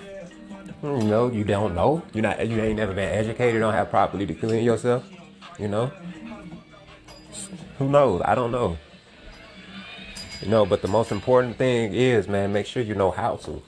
Hmm, 0.80 1.00
you 1.00 1.04
know, 1.04 1.30
you 1.30 1.44
don't 1.44 1.74
know. 1.74 2.02
You 2.12 2.22
not. 2.22 2.44
You 2.46 2.60
ain't 2.60 2.76
never 2.76 2.92
been 2.92 3.08
educated 3.08 3.62
on 3.62 3.72
how 3.72 3.84
properly 3.84 4.26
to 4.26 4.34
clean 4.34 4.64
yourself. 4.64 5.08
You 5.58 5.68
know. 5.68 5.92
Who 7.78 7.88
knows? 7.88 8.22
I 8.24 8.34
don't 8.34 8.50
know. 8.50 8.78
You 10.40 10.48
know, 10.48 10.66
but 10.66 10.82
the 10.82 10.88
most 10.88 11.12
important 11.12 11.56
thing 11.56 11.94
is, 11.94 12.26
man, 12.26 12.52
make 12.52 12.66
sure 12.66 12.82
you 12.82 12.96
know 12.96 13.12
how 13.12 13.36
to. 13.36 13.62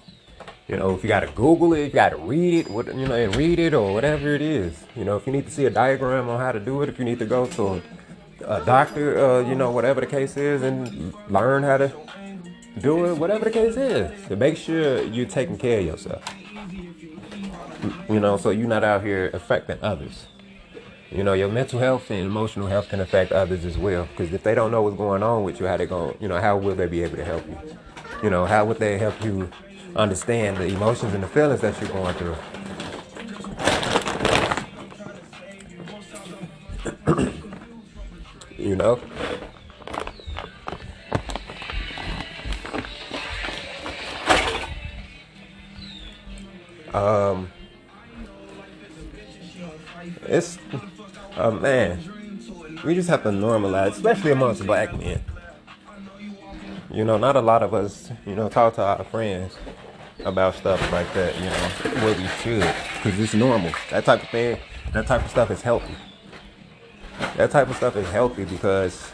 You 0.66 0.76
know, 0.76 0.94
if 0.94 1.04
you 1.04 1.08
gotta 1.08 1.28
Google 1.28 1.74
it, 1.74 1.84
you 1.84 1.90
gotta 1.90 2.16
read 2.16 2.66
it, 2.66 2.70
what 2.70 2.86
you 2.86 3.06
know, 3.06 3.14
and 3.14 3.36
read 3.36 3.60
it 3.60 3.74
or 3.74 3.92
whatever 3.92 4.34
it 4.34 4.42
is. 4.42 4.82
You 4.96 5.04
know, 5.04 5.16
if 5.16 5.26
you 5.26 5.32
need 5.32 5.44
to 5.44 5.52
see 5.52 5.66
a 5.66 5.70
diagram 5.70 6.28
on 6.28 6.40
how 6.40 6.50
to 6.50 6.58
do 6.58 6.82
it, 6.82 6.88
if 6.88 6.98
you 6.98 7.04
need 7.04 7.20
to 7.20 7.26
go 7.26 7.46
to 7.46 7.80
a, 8.42 8.64
doctor, 8.64 9.18
uh, 9.18 9.40
you 9.40 9.54
know, 9.54 9.70
whatever 9.70 10.00
the 10.00 10.06
case 10.06 10.36
is, 10.36 10.62
and 10.62 11.14
learn 11.28 11.62
how 11.62 11.76
to 11.76 11.92
do 12.80 13.06
it, 13.06 13.18
whatever 13.18 13.44
the 13.44 13.50
case 13.50 13.76
is, 13.76 14.28
to 14.28 14.36
make 14.36 14.56
sure 14.56 15.02
you're 15.04 15.26
taking 15.26 15.56
care 15.56 15.80
of 15.80 15.86
yourself. 15.86 16.24
You 18.08 18.20
know, 18.20 18.36
so 18.36 18.50
you're 18.50 18.68
not 18.68 18.84
out 18.84 19.02
here 19.02 19.30
affecting 19.32 19.78
others. 19.82 20.26
You 21.10 21.22
know, 21.22 21.32
your 21.32 21.48
mental 21.48 21.78
health 21.78 22.10
and 22.10 22.20
emotional 22.20 22.66
health 22.66 22.88
can 22.88 23.00
affect 23.00 23.30
others 23.30 23.64
as 23.64 23.78
well. 23.78 24.08
Because 24.10 24.32
if 24.32 24.42
they 24.42 24.54
don't 24.54 24.70
know 24.70 24.82
what's 24.82 24.96
going 24.96 25.22
on 25.22 25.44
with 25.44 25.60
you, 25.60 25.66
how 25.66 25.76
they 25.76 25.86
going, 25.86 26.16
you 26.20 26.28
know, 26.28 26.40
how 26.40 26.56
will 26.56 26.74
they 26.74 26.86
be 26.86 27.02
able 27.02 27.16
to 27.16 27.24
help 27.24 27.46
you? 27.46 27.56
You 28.22 28.30
know, 28.30 28.46
how 28.46 28.64
would 28.64 28.78
they 28.78 28.98
help 28.98 29.22
you 29.22 29.48
understand 29.94 30.56
the 30.56 30.66
emotions 30.66 31.14
and 31.14 31.22
the 31.22 31.28
feelings 31.28 31.60
that 31.60 31.80
you're 31.80 31.90
going 31.90 32.14
through? 32.14 32.36
You 38.64 38.76
know? 38.76 38.98
Um, 46.94 47.50
it's, 50.22 50.58
oh 51.36 51.50
man, 51.50 52.00
we 52.84 52.94
just 52.94 53.08
have 53.08 53.22
to 53.24 53.30
normalize, 53.30 53.92
especially 53.92 54.30
amongst 54.30 54.64
black 54.64 54.96
men. 54.96 55.22
You 56.90 57.04
know, 57.04 57.18
not 57.18 57.34
a 57.36 57.40
lot 57.40 57.62
of 57.64 57.74
us, 57.74 58.10
you 58.24 58.36
know, 58.36 58.48
talk 58.48 58.76
to 58.76 58.82
our 58.82 59.04
friends 59.04 59.56
about 60.24 60.54
stuff 60.54 60.80
like 60.92 61.12
that, 61.14 61.34
you 61.36 61.46
know, 61.46 62.06
what 62.06 62.16
we 62.16 62.28
should, 62.42 62.74
because 63.02 63.18
it's 63.18 63.34
normal. 63.34 63.72
That 63.90 64.04
type 64.04 64.22
of 64.22 64.28
thing, 64.28 64.58
that 64.92 65.06
type 65.06 65.24
of 65.24 65.30
stuff 65.30 65.50
is 65.50 65.60
healthy. 65.60 65.96
That 67.36 67.50
type 67.50 67.68
of 67.68 67.76
stuff 67.76 67.96
is 67.96 68.08
healthy 68.10 68.44
because 68.44 69.10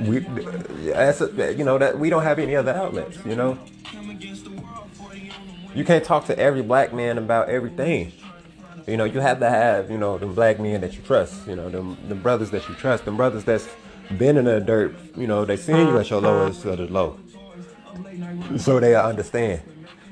we, 0.00 0.18
a, 0.18 1.52
you 1.52 1.64
know, 1.64 1.78
that 1.78 1.98
we 1.98 2.10
don't 2.10 2.22
have 2.22 2.38
any 2.38 2.56
other 2.56 2.72
outlets, 2.72 3.18
you 3.24 3.36
know. 3.36 3.58
You 5.74 5.84
can't 5.84 6.04
talk 6.04 6.26
to 6.26 6.38
every 6.38 6.62
black 6.62 6.92
man 6.92 7.16
about 7.18 7.48
everything. 7.48 8.12
You 8.86 8.96
know, 8.96 9.04
you 9.04 9.20
have 9.20 9.38
to 9.40 9.48
have, 9.48 9.90
you 9.90 9.98
know, 9.98 10.18
the 10.18 10.26
black 10.26 10.58
men 10.58 10.80
that 10.80 10.94
you 10.94 11.02
trust, 11.02 11.46
you 11.46 11.54
know, 11.54 11.68
the 11.68 11.96
the 12.08 12.14
brothers 12.14 12.50
that 12.50 12.68
you 12.68 12.74
trust, 12.74 13.04
the 13.04 13.12
brothers 13.12 13.44
that's 13.44 13.68
been 14.18 14.36
in 14.36 14.46
the 14.46 14.60
dirt, 14.60 14.96
you 15.16 15.26
know, 15.26 15.44
they 15.44 15.56
seen 15.56 15.86
you 15.86 15.98
at 15.98 16.10
your 16.10 16.20
lowest 16.20 16.64
of 16.64 16.78
the 16.78 16.86
low. 16.86 17.18
So 18.56 18.80
they 18.80 18.94
understand. 18.96 19.62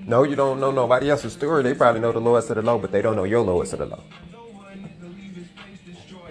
No, 0.06 0.22
you 0.22 0.36
don't 0.36 0.60
know 0.60 0.70
nobody 0.70 1.10
else's 1.10 1.32
story. 1.32 1.62
They 1.62 1.74
probably 1.74 2.00
know 2.00 2.12
the 2.12 2.20
lowest 2.20 2.50
of 2.50 2.56
the 2.56 2.62
low, 2.62 2.78
but 2.78 2.92
they 2.92 3.02
don't 3.02 3.16
know 3.16 3.24
your 3.24 3.42
lowest 3.42 3.72
of 3.72 3.80
the 3.80 3.86
low. 3.86 4.02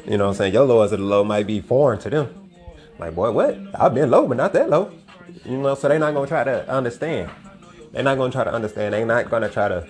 You 0.08 0.18
know 0.18 0.26
what 0.26 0.32
I'm 0.32 0.36
saying? 0.38 0.54
Your 0.54 0.64
lowest 0.64 0.94
of 0.94 1.00
the 1.00 1.06
low 1.06 1.26
might 1.26 1.46
be 1.46 1.60
foreign 1.60 2.00
to 2.00 2.10
them. 2.10 2.50
Like, 2.98 3.14
boy, 3.14 3.32
what? 3.32 3.58
I've 3.76 3.94
been 3.94 4.10
low, 4.10 4.26
but 4.26 4.38
not 4.38 4.54
that 4.54 4.70
low. 4.70 4.92
You 5.44 5.58
know, 5.58 5.76
so 5.76 5.90
they're 5.90 6.00
not 6.00 6.14
gonna 6.14 6.28
try 6.28 6.46
to 6.46 6.68
understand. 6.70 7.30
They're 7.92 8.04
not 8.04 8.18
gonna 8.18 8.32
try 8.32 8.46
to 8.46 8.54
understand. 8.54 8.94
They're 8.94 9.06
not 9.06 9.30
gonna 9.30 9.50
try 9.50 9.68
to, 9.68 9.86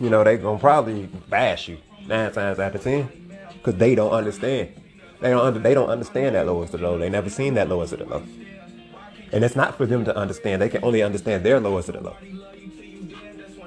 you 0.00 0.08
know, 0.08 0.24
they're 0.24 0.38
gonna 0.38 0.58
probably 0.58 1.06
bash 1.28 1.68
you 1.68 1.78
nine 2.06 2.32
times 2.32 2.58
out 2.58 2.74
of 2.74 2.82
ten, 2.82 3.08
cause 3.62 3.74
they 3.74 3.94
don't 3.94 4.10
understand. 4.10 4.70
They 5.20 5.30
don't. 5.30 5.44
Under, 5.44 5.60
they 5.60 5.74
don't 5.74 5.90
understand 5.90 6.34
that 6.34 6.46
lowest 6.46 6.72
of 6.72 6.80
the 6.80 6.90
low. 6.90 6.98
They 6.98 7.10
never 7.10 7.28
seen 7.28 7.54
that 7.54 7.68
lowest 7.68 7.92
of 7.92 7.98
the 7.98 8.06
low, 8.06 8.22
and 9.32 9.44
it's 9.44 9.54
not 9.54 9.76
for 9.76 9.84
them 9.84 10.04
to 10.06 10.16
understand. 10.16 10.62
They 10.62 10.70
can 10.70 10.82
only 10.82 11.02
understand 11.02 11.44
their 11.44 11.60
lowest 11.60 11.90
of 11.90 11.96
the 11.96 12.00
low. 12.00 12.16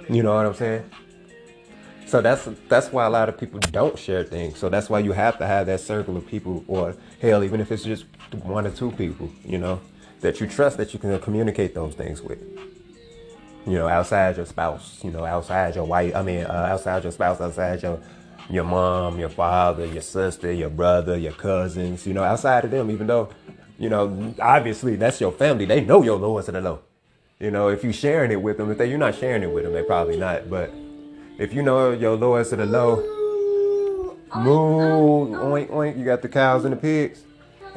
You 0.10 0.24
know 0.24 0.34
what 0.34 0.48
I'm 0.48 0.54
saying? 0.56 0.90
So 2.14 2.22
that's 2.22 2.48
that's 2.70 2.92
why 2.92 3.08
a 3.08 3.10
lot 3.10 3.28
of 3.28 3.40
people 3.40 3.60
don't 3.60 3.98
share 3.98 4.24
things. 4.24 4.60
So 4.60 4.70
that's 4.70 4.88
why 4.88 5.00
you 5.00 5.14
have 5.14 5.40
to 5.40 5.48
have 5.48 5.66
that 5.66 5.80
circle 5.80 6.16
of 6.16 6.28
people, 6.28 6.64
or 6.68 6.96
hell, 7.20 7.44
even 7.44 7.60
if 7.60 7.72
it's 7.72 7.82
just 7.82 8.06
one 8.44 8.68
or 8.68 8.70
two 8.70 8.92
people, 8.92 9.32
you 9.44 9.58
know, 9.58 9.82
that 10.22 10.40
you 10.40 10.46
trust 10.46 10.78
that 10.78 10.94
you 10.94 11.00
can 11.00 11.20
communicate 11.20 11.74
those 11.74 11.96
things 11.96 12.22
with. 12.22 12.38
You 13.66 13.80
know, 13.80 13.88
outside 13.88 14.38
your 14.38 14.46
spouse, 14.46 15.04
you 15.04 15.10
know, 15.10 15.26
outside 15.26 15.74
your 15.74 15.86
wife. 15.86 16.16
I 16.16 16.22
mean, 16.22 16.44
uh, 16.44 16.68
outside 16.74 17.02
your 17.02 17.12
spouse, 17.12 17.42
outside 17.42 17.82
your 17.82 18.00
your 18.48 18.64
mom, 18.64 19.18
your 19.18 19.30
father, 19.30 19.88
your 19.88 20.04
sister, 20.04 20.52
your 20.52 20.70
brother, 20.70 21.18
your 21.18 21.34
cousins. 21.34 22.06
You 22.06 22.14
know, 22.14 22.24
outside 22.24 22.64
of 22.64 22.70
them, 22.70 22.92
even 22.92 23.08
though, 23.08 23.30
you 23.80 23.90
know, 23.90 24.36
obviously 24.40 24.98
that's 24.98 25.20
your 25.20 25.32
family. 25.32 25.66
They 25.66 25.82
know 25.82 26.04
your 26.04 26.18
lowest 26.18 26.48
of 26.50 26.54
the 26.54 26.62
low. 26.62 26.82
You 27.40 27.50
know, 27.50 27.70
if 27.70 27.84
you're 27.84 27.92
sharing 27.92 28.32
it 28.32 28.40
with 28.40 28.58
them, 28.58 28.70
if 28.70 28.78
they, 28.78 28.88
you're 28.88 29.00
not 29.00 29.16
sharing 29.16 29.42
it 29.42 29.52
with 29.52 29.64
them, 29.64 29.74
they 29.74 29.82
probably 29.82 30.18
not. 30.18 30.48
But 30.48 30.72
if 31.38 31.54
you 31.54 31.62
know 31.64 31.92
your 31.92 32.16
lowest 32.16 32.54
of 32.54 32.60
the 32.60 32.66
low, 32.66 32.98
moo, 34.36 35.30
oink, 35.38 35.70
oink, 35.70 35.98
you 35.98 36.06
got 36.06 36.22
the 36.22 36.30
cows 36.30 36.66
and 36.66 36.74
the 36.74 36.78
pigs. 36.78 37.24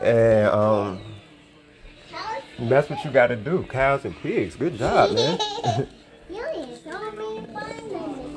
And 0.00 0.48
um, 0.48 1.00
that's 2.58 2.90
what 2.90 3.04
you 3.04 3.10
got 3.10 3.28
to 3.28 3.36
do, 3.36 3.64
cows 3.64 4.04
and 4.04 4.14
pigs. 4.16 4.56
Good 4.56 4.78
job, 4.78 5.12
man. 5.12 5.88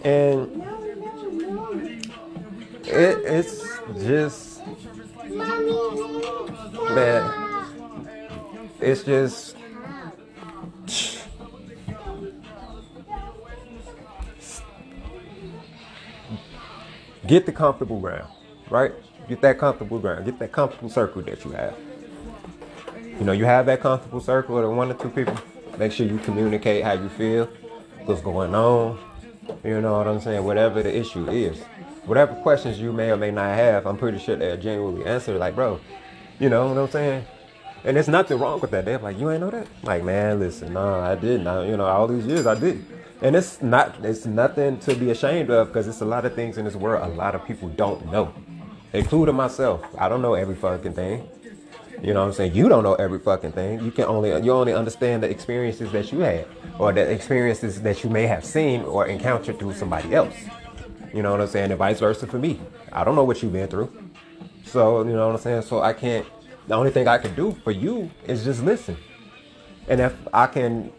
And 0.01 0.63
it, 2.85 3.17
it's 3.25 3.79
just, 3.97 4.65
man, 6.95 7.23
it's 8.79 9.03
just 9.03 9.55
get 17.29 17.45
the 17.45 17.51
comfortable 17.51 17.99
ground, 17.99 18.27
right? 18.71 18.91
Get 19.27 19.41
that 19.41 19.59
comfortable 19.59 19.99
ground. 19.99 20.25
Get 20.25 20.39
that 20.39 20.51
comfortable 20.51 20.89
circle 20.89 21.21
that 21.21 21.45
you 21.45 21.51
have. 21.51 21.75
You 23.05 23.23
know, 23.23 23.33
you 23.33 23.45
have 23.45 23.67
that 23.67 23.81
comfortable 23.81 24.19
circle 24.19 24.57
of 24.57 24.75
one 24.75 24.89
or 24.89 24.95
two 24.95 25.09
people. 25.09 25.37
Make 25.77 25.91
sure 25.91 26.07
you 26.07 26.17
communicate 26.17 26.83
how 26.83 26.93
you 26.93 27.07
feel, 27.09 27.45
what's 28.05 28.21
going 28.21 28.55
on. 28.55 28.97
You 29.63 29.79
know 29.79 29.99
what 29.99 30.07
I'm 30.07 30.19
saying? 30.19 30.43
Whatever 30.43 30.81
the 30.81 30.95
issue 30.95 31.29
is, 31.29 31.61
whatever 32.05 32.33
questions 32.41 32.79
you 32.79 32.91
may 32.91 33.11
or 33.11 33.17
may 33.17 33.29
not 33.29 33.55
have, 33.55 33.85
I'm 33.85 33.97
pretty 33.97 34.17
sure 34.17 34.35
they'll 34.35 34.57
genuinely 34.57 35.05
answer. 35.05 35.37
Like, 35.37 35.53
bro, 35.53 35.79
you 36.39 36.49
know 36.49 36.67
what 36.69 36.77
I'm 36.79 36.89
saying? 36.89 37.25
And 37.83 37.95
there's 37.95 38.07
nothing 38.09 38.39
wrong 38.39 38.59
with 38.59 38.71
that. 38.71 38.85
They're 38.85 38.97
like, 38.97 39.17
you 39.17 39.29
ain't 39.31 39.41
know 39.41 39.49
that? 39.49 39.67
Like, 39.83 40.03
man, 40.03 40.39
listen, 40.39 40.73
no, 40.73 40.99
I 40.99 41.15
didn't. 41.15 41.69
You 41.69 41.77
know, 41.77 41.85
all 41.85 42.07
these 42.07 42.25
years 42.25 42.45
I 42.45 42.55
did. 42.55 42.85
And 43.21 43.35
it's 43.35 43.61
not, 43.61 44.03
it's 44.03 44.25
nothing 44.25 44.79
to 44.79 44.95
be 44.95 45.11
ashamed 45.11 45.49
of 45.49 45.67
because 45.67 45.87
it's 45.87 46.01
a 46.01 46.05
lot 46.05 46.25
of 46.25 46.35
things 46.35 46.57
in 46.57 46.65
this 46.65 46.75
world 46.75 47.03
a 47.03 47.13
lot 47.13 47.35
of 47.35 47.45
people 47.45 47.69
don't 47.69 48.09
know, 48.11 48.33
including 48.93 49.35
myself. 49.35 49.85
I 49.97 50.07
don't 50.07 50.21
know 50.21 50.35
every 50.35 50.55
fucking 50.55 50.93
thing. 50.93 51.27
You 52.01 52.13
know 52.13 52.21
what 52.21 52.27
I'm 52.27 52.33
saying? 52.33 52.55
You 52.55 52.69
don't 52.69 52.83
know 52.83 52.93
every 52.93 53.19
fucking 53.19 53.51
thing. 53.51 53.83
You 53.83 53.91
can 53.91 54.05
only 54.05 54.29
you 54.41 54.53
only 54.53 54.73
understand 54.73 55.21
the 55.21 55.29
experiences 55.29 55.91
that 55.91 56.13
you 56.13 56.19
had 56.19 56.47
or 56.77 56.93
the 56.93 57.01
experiences 57.01 57.81
that 57.81 58.05
you 58.05 58.09
may 58.09 58.25
have 58.25 58.45
seen 58.45 58.83
or 58.83 59.07
encountered 59.07 59.59
through 59.59 59.73
somebody 59.73 60.15
else. 60.15 60.35
You 61.13 61.23
know 61.23 61.31
what 61.31 61.41
I'm 61.41 61.47
saying? 61.47 61.71
And 61.71 61.77
vice 61.77 61.99
versa 61.99 62.25
for 62.25 62.39
me. 62.39 62.61
I 62.93 63.03
don't 63.03 63.15
know 63.15 63.25
what 63.25 63.43
you've 63.43 63.51
been 63.51 63.67
through. 63.67 63.91
So, 64.63 65.03
you 65.03 65.11
know 65.11 65.27
what 65.27 65.35
I'm 65.35 65.41
saying? 65.41 65.63
So 65.63 65.81
I 65.81 65.91
can't 65.91 66.25
the 66.69 66.75
only 66.75 66.91
thing 66.91 67.07
I 67.07 67.17
can 67.17 67.33
do 67.33 67.51
for 67.63 67.71
you 67.71 68.11
is 68.27 68.43
just 68.43 68.61
listen. 68.61 68.95
And 69.87 69.99
if 69.99 70.15
I 70.31 70.45
can 70.45 70.93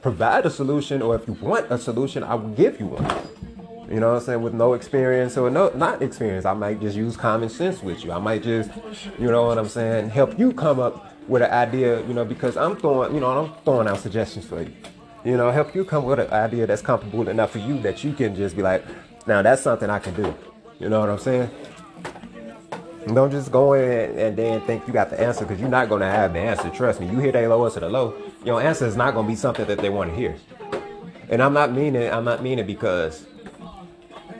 provide 0.00 0.46
a 0.46 0.50
solution 0.50 1.02
or 1.02 1.16
if 1.16 1.26
you 1.26 1.34
want 1.34 1.66
a 1.68 1.78
solution, 1.78 2.22
I 2.22 2.36
will 2.36 2.50
give 2.50 2.78
you 2.78 2.86
one. 2.86 3.90
You 3.92 3.98
know 3.98 4.12
what 4.12 4.20
I'm 4.20 4.24
saying? 4.24 4.42
With 4.42 4.54
no 4.54 4.74
experience 4.74 5.36
or 5.36 5.50
no 5.50 5.70
not 5.70 6.00
experience. 6.00 6.44
I 6.44 6.54
might 6.54 6.80
just 6.80 6.96
use 6.96 7.16
common 7.16 7.48
sense 7.48 7.82
with 7.82 8.04
you. 8.04 8.12
I 8.12 8.20
might 8.20 8.44
just, 8.44 8.70
you 9.18 9.26
know 9.26 9.46
what 9.46 9.58
I'm 9.58 9.68
saying, 9.68 10.10
help 10.10 10.38
you 10.38 10.52
come 10.52 10.78
up 10.78 11.12
with 11.26 11.42
an 11.42 11.50
idea, 11.50 12.06
you 12.06 12.14
know, 12.14 12.24
because 12.24 12.56
I'm 12.56 12.76
throwing, 12.76 13.12
you 13.12 13.18
know, 13.18 13.46
I'm 13.46 13.64
throwing 13.64 13.88
out 13.88 13.98
suggestions 13.98 14.46
for 14.46 14.62
you. 14.62 14.72
You 15.24 15.36
know, 15.36 15.50
help 15.50 15.74
you 15.74 15.84
come 15.84 16.04
with 16.04 16.20
an 16.20 16.30
idea 16.30 16.68
that's 16.68 16.82
comfortable 16.82 17.28
enough 17.28 17.50
for 17.50 17.58
you 17.58 17.80
that 17.80 18.04
you 18.04 18.12
can 18.12 18.36
just 18.36 18.54
be 18.54 18.62
like, 18.62 18.84
now 19.26 19.42
that's 19.42 19.62
something 19.62 19.90
I 19.90 19.98
can 19.98 20.14
do. 20.14 20.32
You 20.78 20.88
know 20.88 21.00
what 21.00 21.10
I'm 21.10 21.18
saying? 21.18 21.50
Don't 23.14 23.30
just 23.30 23.52
go 23.52 23.74
in 23.74 24.18
and 24.18 24.36
then 24.36 24.60
think 24.62 24.86
you 24.86 24.92
got 24.92 25.10
the 25.10 25.20
answer 25.20 25.44
because 25.44 25.60
you're 25.60 25.70
not 25.70 25.88
going 25.88 26.00
to 26.00 26.08
have 26.08 26.32
the 26.32 26.40
answer. 26.40 26.68
Trust 26.70 27.00
me. 27.00 27.08
You 27.08 27.18
hear 27.20 27.30
they 27.30 27.46
lowest 27.46 27.76
of 27.76 27.82
the 27.82 27.88
low, 27.88 28.14
your 28.44 28.60
answer 28.60 28.84
is 28.84 28.96
not 28.96 29.14
going 29.14 29.26
to 29.26 29.30
be 29.30 29.36
something 29.36 29.64
that 29.66 29.78
they 29.78 29.90
want 29.90 30.10
to 30.10 30.16
hear. 30.16 30.36
And 31.28 31.42
I'm 31.42 31.52
not 31.52 31.72
meaning 31.72 32.10
I'm 32.10 32.24
not 32.24 32.42
meaning 32.42 32.66
because 32.66 33.26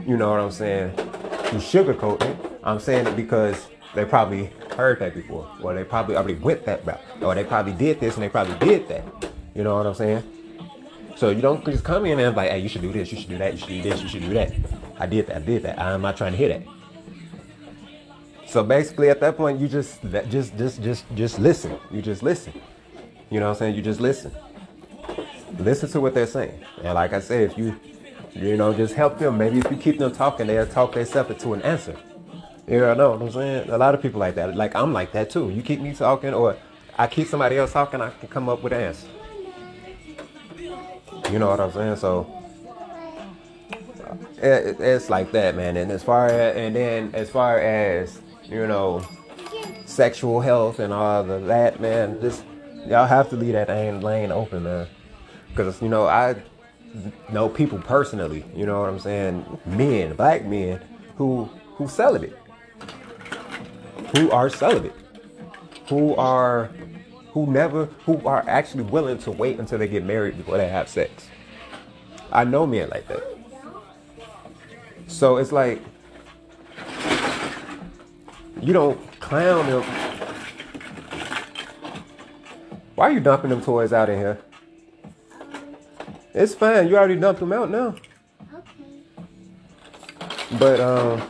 you 0.06 0.16
know 0.16 0.30
what 0.30 0.40
I'm 0.40 0.52
saying, 0.52 0.96
you 0.96 1.58
sugarcoat 1.58 2.22
it. 2.22 2.36
I'm 2.62 2.78
saying 2.78 3.06
it 3.06 3.16
because 3.16 3.68
they 3.94 4.04
probably 4.04 4.50
heard 4.76 5.00
that 5.00 5.14
before, 5.14 5.50
or 5.62 5.74
they 5.74 5.84
probably 5.84 6.16
already 6.16 6.34
went 6.34 6.64
that 6.66 6.84
route, 6.86 7.00
or 7.22 7.34
they 7.34 7.44
probably 7.44 7.72
did 7.72 7.98
this 7.98 8.14
and 8.14 8.22
they 8.22 8.28
probably 8.28 8.56
did 8.58 8.88
that. 8.88 9.04
You 9.54 9.64
know 9.64 9.76
what 9.76 9.86
I'm 9.86 9.94
saying? 9.94 10.22
So 11.16 11.30
you 11.30 11.40
don't 11.40 11.64
just 11.64 11.82
come 11.82 12.04
in 12.04 12.18
and 12.20 12.36
like, 12.36 12.50
hey, 12.50 12.58
you 12.58 12.68
should 12.68 12.82
do 12.82 12.92
this, 12.92 13.10
you 13.10 13.18
should 13.18 13.30
do 13.30 13.38
that, 13.38 13.54
you 13.54 13.58
should 13.58 13.68
do 13.68 13.82
this, 13.82 14.02
you 14.02 14.08
should 14.08 14.22
do 14.22 14.34
that. 14.34 14.52
I 14.98 15.06
did 15.06 15.26
that, 15.28 15.36
I 15.36 15.40
did 15.40 15.62
that. 15.62 15.78
I'm 15.78 16.02
not 16.02 16.16
trying 16.16 16.32
to 16.32 16.38
hear 16.38 16.48
that. 16.50 16.75
So 18.46 18.62
basically, 18.62 19.10
at 19.10 19.20
that 19.20 19.36
point, 19.36 19.60
you 19.60 19.68
just 19.68 20.00
just 20.28 20.56
just 20.56 20.82
just 20.82 21.04
just 21.14 21.38
listen. 21.38 21.78
You 21.90 22.00
just 22.02 22.22
listen. 22.22 22.52
You 23.30 23.40
know 23.40 23.46
what 23.46 23.52
I'm 23.52 23.58
saying? 23.58 23.74
You 23.74 23.82
just 23.82 24.00
listen. 24.00 24.32
Listen 25.58 25.88
to 25.90 26.00
what 26.00 26.14
they're 26.14 26.26
saying. 26.26 26.58
And 26.82 26.94
like 26.94 27.12
I 27.12 27.20
said, 27.20 27.50
if 27.50 27.58
you 27.58 27.76
you 28.34 28.56
know, 28.56 28.72
just 28.74 28.94
help 28.94 29.18
them. 29.18 29.38
Maybe 29.38 29.58
if 29.58 29.70
you 29.70 29.76
keep 29.76 29.98
them 29.98 30.12
talking, 30.12 30.46
they'll 30.46 30.66
talk 30.66 30.92
themselves 30.92 31.30
into 31.30 31.54
an 31.54 31.62
answer. 31.62 31.96
You 32.68 32.80
know 32.80 33.12
what 33.12 33.22
I'm 33.22 33.30
saying? 33.30 33.70
A 33.70 33.78
lot 33.78 33.94
of 33.94 34.02
people 34.02 34.20
like 34.20 34.34
that. 34.34 34.56
Like 34.56 34.74
I'm 34.74 34.92
like 34.92 35.12
that 35.12 35.30
too. 35.30 35.50
You 35.50 35.62
keep 35.62 35.80
me 35.80 35.94
talking, 35.94 36.34
or 36.34 36.56
I 36.98 37.06
keep 37.06 37.28
somebody 37.28 37.56
else 37.56 37.72
talking, 37.72 38.00
I 38.00 38.10
can 38.10 38.28
come 38.28 38.48
up 38.48 38.62
with 38.62 38.72
an 38.72 38.82
answer. 38.82 39.08
You 41.30 41.38
know 41.38 41.48
what 41.48 41.60
I'm 41.60 41.72
saying? 41.72 41.96
So 41.96 42.26
uh, 44.42 44.46
it, 44.46 44.80
it's 44.80 45.08
like 45.08 45.32
that, 45.32 45.56
man. 45.56 45.76
And 45.76 45.90
as 45.90 46.02
far 46.02 46.26
as, 46.26 46.56
and 46.56 46.76
then 46.76 47.10
as 47.14 47.30
far 47.30 47.58
as 47.58 48.20
you 48.48 48.66
know, 48.66 49.06
sexual 49.84 50.40
health 50.40 50.78
and 50.78 50.92
all 50.92 51.30
of 51.30 51.46
that, 51.46 51.80
man, 51.80 52.20
just 52.20 52.44
y'all 52.86 53.06
have 53.06 53.30
to 53.30 53.36
leave 53.36 53.54
that 53.54 53.68
lane 54.02 54.32
open, 54.32 54.64
man. 54.64 54.86
Because 55.48 55.80
you 55.80 55.88
know 55.88 56.06
I 56.06 56.36
know 57.32 57.48
people 57.48 57.78
personally, 57.78 58.44
you 58.54 58.66
know 58.66 58.80
what 58.80 58.90
I'm 58.90 59.00
saying? 59.00 59.58
Men, 59.66 60.14
black 60.14 60.44
men 60.44 60.80
who 61.16 61.48
who 61.76 61.88
celibate. 61.88 62.36
Who 64.16 64.30
are 64.30 64.48
celibate. 64.48 64.94
Who 65.88 66.14
are 66.16 66.70
who 67.30 67.46
never 67.46 67.86
who 68.04 68.24
are 68.26 68.44
actually 68.48 68.84
willing 68.84 69.18
to 69.18 69.30
wait 69.30 69.58
until 69.58 69.78
they 69.78 69.88
get 69.88 70.04
married 70.04 70.36
before 70.36 70.56
they 70.56 70.68
have 70.68 70.88
sex. 70.88 71.28
I 72.32 72.44
know 72.44 72.66
men 72.66 72.88
like 72.90 73.06
that. 73.08 73.24
So 75.06 75.36
it's 75.36 75.52
like 75.52 75.80
you 78.60 78.72
don't 78.72 78.98
clown 79.20 79.66
them. 79.66 79.82
Why 82.94 83.08
are 83.08 83.12
you 83.12 83.20
dumping 83.20 83.50
them 83.50 83.60
toys 83.60 83.92
out 83.92 84.08
in 84.08 84.18
here? 84.18 84.38
It's 86.32 86.54
fine. 86.54 86.88
You 86.88 86.96
already 86.96 87.16
dumped 87.16 87.40
them 87.40 87.52
out 87.52 87.70
now. 87.70 87.94
Okay. 88.54 88.70
But 90.58 90.80
um, 90.80 91.22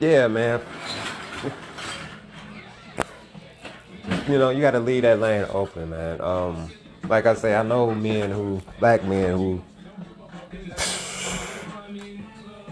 yeah, 0.00 0.28
man. 0.28 0.60
You 4.28 4.38
know, 4.38 4.50
you 4.50 4.60
got 4.60 4.72
to 4.72 4.80
leave 4.80 5.02
that 5.02 5.20
lane 5.20 5.46
open, 5.48 5.88
man. 5.88 6.20
Um, 6.20 6.70
like 7.08 7.24
I 7.24 7.32
say, 7.34 7.54
I 7.54 7.62
know 7.62 7.94
men 7.94 8.30
who, 8.30 8.60
black 8.78 9.02
men 9.04 9.32
who, 9.32 9.62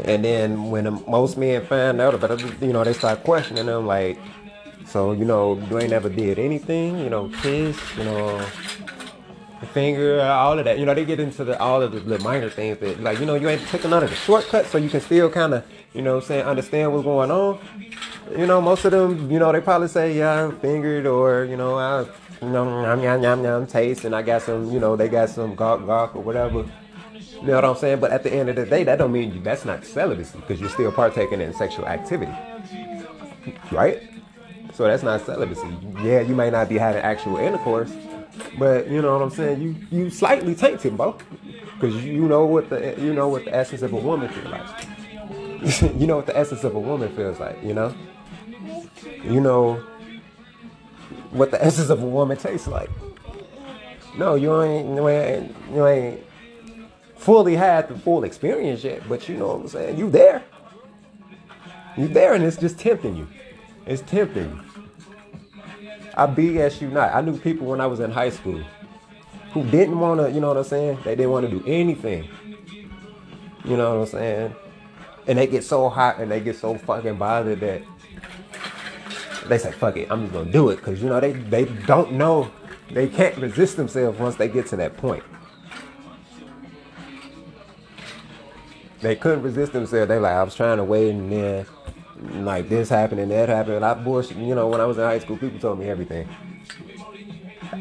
and 0.07 0.25
then 0.25 0.71
when 0.71 0.85
most 1.09 1.37
men 1.37 1.65
find 1.67 2.01
out 2.01 2.15
about 2.15 2.41
it, 2.41 2.63
you 2.63 2.73
know, 2.73 2.85
they 2.85 2.93
start 2.93 3.25
questioning 3.25 3.67
them, 3.67 3.87
like, 3.87 4.19
so, 4.87 5.13
you 5.13 5.25
know, 5.25 5.59
you 5.69 5.79
ain't 5.81 5.91
never 5.91 6.09
did 6.09 6.39
anything, 6.39 6.99
you 6.99 7.11
know, 7.11 7.29
kiss, 7.43 7.77
you 7.99 8.05
know, 8.05 8.41
finger, 9.73 10.23
all 10.23 10.59
of 10.59 10.65
that. 10.65 10.79
You 10.79 10.87
know, 10.87 10.95
they 10.95 11.05
get 11.05 11.19
into 11.19 11.43
the 11.45 11.59
all 11.59 11.83
of 11.83 11.91
the, 11.91 11.99
the 12.01 12.19
minor 12.21 12.49
things 12.49 12.79
that, 12.79 13.03
like, 13.03 13.19
you 13.19 13.27
know, 13.27 13.35
you 13.35 13.49
ain't 13.49 13.67
taking 13.67 13.91
none 13.91 14.05
of 14.05 14.11
the 14.11 14.17
shortcuts, 14.17 14.71
so 14.71 14.79
you 14.79 14.89
can 14.89 15.01
still 15.01 15.29
kind 15.29 15.55
of, 15.55 15.65
you 15.93 16.03
know, 16.03 16.21
saying 16.21 16.45
understand 16.45 16.93
what's 16.93 17.05
going 17.05 17.33
on. 17.33 17.59
You 18.31 18.47
know, 18.47 18.61
most 18.61 18.85
of 18.85 18.93
them, 18.93 19.31
you 19.31 19.41
know, 19.41 19.51
they 19.51 19.61
probably 19.61 19.89
say, 19.89 20.17
yeah, 20.17 20.47
I 20.47 20.51
fingered, 20.61 21.07
or 21.07 21.45
you 21.47 21.57
know, 21.57 21.77
I, 21.79 22.03
you 22.43 22.49
know, 22.49 22.83
yum 22.83 23.03
yum 23.03 23.23
yum 23.23 23.43
yum 23.43 23.67
taste, 23.67 24.05
and 24.05 24.15
I 24.15 24.23
got 24.23 24.43
some, 24.43 24.71
you 24.71 24.79
know, 24.79 24.95
they 24.95 25.09
got 25.09 25.31
some 25.31 25.57
gawk 25.57 25.85
gawk 25.85 26.15
or 26.15 26.23
whatever. 26.23 26.65
You 27.47 27.53
know 27.53 27.59
what 27.59 27.65
I'm 27.65 27.77
saying? 27.77 28.01
But 28.01 28.11
at 28.11 28.25
the 28.25 28.33
end 28.35 28.49
of 28.49 28.57
the 28.57 28.67
day, 28.67 28.83
that 28.83 28.99
don't 28.99 29.13
mean 29.13 29.33
you, 29.33 29.41
that's 29.41 29.65
not 29.65 29.85
celibacy 29.85 30.37
because 30.37 30.61
you're 30.61 30.69
still 30.69 30.91
partaking 30.91 31.41
in 31.41 31.55
sexual 31.55 31.87
activity, 31.87 32.35
right? 33.71 34.03
So 34.75 34.83
that's 34.83 35.05
not 35.05 35.25
celibacy. 35.25 35.69
Yeah, 36.03 36.23
you 36.23 36.35
may 36.35 36.51
not 36.51 36.69
be 36.69 36.77
having 36.77 37.03
actual 37.03 37.37
intercourse, 37.37 37.93
but 38.59 38.91
you 38.91 39.01
know 39.01 39.13
what 39.13 39.23
I'm 39.23 39.31
saying. 39.31 39.63
You 39.63 39.77
you 39.93 40.11
slightly 40.11 40.57
tainted, 40.57 40.97
bro, 40.97 41.17
because 41.75 42.05
you 42.05 42.27
know 42.27 42.45
what 42.47 42.69
the 42.69 42.97
you 42.99 43.15
know 43.15 43.29
what 43.29 43.45
the 43.45 43.55
essence 43.55 43.83
of 43.83 43.93
a 43.93 43.97
woman 43.97 44.29
feels 44.29 44.47
like. 44.47 45.93
you 46.01 46.09
know 46.09 46.17
what 46.17 46.27
the 46.27 46.37
essence 46.37 46.65
of 46.65 46.75
a 46.75 46.81
woman 46.81 47.15
feels 47.15 47.39
like. 47.39 47.63
You 47.63 47.75
know. 47.75 47.95
You 49.23 49.41
know 49.41 49.75
what 51.31 51.53
the 51.53 51.65
essence 51.65 51.91
of 51.91 52.03
a 52.03 52.07
woman 52.07 52.39
tastes 52.39 52.67
like. 52.67 52.91
No, 54.19 54.35
you 54.35 54.61
ain't 54.63 54.89
you 54.97 55.09
ain't 55.09 55.55
you 55.73 55.87
ain't 55.87 56.26
fully 57.17 57.57
had 57.57 57.89
the 57.89 57.99
full 57.99 58.25
experience 58.25 58.85
yet, 58.85 59.09
but 59.09 59.29
you 59.29 59.37
know 59.37 59.49
what 59.49 59.61
I'm 59.61 59.69
saying. 59.69 59.99
You 59.99 60.11
there. 60.11 60.43
You 61.97 62.09
there, 62.09 62.35
and 62.35 62.45
it's 62.45 62.57
just 62.57 62.79
tempting 62.79 63.17
you. 63.17 63.27
It's 63.87 64.03
tempting. 64.03 64.63
I 66.17 66.27
BS 66.27 66.81
you 66.81 66.89
not. 66.89 67.15
I 67.15 67.21
knew 67.21 67.39
people 67.39 67.67
when 67.67 67.81
I 67.81 67.87
was 67.87 68.01
in 68.01 68.11
high 68.11 68.31
school 68.31 68.63
who 69.53 69.65
didn't 69.65 69.99
want 69.99 70.21
to, 70.21 70.31
you 70.31 70.41
know 70.41 70.49
what 70.49 70.57
I'm 70.57 70.65
saying? 70.65 70.99
They 71.05 71.15
didn't 71.15 71.31
want 71.31 71.49
to 71.49 71.59
do 71.59 71.65
anything. 71.67 72.29
You 73.65 73.77
know 73.77 73.95
what 73.95 74.01
I'm 74.01 74.07
saying? 74.07 74.57
And 75.27 75.39
they 75.39 75.47
get 75.47 75.65
so 75.65 75.89
hot 75.89 76.19
and 76.19 76.31
they 76.31 76.41
get 76.41 76.57
so 76.57 76.77
fucking 76.77 77.17
bothered 77.17 77.61
that 77.61 77.83
they 79.47 79.59
say, 79.59 79.73
fuck 79.73 79.97
it, 79.97 80.11
I'm 80.11 80.23
just 80.23 80.33
gonna 80.33 80.51
do 80.51 80.71
it. 80.71 80.83
Cause 80.83 81.03
you 81.03 81.09
know, 81.09 81.21
they, 81.21 81.33
they 81.33 81.65
don't 81.65 82.13
know, 82.13 82.51
they 82.91 83.09
can't 83.09 83.37
resist 83.39 83.77
themselves 83.77 84.19
once 84.19 84.37
they 84.37 84.49
get 84.49 84.67
to 84.69 84.77
that 84.77 84.97
point. 84.97 85.25
They 89.07 89.15
couldn't 89.15 89.43
resist 89.43 89.73
themselves. 89.73 90.09
They 90.09 90.19
like, 90.19 90.33
I 90.33 90.43
was 90.43 90.57
trying 90.57 90.79
to 90.79 90.85
wait 90.85 91.11
and 91.11 91.31
then 91.31 91.65
like 92.45 92.69
this 92.69 92.89
happened 92.89 93.21
and 93.21 93.31
that 93.31 93.49
happened. 93.49 93.77
And 93.77 93.85
I 93.85 93.95
bullshit. 93.95 94.37
You 94.37 94.57
know, 94.57 94.67
when 94.67 94.81
I 94.81 94.85
was 94.85 94.99
in 94.99 95.05
high 95.05 95.21
school, 95.21 95.37
people 95.37 95.61
told 95.61 95.79
me 95.79 95.89
everything. 95.89 96.29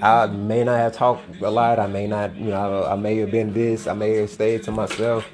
I 0.04 0.28
may 0.28 0.64
not 0.64 0.78
have 0.78 0.94
talked 0.94 1.42
a 1.42 1.50
lot. 1.50 1.80
I 1.80 1.88
may 1.88 2.06
not, 2.06 2.36
you 2.36 2.52
know, 2.52 2.86
I 2.86 2.96
may 2.96 3.18
have 3.18 3.32
been 3.32 3.54
this. 3.54 3.88
I 3.88 3.94
may 3.94 4.18
have 4.18 4.30
stayed 4.30 4.62
to 4.66 4.72
myself. 4.72 5.28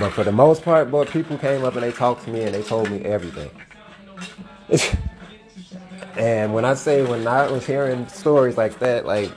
But 0.00 0.10
for 0.10 0.24
the 0.24 0.32
most 0.32 0.64
part, 0.64 0.90
boy, 0.90 1.04
people 1.04 1.38
came 1.38 1.64
up 1.64 1.74
and 1.74 1.84
they 1.84 1.92
talked 1.92 2.24
to 2.24 2.30
me 2.30 2.42
and 2.42 2.52
they 2.52 2.64
told 2.64 2.90
me 2.90 3.02
everything. 3.02 3.50
and 6.16 6.52
when 6.52 6.64
I 6.64 6.74
say 6.74 7.04
when 7.04 7.24
I 7.28 7.48
was 7.48 7.64
hearing 7.64 8.08
stories 8.08 8.56
like 8.56 8.80
that, 8.80 9.06
like 9.06 9.30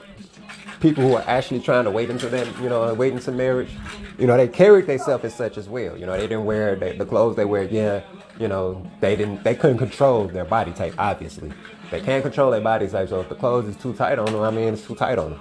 people 0.80 1.02
who 1.04 1.14
are 1.14 1.24
actually 1.26 1.60
trying 1.60 1.84
to 1.84 1.90
wait 1.90 2.10
until 2.10 2.30
then, 2.30 2.52
you 2.62 2.68
know, 2.68 2.92
wait 2.94 3.12
until 3.12 3.34
marriage, 3.34 3.70
you 4.18 4.26
know, 4.26 4.36
they 4.36 4.48
carried 4.48 4.86
themselves 4.86 5.24
as 5.24 5.34
such 5.34 5.56
as 5.58 5.68
well. 5.68 5.96
You 5.96 6.06
know, 6.06 6.12
they 6.12 6.26
didn't 6.26 6.46
wear 6.46 6.74
the, 6.74 6.92
the 6.92 7.04
clothes 7.04 7.36
they 7.36 7.44
wear. 7.44 7.64
Yeah, 7.64 8.02
you 8.38 8.48
know, 8.48 8.84
they 9.00 9.16
didn't, 9.16 9.44
they 9.44 9.54
couldn't 9.54 9.78
control 9.78 10.26
their 10.26 10.44
body 10.44 10.72
type. 10.72 10.94
Obviously, 10.98 11.52
they 11.90 12.00
can't 12.00 12.22
control 12.22 12.50
their 12.50 12.60
body 12.60 12.88
type. 12.88 13.10
So 13.10 13.20
if 13.20 13.28
the 13.28 13.34
clothes 13.34 13.68
is 13.68 13.76
too 13.76 13.92
tight 13.92 14.18
on 14.18 14.26
them, 14.26 14.40
I 14.40 14.50
mean, 14.50 14.74
it's 14.74 14.86
too 14.86 14.94
tight 14.94 15.18
on 15.18 15.32
them. 15.32 15.40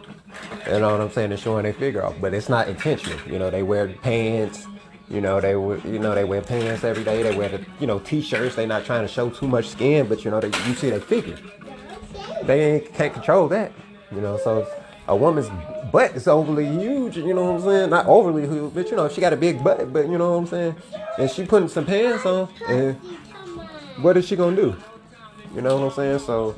You 0.68 0.80
know 0.80 0.92
what 0.92 1.02
I'm 1.02 1.12
saying? 1.12 1.30
They're 1.30 1.38
showing 1.38 1.64
their 1.64 1.74
figure 1.74 2.06
off, 2.06 2.16
but 2.20 2.34
it's 2.34 2.50
not 2.50 2.68
intentional. 2.68 3.20
You 3.28 3.40
know, 3.40 3.50
they 3.50 3.64
wear 3.64 3.88
pants. 3.88 4.68
You 5.10 5.22
know, 5.22 5.42
they 5.42 5.52
you 5.52 5.98
know 5.98 6.14
they 6.14 6.24
wear 6.24 6.42
pants 6.42 6.84
every 6.84 7.04
day. 7.04 7.24
They 7.24 7.36
wear 7.36 7.50
the 7.50 7.66
you 7.80 7.88
know 7.88 7.98
t-shirts. 7.98 8.56
They're 8.56 8.68
not 8.68 8.86
trying 8.86 9.02
to 9.02 9.08
show 9.08 9.32
too 9.32 9.48
much 9.48 9.68
skin, 9.68 10.08
but 10.08 10.24
you 10.24 10.30
know 10.30 10.40
they 10.40 10.56
you 10.68 10.76
see 10.76 10.92
their 10.92 11.00
figure. 11.00 11.38
They 12.44 12.82
can't 12.94 13.12
control 13.12 13.48
that. 13.48 13.72
You 14.12 14.22
know, 14.22 14.38
so 14.38 14.68
a 15.10 15.16
woman's 15.16 15.50
butt 15.92 16.16
is 16.16 16.28
overly 16.28 16.68
huge, 16.68 17.18
you 17.18 17.34
know 17.34 17.52
what 17.52 17.56
I'm 17.56 17.62
saying? 17.62 17.90
Not 17.90 18.06
overly 18.06 18.48
huge, 18.48 18.74
but 18.76 18.90
you 18.92 18.96
know, 18.96 19.10
she 19.10 19.20
got 19.20 19.34
a 19.34 19.38
big 19.38 19.64
butt, 19.64 19.92
but 19.92 20.08
you 20.08 20.20
know 20.20 20.34
what 20.34 20.38
I'm 20.38 20.48
saying? 20.48 20.76
And 21.18 21.30
she 21.30 21.46
putting 21.46 21.68
some 21.68 21.86
pants 21.86 22.28
on, 22.28 22.48
and 22.68 22.96
what 24.02 24.16
is 24.18 24.28
she 24.28 24.36
gonna 24.36 24.56
do? 24.56 24.76
You 25.56 25.62
know 25.62 25.78
what 25.78 25.86
I'm 25.86 25.96
saying? 25.96 26.20
So, 26.20 26.56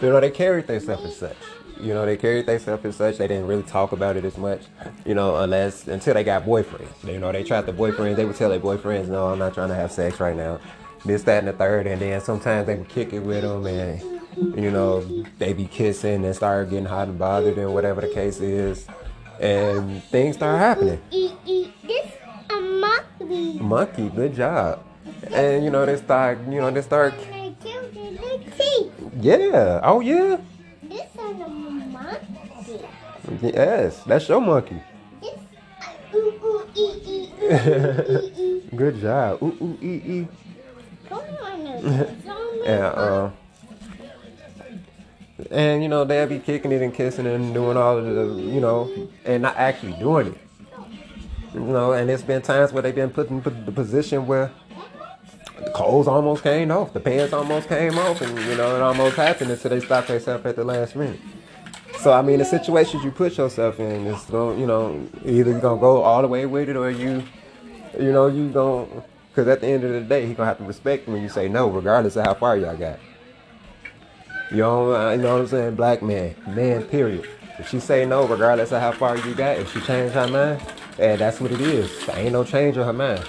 you 0.00 0.08
know, 0.08 0.20
they 0.20 0.30
carried 0.30 0.68
themselves 0.68 1.04
as 1.04 1.16
such. 1.16 1.36
You 1.80 1.94
know, 1.94 2.06
they 2.06 2.16
carried 2.16 2.46
themselves 2.46 2.84
as 2.84 2.94
such. 2.94 3.18
They 3.18 3.26
didn't 3.26 3.48
really 3.48 3.64
talk 3.64 3.90
about 3.90 4.16
it 4.16 4.24
as 4.24 4.38
much, 4.38 4.62
you 5.04 5.14
know, 5.14 5.34
unless 5.38 5.88
until 5.88 6.14
they 6.14 6.22
got 6.22 6.44
boyfriends. 6.44 7.12
You 7.12 7.18
know, 7.18 7.32
they 7.32 7.42
tried 7.42 7.66
the 7.66 7.72
boyfriends. 7.72 8.14
They 8.14 8.24
would 8.24 8.36
tell 8.36 8.50
their 8.50 8.60
boyfriends, 8.60 9.08
"No, 9.08 9.26
I'm 9.26 9.40
not 9.40 9.54
trying 9.54 9.70
to 9.70 9.74
have 9.74 9.90
sex 9.90 10.20
right 10.20 10.36
now." 10.36 10.60
This, 11.04 11.24
that, 11.24 11.40
and 11.40 11.48
the 11.48 11.52
third, 11.52 11.88
and 11.88 12.00
then 12.00 12.20
sometimes 12.20 12.68
they 12.68 12.76
would 12.76 12.88
kick 12.88 13.12
it 13.12 13.18
with 13.18 13.42
them 13.42 13.66
and 13.66 14.11
you 14.36 14.70
know, 14.70 15.00
they 15.38 15.52
be 15.52 15.66
kissing 15.66 16.24
and 16.24 16.34
start 16.34 16.70
getting 16.70 16.86
hot 16.86 17.08
and 17.08 17.18
bothered 17.18 17.58
and 17.58 17.72
whatever 17.72 18.00
the 18.00 18.08
case 18.08 18.40
is. 18.40 18.86
And 19.40 20.02
things 20.04 20.36
start 20.36 20.58
happening. 20.58 21.00
This 21.10 22.12
a 22.50 22.60
monkey. 22.60 23.58
Monkey, 23.58 24.08
good 24.10 24.34
job. 24.34 24.84
And 25.32 25.64
you 25.64 25.70
know, 25.70 25.84
they 25.86 25.96
start, 25.96 26.38
you 26.48 26.60
know, 26.60 26.70
they 26.70 26.82
start. 26.82 27.14
Yeah. 29.20 29.80
Oh 29.82 30.00
yeah. 30.00 30.38
This 30.82 31.02
is 31.02 31.40
a 31.40 31.48
monkey. 31.48 32.80
Yes, 33.40 34.02
that's 34.04 34.28
your 34.28 34.40
monkey. 34.40 34.80
Good 38.76 39.00
job. 39.00 39.42
Ooh 39.42 39.56
ooh 39.60 39.78
ee 39.82 40.00
ee. 40.06 40.28
Come 41.08 41.20
on, 41.42 41.64
now. 41.64 41.80
And 42.64 42.82
uh, 42.82 43.30
and 45.50 45.82
you 45.82 45.88
know 45.88 46.04
they'll 46.04 46.26
be 46.26 46.38
kicking 46.38 46.72
it 46.72 46.82
and 46.82 46.94
kissing 46.94 47.26
and 47.26 47.52
doing 47.54 47.76
all 47.76 47.98
of 47.98 48.04
the, 48.04 48.42
you 48.42 48.60
know, 48.60 48.90
and 49.24 49.42
not 49.42 49.56
actually 49.56 49.92
doing 49.94 50.28
it. 50.28 50.38
You 51.54 51.60
know, 51.60 51.92
and 51.92 52.10
it's 52.10 52.22
been 52.22 52.42
times 52.42 52.72
where 52.72 52.82
they've 52.82 52.94
been 52.94 53.10
put 53.10 53.28
in 53.28 53.42
the 53.42 53.72
position 53.72 54.26
where 54.26 54.50
the 55.62 55.70
clothes 55.70 56.08
almost 56.08 56.42
came 56.42 56.70
off, 56.70 56.92
the 56.92 57.00
pants 57.00 57.32
almost 57.32 57.68
came 57.68 57.98
off, 57.98 58.20
and 58.20 58.38
you 58.38 58.56
know 58.56 58.76
it 58.76 58.82
almost 58.82 59.16
happened 59.16 59.50
until 59.50 59.70
they 59.70 59.80
stopped 59.80 60.08
themselves 60.08 60.44
at 60.46 60.56
the 60.56 60.64
last 60.64 60.96
minute. 60.96 61.20
So 61.98 62.12
I 62.12 62.22
mean, 62.22 62.38
the 62.38 62.44
situations 62.44 63.04
you 63.04 63.10
put 63.10 63.36
yourself 63.36 63.78
in 63.78 64.06
is 64.06 64.28
you 64.30 64.66
know, 64.66 65.06
either 65.24 65.50
you're 65.50 65.60
gonna 65.60 65.80
go 65.80 66.02
all 66.02 66.22
the 66.22 66.28
way 66.28 66.46
with 66.46 66.68
it 66.68 66.76
or 66.76 66.90
you, 66.90 67.22
you 67.98 68.12
know, 68.12 68.26
you 68.26 68.48
going 68.50 69.02
because 69.28 69.48
at 69.48 69.60
the 69.60 69.66
end 69.66 69.84
of 69.84 69.92
the 69.92 70.00
day, 70.00 70.26
he 70.26 70.34
gonna 70.34 70.48
have 70.48 70.58
to 70.58 70.64
respect 70.64 71.08
when 71.08 71.22
you 71.22 71.28
say 71.28 71.48
no, 71.48 71.68
regardless 71.68 72.16
of 72.16 72.26
how 72.26 72.34
far 72.34 72.56
y'all 72.56 72.76
got. 72.76 72.98
You 74.52 74.58
know, 74.58 74.94
uh, 74.94 75.12
you 75.12 75.22
know 75.22 75.32
what 75.32 75.40
I'm 75.40 75.46
saying? 75.46 75.74
Black 75.76 76.02
man, 76.02 76.34
man, 76.46 76.82
period. 76.82 77.26
If 77.58 77.70
she 77.70 77.80
say 77.80 78.04
no, 78.04 78.26
regardless 78.26 78.70
of 78.70 78.82
how 78.82 78.92
far 78.92 79.16
you 79.16 79.34
got, 79.34 79.56
if 79.56 79.72
she 79.72 79.80
change 79.80 80.12
her 80.12 80.28
mind, 80.28 80.60
and 80.98 81.18
that's 81.18 81.40
what 81.40 81.52
it 81.52 81.60
is. 81.62 81.90
Ain't 82.10 82.34
no 82.34 82.44
change 82.44 82.76
of 82.76 82.84
her 82.84 82.92
mind. 82.92 83.26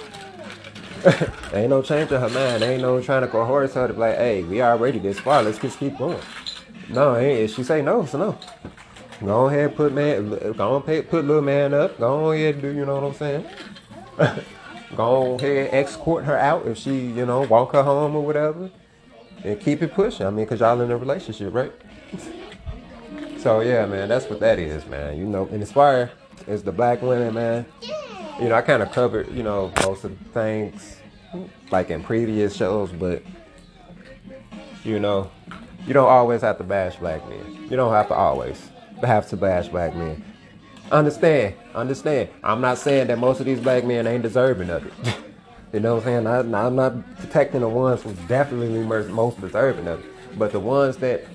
ain't 1.53 1.69
no 1.69 1.81
change 1.81 2.11
of 2.11 2.19
her 2.19 2.29
mind. 2.29 2.61
Ain't 2.61 2.81
no 2.81 3.01
trying 3.01 3.21
to 3.21 3.29
coerce 3.29 3.73
her 3.75 3.87
to 3.87 3.93
be 3.93 3.99
like, 4.01 4.17
hey, 4.17 4.43
we 4.43 4.61
already 4.61 4.99
this 4.99 5.17
far. 5.17 5.41
Let's 5.43 5.59
just 5.59 5.79
keep 5.79 5.97
going. 5.97 6.19
No, 6.89 7.15
ain't. 7.15 7.39
If 7.39 7.55
she 7.55 7.63
say 7.63 7.81
no, 7.81 8.05
so 8.05 8.17
no. 8.17 8.37
Go 9.25 9.47
ahead, 9.47 9.77
put 9.77 9.93
man, 9.93 10.53
go 10.57 10.75
on, 10.75 10.81
pay, 10.81 11.03
put 11.03 11.23
little 11.23 11.41
man 11.41 11.73
up. 11.73 11.97
Go 11.99 12.33
ahead, 12.33 12.61
do 12.61 12.67
you 12.67 12.85
know 12.85 12.99
what 12.99 13.05
I'm 13.05 13.13
saying? 13.13 13.45
go 14.97 15.35
ahead, 15.35 15.73
escort 15.73 16.25
her 16.25 16.37
out 16.37 16.67
if 16.67 16.77
she, 16.77 16.91
you 16.91 17.25
know, 17.25 17.43
walk 17.43 17.71
her 17.71 17.83
home 17.83 18.13
or 18.17 18.25
whatever, 18.25 18.69
and 19.43 19.59
keep 19.59 19.81
it 19.81 19.93
pushing. 19.93 20.25
I 20.25 20.29
mean, 20.29 20.45
cause 20.45 20.59
y'all 20.59 20.79
in 20.81 20.91
a 20.91 20.97
relationship, 20.97 21.53
right? 21.53 21.71
so 23.39 23.59
yeah, 23.59 23.85
man, 23.85 24.09
that's 24.09 24.29
what 24.29 24.39
that 24.39 24.59
is, 24.59 24.85
man. 24.85 25.17
You 25.17 25.25
know, 25.25 25.47
and 25.51 25.67
far 25.67 26.11
as 26.47 26.63
the 26.63 26.71
black 26.71 27.01
women, 27.01 27.33
man, 27.33 27.65
you 28.39 28.49
know, 28.49 28.55
I 28.55 28.61
kind 28.61 28.81
of 28.81 28.91
covered, 28.91 29.31
you 29.31 29.43
know, 29.43 29.71
most 29.83 30.03
of 30.03 30.17
the 30.17 30.29
things 30.29 30.97
like 31.71 31.89
in 31.89 32.03
previous 32.03 32.55
shows, 32.55 32.91
but 32.91 33.23
you 34.83 34.99
know, 34.99 35.29
you 35.85 35.93
don't 35.93 36.09
always 36.09 36.41
have 36.41 36.57
to 36.57 36.63
bash 36.63 36.95
black 36.97 37.27
men. 37.27 37.67
You 37.69 37.75
don't 37.75 37.93
have 37.93 38.07
to 38.09 38.13
always 38.13 38.69
have 39.01 39.29
to 39.29 39.37
bash 39.37 39.67
black 39.67 39.95
men. 39.95 40.23
Understand, 40.91 41.55
understand. 41.73 42.29
I'm 42.43 42.61
not 42.61 42.77
saying 42.77 43.07
that 43.07 43.17
most 43.17 43.39
of 43.39 43.45
these 43.45 43.59
black 43.59 43.83
men 43.83 44.05
ain't 44.05 44.23
deserving 44.23 44.69
of 44.69 44.85
it. 44.85 44.93
you 45.73 45.79
know 45.79 45.95
what 45.95 46.07
I'm 46.07 46.25
saying? 46.25 46.53
I, 46.55 46.65
I'm 46.65 46.75
not 46.75 47.17
protecting 47.17 47.61
the 47.61 47.67
ones 47.67 48.03
who 48.03 48.13
definitely 48.27 48.83
most 49.09 49.41
deserving 49.41 49.87
of 49.87 49.99
it. 49.99 50.37
But 50.37 50.51
the 50.51 50.59
ones 50.59 50.97
that, 50.97 51.25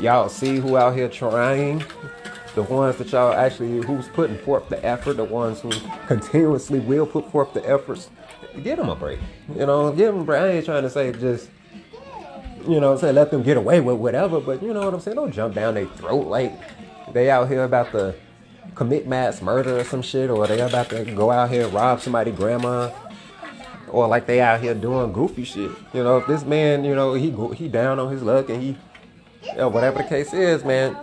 y'all 0.00 0.28
see 0.28 0.56
who 0.56 0.76
out 0.76 0.94
here 0.94 1.08
trying, 1.08 1.84
the 2.54 2.62
ones 2.62 2.96
that 2.96 3.12
y'all 3.12 3.32
actually 3.32 3.86
who's 3.86 4.08
putting 4.08 4.38
forth 4.38 4.68
the 4.68 4.84
effort, 4.84 5.14
the 5.14 5.24
ones 5.24 5.60
who 5.60 5.70
continuously 6.06 6.80
will 6.80 7.06
put 7.06 7.30
forth 7.30 7.54
the 7.54 7.66
efforts, 7.68 8.10
give 8.62 8.76
them 8.76 8.88
a 8.88 8.96
break. 8.96 9.20
You 9.54 9.66
know, 9.66 9.92
give 9.92 10.12
them 10.12 10.22
a 10.22 10.24
break. 10.24 10.42
I 10.42 10.48
ain't 10.48 10.64
trying 10.64 10.82
to 10.82 10.90
say 10.90 11.12
just 11.12 11.48
you 12.66 12.80
know 12.80 12.88
what 12.88 12.94
I'm 12.94 12.98
saying, 12.98 13.14
let 13.14 13.30
them 13.30 13.42
get 13.42 13.56
away 13.56 13.80
with 13.80 13.96
whatever, 13.96 14.40
but 14.40 14.62
you 14.62 14.74
know 14.74 14.84
what 14.84 14.94
I'm 14.94 15.00
saying, 15.00 15.16
don't 15.16 15.32
jump 15.32 15.54
down 15.54 15.74
their 15.74 15.86
throat 15.86 16.26
like 16.26 16.52
they 17.12 17.30
out 17.30 17.48
here 17.48 17.62
about 17.62 17.92
to 17.92 18.14
commit 18.74 19.06
mass 19.06 19.40
murder 19.40 19.78
or 19.78 19.84
some 19.84 20.02
shit, 20.02 20.30
or 20.30 20.46
they 20.46 20.60
about 20.60 20.90
to 20.90 21.04
go 21.04 21.30
out 21.30 21.50
here 21.50 21.68
rob 21.68 22.00
somebody 22.00 22.32
grandma, 22.32 22.90
or 23.88 24.06
like 24.08 24.26
they 24.26 24.40
out 24.40 24.60
here 24.60 24.74
doing 24.74 25.12
goofy 25.12 25.44
shit. 25.44 25.70
You 25.92 26.02
know, 26.02 26.18
if 26.18 26.26
this 26.26 26.44
man, 26.44 26.84
you 26.84 26.94
know, 26.94 27.14
he 27.14 27.30
he 27.54 27.68
down 27.68 27.98
on 27.98 28.10
his 28.10 28.22
luck 28.22 28.48
and 28.48 28.62
he, 28.62 28.76
you 29.42 29.56
know, 29.56 29.68
whatever 29.68 29.98
the 29.98 30.08
case 30.08 30.32
is, 30.32 30.64
man, 30.64 30.96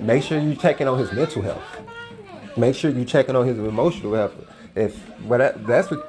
make 0.00 0.22
sure 0.22 0.38
you 0.38 0.54
checking 0.54 0.88
on 0.88 0.98
his 0.98 1.12
mental 1.12 1.42
health. 1.42 1.62
Make 2.56 2.74
sure 2.74 2.90
you 2.90 3.04
checking 3.04 3.36
on 3.36 3.46
his 3.46 3.58
emotional 3.58 4.14
health. 4.14 4.34
If 4.74 5.00
that, 5.28 5.66
that's 5.66 5.90
what 5.90 6.08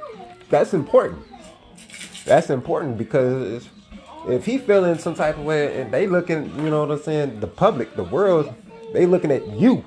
that's 0.50 0.74
important. 0.74 1.24
That's 2.26 2.50
important 2.50 2.98
because 2.98 3.68
if 4.28 4.46
he 4.46 4.58
feeling 4.58 4.98
some 4.98 5.16
type 5.16 5.38
of 5.38 5.46
way 5.46 5.82
and 5.82 5.92
they 5.92 6.08
looking, 6.08 6.54
you 6.58 6.70
know 6.70 6.82
what 6.86 6.92
I'm 6.92 7.02
saying, 7.02 7.40
the 7.40 7.48
public, 7.48 7.96
the 7.96 8.04
world, 8.04 8.54
they 8.94 9.06
looking 9.06 9.32
at 9.32 9.48
you. 9.48 9.84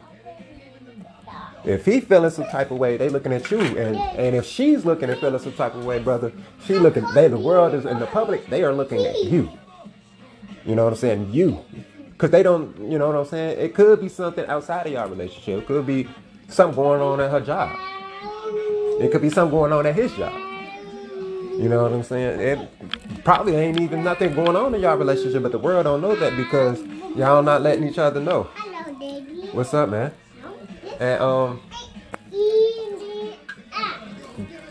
If 1.64 1.86
he 1.86 2.00
feeling 2.00 2.30
some 2.30 2.44
type 2.46 2.70
of 2.70 2.78
way, 2.78 2.96
they 2.96 3.08
looking 3.08 3.32
at 3.32 3.50
you. 3.50 3.60
And 3.60 3.96
and 3.96 4.36
if 4.36 4.44
she's 4.46 4.84
looking 4.84 5.08
and 5.08 5.18
feeling 5.18 5.40
some 5.40 5.54
type 5.54 5.74
of 5.74 5.84
way, 5.84 5.98
brother, 5.98 6.32
she 6.66 6.78
looking 6.78 7.04
they 7.14 7.28
the 7.28 7.38
world 7.38 7.74
is 7.74 7.86
in 7.86 7.98
the 7.98 8.06
public, 8.06 8.46
they 8.48 8.62
are 8.62 8.72
looking 8.72 9.04
at 9.04 9.24
you. 9.24 9.50
You 10.66 10.74
know 10.74 10.84
what 10.84 10.92
I'm 10.94 10.98
saying? 10.98 11.32
You. 11.32 11.64
Cause 12.16 12.30
they 12.30 12.42
don't, 12.42 12.90
you 12.90 12.96
know 12.96 13.08
what 13.08 13.16
I'm 13.16 13.24
saying? 13.26 13.58
It 13.58 13.74
could 13.74 14.00
be 14.00 14.08
something 14.08 14.46
outside 14.46 14.86
of 14.86 14.92
your 14.92 15.06
relationship. 15.08 15.62
It 15.62 15.66
could 15.66 15.84
be 15.84 16.08
something 16.48 16.76
going 16.76 17.00
on 17.00 17.20
at 17.20 17.30
her 17.30 17.40
job. 17.40 17.76
It 19.02 19.10
could 19.10 19.20
be 19.20 19.30
something 19.30 19.50
going 19.50 19.72
on 19.72 19.84
at 19.84 19.94
his 19.94 20.12
job. 20.12 20.32
You 21.58 21.68
know 21.68 21.82
what 21.82 21.92
I'm 21.92 22.02
saying? 22.02 22.40
It 22.40 23.24
probably 23.24 23.56
ain't 23.56 23.80
even 23.80 24.04
nothing 24.04 24.34
going 24.34 24.56
on 24.56 24.74
in 24.74 24.80
y'all 24.80 24.96
relationship, 24.96 25.42
but 25.42 25.52
the 25.52 25.58
world 25.58 25.84
don't 25.84 26.00
know 26.00 26.14
that 26.14 26.36
because 26.36 26.80
y'all 27.16 27.42
not 27.42 27.62
letting 27.62 27.86
each 27.86 27.98
other 27.98 28.20
know. 28.20 28.48
Hello, 28.54 28.98
Daddy. 28.98 29.48
What's 29.52 29.74
up, 29.74 29.88
man? 29.88 30.12
And 31.00 31.22
um, 31.22 31.60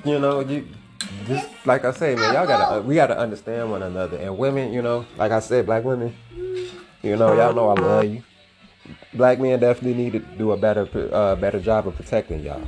you 0.05 0.19
know, 0.19 0.41
you 0.41 0.67
just 1.27 1.47
like 1.65 1.85
I 1.85 1.91
say, 1.91 2.15
man, 2.15 2.33
y'all 2.33 2.47
gotta 2.47 2.75
uh, 2.77 2.81
we 2.81 2.95
gotta 2.95 3.17
understand 3.17 3.71
one 3.71 3.83
another. 3.83 4.17
And 4.17 4.37
women, 4.37 4.73
you 4.73 4.81
know, 4.81 5.05
like 5.17 5.31
I 5.31 5.39
said, 5.39 5.65
black 5.65 5.83
women, 5.83 6.15
you 7.01 7.15
know, 7.15 7.33
y'all 7.33 7.53
know 7.53 7.69
I 7.69 7.73
love 7.73 8.05
you. 8.05 8.23
Black 9.13 9.39
men 9.39 9.59
definitely 9.59 9.93
need 9.93 10.13
to 10.13 10.19
do 10.19 10.51
a 10.51 10.57
better 10.57 10.87
uh, 11.13 11.35
better 11.35 11.59
job 11.59 11.87
of 11.87 11.95
protecting 11.95 12.41
y'all. 12.41 12.61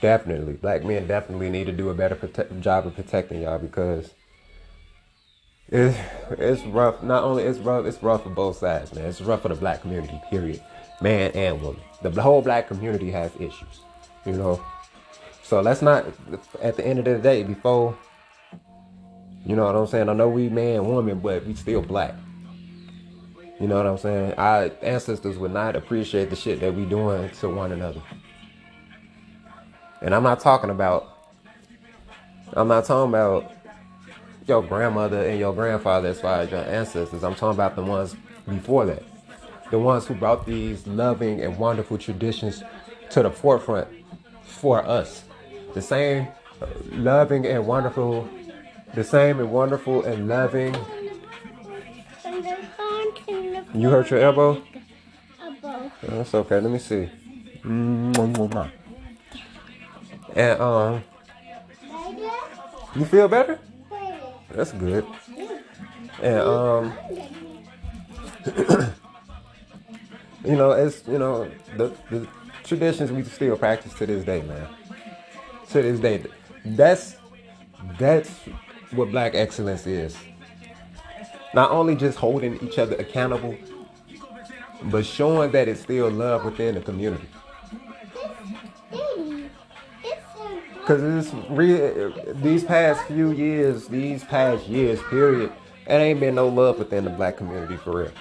definitely, 0.00 0.54
black 0.54 0.84
men 0.84 1.06
definitely 1.06 1.50
need 1.50 1.66
to 1.66 1.72
do 1.72 1.90
a 1.90 1.94
better 1.94 2.16
prote- 2.16 2.60
job 2.60 2.86
of 2.86 2.94
protecting 2.94 3.42
y'all 3.42 3.58
because 3.58 4.12
it's 5.68 5.96
it's 6.38 6.62
rough. 6.64 7.02
Not 7.02 7.22
only 7.22 7.44
it's 7.44 7.58
rough, 7.58 7.86
it's 7.86 8.02
rough 8.02 8.24
for 8.24 8.30
both 8.30 8.58
sides, 8.58 8.92
man. 8.94 9.06
It's 9.06 9.20
rough 9.20 9.42
for 9.42 9.48
the 9.48 9.54
black 9.54 9.82
community, 9.82 10.20
period, 10.30 10.60
man 11.00 11.30
and 11.32 11.62
woman. 11.62 11.80
The 12.12 12.20
whole 12.22 12.42
black 12.42 12.68
community 12.68 13.10
has 13.12 13.34
issues, 13.36 13.80
you 14.26 14.32
know. 14.32 14.62
So 15.42 15.60
let's 15.62 15.80
not, 15.80 16.04
at 16.62 16.76
the 16.76 16.86
end 16.86 16.98
of 16.98 17.04
the 17.06 17.18
day, 17.18 17.42
before, 17.42 17.96
you 19.46 19.56
know 19.56 19.64
what 19.64 19.74
I'm 19.74 19.86
saying? 19.86 20.08
I 20.10 20.12
know 20.12 20.28
we 20.28 20.48
man, 20.50 20.86
woman, 20.86 21.20
but 21.20 21.46
we 21.46 21.54
still 21.54 21.80
black. 21.80 22.14
You 23.58 23.68
know 23.68 23.76
what 23.76 23.86
I'm 23.86 23.98
saying? 23.98 24.34
Our 24.34 24.70
ancestors 24.82 25.38
would 25.38 25.52
not 25.52 25.76
appreciate 25.76 26.28
the 26.28 26.36
shit 26.36 26.60
that 26.60 26.74
we 26.74 26.84
doing 26.84 27.30
to 27.30 27.48
one 27.48 27.72
another. 27.72 28.02
And 30.02 30.14
I'm 30.14 30.22
not 30.22 30.40
talking 30.40 30.70
about, 30.70 31.08
I'm 32.52 32.68
not 32.68 32.84
talking 32.84 33.10
about 33.10 33.50
your 34.46 34.62
grandmother 34.62 35.26
and 35.26 35.38
your 35.38 35.54
grandfather 35.54 36.08
as 36.08 36.20
far 36.20 36.40
as 36.40 36.50
your 36.50 36.60
ancestors. 36.60 37.24
I'm 37.24 37.34
talking 37.34 37.56
about 37.56 37.76
the 37.76 37.82
ones 37.82 38.14
before 38.46 38.84
that. 38.86 39.02
The 39.70 39.78
ones 39.78 40.06
who 40.06 40.14
brought 40.14 40.46
these 40.46 40.86
loving 40.86 41.40
and 41.40 41.58
wonderful 41.58 41.98
traditions 41.98 42.62
to 43.10 43.22
the 43.22 43.30
forefront 43.30 43.88
for 44.42 44.84
us. 44.84 45.24
The 45.74 45.82
same 45.82 46.28
uh, 46.60 46.66
loving 46.92 47.46
and 47.46 47.66
wonderful, 47.66 48.28
the 48.94 49.04
same 49.04 49.40
and 49.40 49.50
wonderful 49.50 50.04
and 50.04 50.28
loving. 50.28 50.76
You 53.74 53.90
hurt 53.90 54.10
your 54.10 54.20
elbow? 54.20 54.62
Elbow. 55.42 55.90
That's 56.02 56.34
okay. 56.34 56.60
Let 56.60 56.70
me 56.70 56.78
see. 56.78 57.10
And 60.36 60.60
um, 60.60 61.04
you 62.94 63.04
feel 63.04 63.28
better? 63.28 63.58
That's 64.50 64.72
good. 64.72 65.04
And 66.22 66.40
um, 66.40 66.92
you 70.44 70.56
know, 70.56 70.72
it's 70.72 71.06
you 71.06 71.18
know 71.18 71.50
the 71.76 71.92
the 72.10 72.28
traditions 72.64 73.10
we 73.10 73.22
still 73.24 73.56
practice 73.56 73.94
to 73.94 74.06
this 74.06 74.24
day, 74.24 74.42
man. 74.42 74.66
To 75.70 75.82
this 75.82 76.00
day, 76.00 76.24
that's 76.64 77.16
that's 77.98 78.30
what 78.92 79.10
black 79.10 79.34
excellence 79.34 79.86
is. 79.86 80.16
Not 81.54 81.70
only 81.70 81.94
just 81.94 82.18
holding 82.18 82.60
each 82.62 82.78
other 82.78 82.96
accountable, 82.96 83.56
but 84.84 85.06
showing 85.06 85.52
that 85.52 85.68
it's 85.68 85.80
still 85.80 86.10
love 86.10 86.44
within 86.44 86.74
the 86.74 86.80
community. 86.80 87.28
Cause 90.84 91.02
it's 91.02 91.34
real. 91.48 92.12
These 92.34 92.64
past 92.64 93.06
few 93.06 93.32
years, 93.32 93.88
these 93.88 94.22
past 94.22 94.66
years, 94.66 95.00
period, 95.04 95.50
it 95.86 95.92
ain't 95.92 96.20
been 96.20 96.34
no 96.34 96.48
love 96.48 96.78
within 96.78 97.04
the 97.04 97.10
black 97.10 97.38
community 97.38 97.76
for 97.76 97.96
real. 98.02 98.12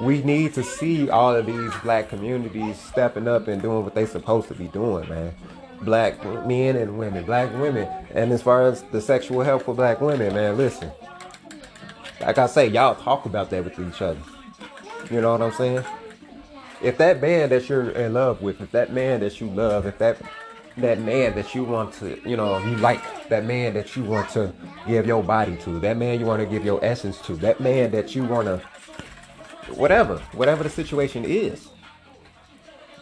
We 0.00 0.22
need 0.22 0.54
to 0.54 0.62
see 0.62 1.10
all 1.10 1.34
of 1.34 1.46
these 1.46 1.72
black 1.82 2.08
communities 2.08 2.80
stepping 2.80 3.28
up 3.28 3.48
and 3.48 3.60
doing 3.60 3.84
what 3.84 3.94
they 3.94 4.06
supposed 4.06 4.48
to 4.48 4.54
be 4.54 4.68
doing, 4.68 5.08
man. 5.08 5.34
Black 5.82 6.24
men 6.46 6.76
and 6.76 6.98
women, 6.98 7.24
black 7.24 7.52
women, 7.54 7.88
and 8.14 8.32
as 8.32 8.42
far 8.42 8.62
as 8.62 8.82
the 8.84 9.00
sexual 9.00 9.42
health 9.42 9.64
for 9.64 9.74
black 9.74 10.00
women, 10.00 10.34
man, 10.34 10.56
listen. 10.56 10.90
Like 12.20 12.38
I 12.38 12.46
say, 12.46 12.68
y'all 12.68 12.94
talk 12.94 13.24
about 13.24 13.50
that 13.50 13.64
with 13.64 13.78
each 13.78 14.02
other. 14.02 14.20
You 15.10 15.20
know 15.20 15.32
what 15.32 15.42
I'm 15.42 15.52
saying? 15.52 15.84
if 16.82 16.96
that 16.98 17.20
man 17.20 17.50
that 17.50 17.68
you're 17.68 17.90
in 17.90 18.14
love 18.14 18.42
with, 18.42 18.60
if 18.60 18.70
that 18.72 18.92
man 18.92 19.20
that 19.20 19.40
you 19.40 19.48
love, 19.48 19.86
if 19.86 19.98
that 19.98 20.18
that 20.76 21.00
man 21.00 21.34
that 21.34 21.54
you 21.54 21.64
want 21.64 21.92
to, 21.92 22.18
you 22.26 22.36
know, 22.36 22.56
you 22.58 22.76
like, 22.76 23.28
that 23.28 23.44
man 23.44 23.74
that 23.74 23.96
you 23.96 24.04
want 24.04 24.30
to 24.30 24.52
give 24.86 25.06
your 25.06 25.22
body 25.22 25.56
to, 25.56 25.78
that 25.80 25.96
man 25.96 26.18
you 26.18 26.24
want 26.24 26.40
to 26.40 26.46
give 26.46 26.64
your 26.64 26.82
essence 26.82 27.20
to, 27.20 27.34
that 27.36 27.60
man 27.60 27.90
that 27.90 28.14
you 28.14 28.24
want 28.24 28.46
to, 28.46 28.62
whatever, 29.68 30.18
whatever 30.32 30.62
the 30.62 30.70
situation 30.70 31.24
is. 31.24 31.68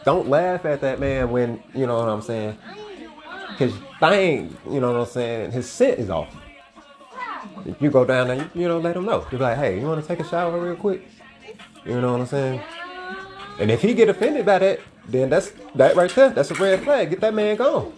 Don't 0.04 0.28
laugh 0.28 0.64
at 0.64 0.80
that 0.80 1.00
man 1.00 1.30
when, 1.30 1.62
you 1.74 1.86
know 1.86 1.98
what 1.98 2.09
I'm 2.09 2.22
saying, 2.22 2.56
his 3.59 3.74
thing, 4.00 4.56
you 4.70 4.80
know 4.80 4.92
what 4.92 5.00
I'm 5.00 5.06
saying, 5.06 5.52
his 5.52 5.68
scent 5.68 5.98
is 5.98 6.11
off. 6.11 6.34
If 7.66 7.82
you 7.82 7.90
go 7.90 8.04
down 8.04 8.28
there, 8.28 8.50
you, 8.54 8.68
know, 8.68 8.78
let 8.78 8.96
him 8.96 9.04
know. 9.04 9.26
You're 9.30 9.40
like, 9.40 9.59
hey, 9.59 9.80
you 9.80 9.86
want 9.86 10.00
to 10.00 10.06
take 10.06 10.20
a 10.20 10.28
shower 10.28 10.59
real 10.59 10.76
quick? 10.76 11.06
You 11.84 12.00
know 12.00 12.12
what 12.12 12.20
I'm 12.20 12.26
saying? 12.26 12.61
And 13.59 13.70
if 13.70 13.82
he 13.82 13.94
get 13.94 14.09
offended 14.09 14.46
by 14.46 14.59
that, 14.61 14.80
then 15.06 15.30
that's 15.30 15.52
that 15.74 15.96
right 15.96 16.11
there. 16.14 16.30
That's 16.30 16.50
a 16.50 16.54
red 16.54 16.82
flag. 16.84 17.11
Get 17.11 17.20
that 17.20 17.34
man 17.34 17.56
gone. 17.56 17.92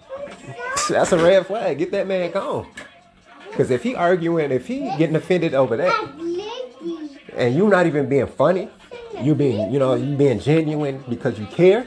That's 0.88 1.12
a 1.12 1.18
red 1.18 1.46
flag. 1.46 1.78
Get 1.78 1.90
that 1.92 2.06
man 2.06 2.30
gone. 2.30 2.66
Because 3.50 3.70
if 3.70 3.82
he 3.82 3.94
arguing, 3.94 4.50
if 4.50 4.66
he 4.66 4.80
getting 4.96 5.16
offended 5.16 5.54
over 5.54 5.76
that. 5.76 6.29
And 7.36 7.54
you're 7.54 7.68
not 7.68 7.86
even 7.86 8.08
being 8.08 8.26
funny, 8.26 8.68
you 9.20 9.34
being, 9.34 9.72
you 9.72 9.78
know, 9.78 9.94
you 9.94 10.16
being 10.16 10.40
genuine 10.40 11.02
because 11.08 11.38
you 11.38 11.46
care. 11.46 11.86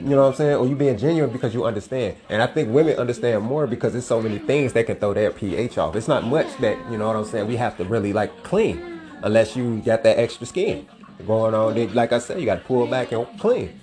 You 0.00 0.10
know 0.10 0.22
what 0.22 0.28
I'm 0.28 0.34
saying? 0.34 0.56
Or 0.56 0.66
you 0.66 0.76
being 0.76 0.96
genuine 0.96 1.30
because 1.30 1.52
you 1.52 1.66
understand. 1.66 2.16
And 2.30 2.40
I 2.40 2.46
think 2.46 2.70
women 2.70 2.96
understand 2.96 3.42
more 3.42 3.66
because 3.66 3.92
there's 3.92 4.06
so 4.06 4.22
many 4.22 4.38
things 4.38 4.72
that 4.72 4.86
can 4.86 4.96
throw 4.96 5.12
their 5.12 5.30
pH 5.30 5.76
off. 5.76 5.94
It's 5.94 6.08
not 6.08 6.24
much 6.24 6.56
that, 6.58 6.78
you 6.90 6.96
know 6.96 7.06
what 7.08 7.16
I'm 7.16 7.26
saying, 7.26 7.46
we 7.46 7.56
have 7.56 7.76
to 7.76 7.84
really 7.84 8.14
like 8.14 8.42
clean 8.42 9.00
unless 9.22 9.56
you 9.56 9.82
got 9.84 10.02
that 10.04 10.18
extra 10.18 10.46
skin 10.46 10.88
going 11.26 11.54
on. 11.54 11.74
Then, 11.74 11.92
like 11.92 12.12
I 12.12 12.18
said, 12.18 12.40
you 12.40 12.46
got 12.46 12.54
to 12.56 12.64
pull 12.64 12.86
back 12.86 13.12
and 13.12 13.26
clean. 13.38 13.78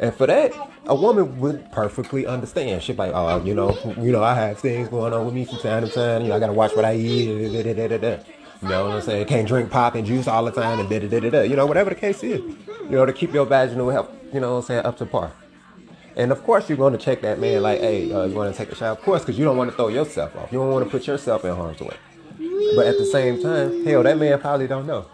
And 0.00 0.12
for 0.12 0.26
that, 0.26 0.52
a 0.86 0.94
woman 0.96 1.38
would 1.38 1.70
perfectly 1.70 2.26
understand. 2.26 2.84
Be 2.84 2.92
like, 2.94 3.12
oh, 3.14 3.44
you 3.44 3.54
know, 3.54 3.78
you 4.00 4.10
know, 4.10 4.24
I 4.24 4.34
have 4.34 4.58
things 4.58 4.88
going 4.88 5.12
on 5.12 5.24
with 5.24 5.34
me 5.34 5.44
from 5.44 5.58
time 5.58 5.86
to 5.86 5.92
time. 5.92 6.22
You 6.22 6.28
know, 6.30 6.36
I 6.36 6.40
gotta 6.40 6.52
watch 6.52 6.74
what 6.74 6.84
I 6.84 6.96
eat. 6.96 7.52
Da, 7.52 7.88
da, 7.88 7.98
da. 7.98 8.16
You 8.62 8.68
know 8.68 8.86
what 8.86 8.94
I'm 8.96 9.02
saying? 9.02 9.26
Can't 9.26 9.48
drink 9.48 9.70
pop 9.70 9.96
and 9.96 10.06
juice 10.06 10.28
all 10.28 10.44
the 10.44 10.52
time 10.52 10.78
and 10.78 10.88
da 10.88 11.00
da 11.00 11.08
da 11.08 11.20
da 11.20 11.30
da. 11.30 11.40
You 11.42 11.56
know, 11.56 11.66
whatever 11.66 11.90
the 11.90 11.96
case 11.96 12.22
is. 12.22 12.40
You 12.40 12.90
know, 12.90 13.04
to 13.04 13.12
keep 13.12 13.32
your 13.34 13.44
vaginal 13.44 13.90
health, 13.90 14.10
you 14.32 14.38
know 14.40 14.52
what 14.52 14.58
I'm 14.58 14.62
saying, 14.62 14.86
up 14.86 14.96
to 14.98 15.06
par. 15.06 15.32
And 16.14 16.30
of 16.30 16.44
course, 16.44 16.68
you're 16.68 16.78
going 16.78 16.92
to 16.92 16.98
check 16.98 17.22
that 17.22 17.40
man 17.40 17.62
like, 17.62 17.80
hey, 17.80 18.12
uh, 18.12 18.24
you 18.24 18.34
want 18.34 18.54
to 18.54 18.56
take 18.56 18.70
a 18.70 18.76
shower? 18.76 18.92
Of 18.92 19.02
course, 19.02 19.22
because 19.22 19.38
you 19.38 19.44
don't 19.44 19.56
want 19.56 19.70
to 19.70 19.76
throw 19.76 19.88
yourself 19.88 20.36
off. 20.36 20.52
You 20.52 20.58
don't 20.58 20.70
want 20.70 20.84
to 20.84 20.90
put 20.90 21.06
yourself 21.06 21.44
in 21.44 21.54
harm's 21.54 21.80
way. 21.80 21.96
But 22.76 22.86
at 22.86 22.98
the 22.98 23.06
same 23.06 23.42
time, 23.42 23.84
hell, 23.84 24.02
that 24.02 24.18
man 24.18 24.38
probably 24.40 24.66
don't 24.66 24.86
know. 24.86 25.06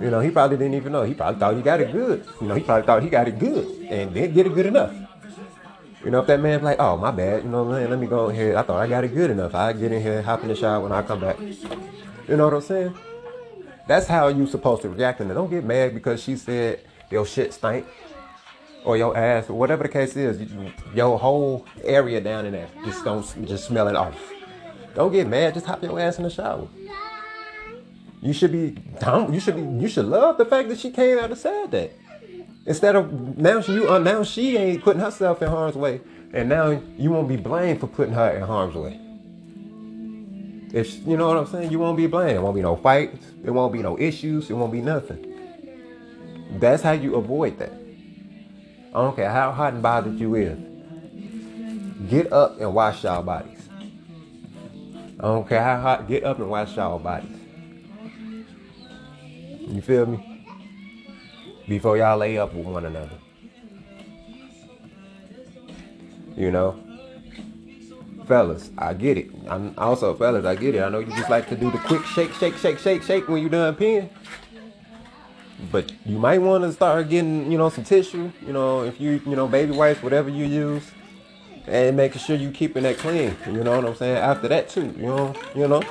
You 0.00 0.10
know, 0.10 0.20
he 0.20 0.30
probably 0.30 0.58
didn't 0.58 0.74
even 0.74 0.92
know. 0.92 1.04
He 1.04 1.14
probably 1.14 1.40
thought 1.40 1.56
he 1.56 1.62
got 1.62 1.80
it 1.80 1.92
good. 1.92 2.26
You 2.40 2.48
know, 2.48 2.54
he 2.54 2.62
probably 2.62 2.84
thought 2.84 3.02
he 3.02 3.08
got 3.08 3.28
it 3.28 3.38
good 3.38 3.66
and 3.88 4.12
didn't 4.12 4.34
get 4.34 4.46
it 4.46 4.54
good 4.54 4.66
enough. 4.66 4.94
You 6.04 6.10
know, 6.10 6.20
if 6.20 6.26
that 6.26 6.40
man's 6.40 6.62
like, 6.62 6.78
oh, 6.78 6.96
my 6.96 7.10
bad, 7.10 7.44
you 7.44 7.48
know 7.48 7.62
what 7.62 7.74
I'm 7.74 7.80
saying? 7.80 7.90
Let 7.90 7.98
me 7.98 8.06
go 8.06 8.28
ahead. 8.28 8.56
I 8.56 8.62
thought 8.62 8.80
I 8.80 8.86
got 8.86 9.04
it 9.04 9.14
good 9.14 9.30
enough. 9.30 9.54
I 9.54 9.72
get 9.72 9.90
in 9.90 10.02
here, 10.02 10.22
hop 10.22 10.42
in 10.42 10.48
the 10.48 10.54
shower 10.54 10.80
when 10.80 10.92
I 10.92 11.02
come 11.02 11.20
back. 11.20 11.36
You 12.28 12.36
know 12.36 12.44
what 12.44 12.54
I'm 12.54 12.60
saying? 12.60 12.94
That's 13.86 14.06
how 14.06 14.28
you 14.28 14.46
supposed 14.46 14.82
to 14.82 14.88
react. 14.88 15.20
And 15.20 15.30
don't 15.30 15.50
get 15.50 15.64
mad 15.64 15.94
because 15.94 16.22
she 16.22 16.36
said 16.36 16.80
your 17.10 17.24
shit 17.24 17.54
stink 17.54 17.86
or 18.84 18.96
your 18.96 19.16
ass 19.16 19.48
or 19.48 19.54
whatever 19.54 19.84
the 19.84 19.88
case 19.88 20.16
is. 20.16 20.40
you- 20.40 20.72
Your 20.94 21.18
whole 21.18 21.66
area 21.84 22.20
down 22.20 22.46
in 22.46 22.52
there 22.52 22.68
just 22.84 23.04
don't 23.04 23.24
just 23.46 23.64
smell 23.66 23.86
it 23.88 23.96
off. 23.96 24.18
Don't 24.94 25.12
get 25.12 25.28
mad. 25.28 25.54
Just 25.54 25.66
hop 25.66 25.82
your 25.82 26.00
ass 26.00 26.18
in 26.18 26.24
the 26.24 26.30
shower. 26.30 26.66
You 28.22 28.32
should 28.32 28.50
be. 28.50 28.76
You 29.32 29.38
should 29.40 29.56
be. 29.56 29.62
You 29.82 29.88
should 29.88 30.06
love 30.06 30.38
the 30.38 30.44
fact 30.46 30.68
that 30.70 30.78
she 30.80 30.90
came 30.90 31.18
out 31.18 31.30
and 31.30 31.38
said 31.38 31.70
that. 31.70 31.92
Instead 32.64 32.96
of 32.96 33.38
now 33.38 33.60
she 33.60 33.74
you 33.74 33.88
uh, 33.88 33.98
now 33.98 34.24
she 34.24 34.56
ain't 34.56 34.82
putting 34.82 35.00
herself 35.00 35.40
in 35.42 35.48
harm's 35.48 35.76
way, 35.76 36.00
and 36.32 36.48
now 36.48 36.70
you 36.98 37.10
won't 37.10 37.28
be 37.28 37.36
blamed 37.36 37.78
for 37.78 37.86
putting 37.86 38.14
her 38.14 38.30
in 38.30 38.42
harm's 38.42 38.74
way. 38.74 38.98
If 40.72 41.06
you 41.06 41.16
know 41.16 41.28
what 41.28 41.36
I'm 41.36 41.46
saying, 41.46 41.70
you 41.70 41.78
won't 41.78 41.96
be 41.96 42.06
blamed. 42.06 42.32
There 42.32 42.42
won't 42.42 42.56
be 42.56 42.62
no 42.62 42.76
fights. 42.76 43.24
There 43.42 43.52
won't 43.52 43.72
be 43.72 43.82
no 43.82 43.98
issues. 43.98 44.50
It 44.50 44.54
won't 44.54 44.72
be 44.72 44.80
nothing. 44.80 45.32
That's 46.58 46.82
how 46.82 46.92
you 46.92 47.16
avoid 47.16 47.58
that. 47.58 47.72
I 48.94 49.02
don't 49.02 49.14
care 49.14 49.30
how 49.30 49.52
hot 49.52 49.74
and 49.74 49.82
bothered 49.82 50.18
you 50.18 50.34
is. 50.34 50.58
Get 52.08 52.32
up 52.32 52.60
and 52.60 52.74
wash 52.74 53.04
y'all 53.04 53.22
bodies. 53.22 53.68
I 55.18 55.22
don't 55.22 55.48
care 55.48 55.62
how 55.62 55.80
hot. 55.80 56.08
Get 56.08 56.24
up 56.24 56.38
and 56.38 56.48
wash 56.48 56.76
y'all 56.76 56.98
bodies. 56.98 57.36
You 59.68 59.80
feel 59.82 60.06
me? 60.06 60.44
Before 61.68 61.96
y'all 61.96 62.18
lay 62.18 62.38
up 62.38 62.54
with 62.54 62.66
one 62.66 62.86
another. 62.86 63.18
You 66.36 66.50
know? 66.50 66.85
Fellas, 68.26 68.70
I 68.76 68.94
get 68.94 69.16
it. 69.18 69.30
I'm 69.48 69.72
also 69.78 70.14
fellas, 70.14 70.44
I 70.44 70.56
get 70.56 70.74
it. 70.74 70.82
I 70.82 70.88
know 70.88 70.98
you 70.98 71.06
just 71.06 71.30
like 71.30 71.48
to 71.48 71.56
do 71.56 71.70
the 71.70 71.78
quick 71.78 72.04
shake, 72.04 72.32
shake, 72.32 72.56
shake, 72.56 72.78
shake, 72.78 73.02
shake 73.02 73.28
when 73.28 73.42
you 73.42 73.48
done 73.48 73.74
peeing. 73.76 74.08
But 75.70 75.92
you 76.04 76.18
might 76.18 76.38
want 76.38 76.64
to 76.64 76.72
start 76.72 77.08
getting, 77.08 77.50
you 77.50 77.56
know, 77.56 77.68
some 77.68 77.84
tissue, 77.84 78.30
you 78.44 78.52
know, 78.52 78.82
if 78.82 79.00
you, 79.00 79.20
you 79.24 79.36
know, 79.36 79.46
baby 79.46 79.72
wipes, 79.72 80.02
whatever 80.02 80.28
you 80.28 80.44
use, 80.44 80.82
and 81.66 81.96
making 81.96 82.20
sure 82.20 82.36
you 82.36 82.50
keeping 82.50 82.82
that 82.82 82.98
clean. 82.98 83.36
You 83.46 83.64
know 83.64 83.76
what 83.76 83.86
I'm 83.86 83.94
saying? 83.94 84.16
After 84.16 84.48
that 84.48 84.68
too, 84.68 84.92
you 84.96 85.06
know, 85.06 85.34
you 85.54 85.68
know. 85.68 85.82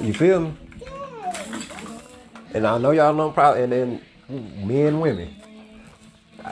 You 0.00 0.12
feel 0.12 0.40
me? 0.40 0.54
And 2.54 2.66
I 2.66 2.78
know 2.78 2.92
y'all 2.92 3.14
know 3.14 3.30
probably, 3.30 3.64
and 3.64 3.72
then 3.72 4.00
men, 4.28 5.00
women. 5.00 5.34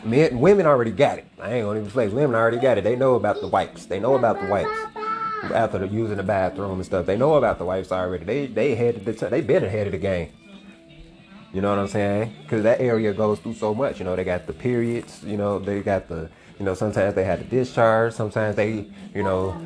Men, 0.07 0.39
women 0.39 0.67
already 0.67 0.91
got 0.91 1.19
it. 1.19 1.27
I 1.41 1.55
ain't 1.55 1.67
gonna 1.67 1.81
even 1.81 1.91
play. 1.91 2.09
Women 2.09 2.37
already 2.37 2.59
got 2.59 2.79
it. 2.79 2.85
They 2.85 2.97
know 2.97 3.15
about 3.15 3.41
the 3.41 3.49
wipes. 3.49 3.87
They 3.87 4.01
know 4.01 4.15
about 4.15 4.41
the 4.41 4.47
wipes 4.47 4.79
after 5.53 5.79
the, 5.79 5.89
using 5.89 6.17
the 6.17 6.23
bathroom 6.23 6.75
and 6.75 6.85
stuff. 6.85 7.07
They 7.07 7.17
know 7.17 7.35
about 7.35 7.59
the 7.59 7.65
wipes 7.65 7.93
already. 7.93 8.25
They 8.25 8.47
they 8.47 8.75
headed 8.75 9.05
the 9.05 9.13
t- 9.13 9.27
they 9.27 9.41
been 9.41 9.65
ahead 9.65 9.87
of 9.87 9.93
the 9.93 9.99
game. 9.99 10.31
You 11.53 11.61
know 11.61 11.71
what 11.71 11.79
I'm 11.79 11.89
saying? 11.89 12.35
Because 12.43 12.63
that 12.65 12.81
area 12.81 13.13
goes 13.13 13.39
through 13.39 13.55
so 13.55 13.75
much. 13.75 13.99
You 13.99 14.05
know, 14.05 14.17
they 14.17 14.25
got 14.25 14.47
the 14.47 14.53
periods. 14.53 15.23
You 15.25 15.37
know, 15.37 15.59
they 15.59 15.83
got 15.83 16.09
the 16.09 16.31
you 16.59 16.65
know 16.65 16.75
sometimes 16.75 17.15
they 17.15 17.25
had 17.25 17.41
the 17.41 17.45
discharge. 17.45 18.13
Sometimes 18.15 18.57
they 18.57 18.87
you 19.15 19.23
know 19.23 19.59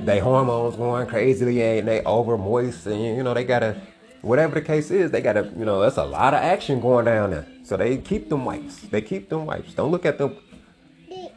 they 0.00 0.18
hormones 0.18 0.76
going 0.76 1.06
crazily 1.06 1.62
and 1.62 1.88
they 1.88 2.02
over 2.04 2.36
moist 2.36 2.86
and 2.86 3.00
you 3.00 3.22
know 3.22 3.32
they 3.32 3.44
gotta 3.44 3.80
whatever 4.20 4.54
the 4.54 4.60
case 4.60 4.90
is 4.90 5.10
they 5.10 5.22
gotta 5.22 5.50
you 5.56 5.64
know 5.64 5.80
that's 5.80 5.96
a 5.96 6.04
lot 6.04 6.34
of 6.34 6.40
action 6.40 6.80
going 6.80 7.04
down 7.04 7.30
there. 7.30 7.46
So 7.70 7.76
they 7.76 7.98
keep 7.98 8.28
them 8.28 8.44
wipes. 8.44 8.80
They 8.80 9.00
keep 9.00 9.28
them 9.28 9.46
wipes. 9.46 9.74
Don't 9.74 9.92
look 9.92 10.04
at 10.04 10.18
them. 10.18 10.36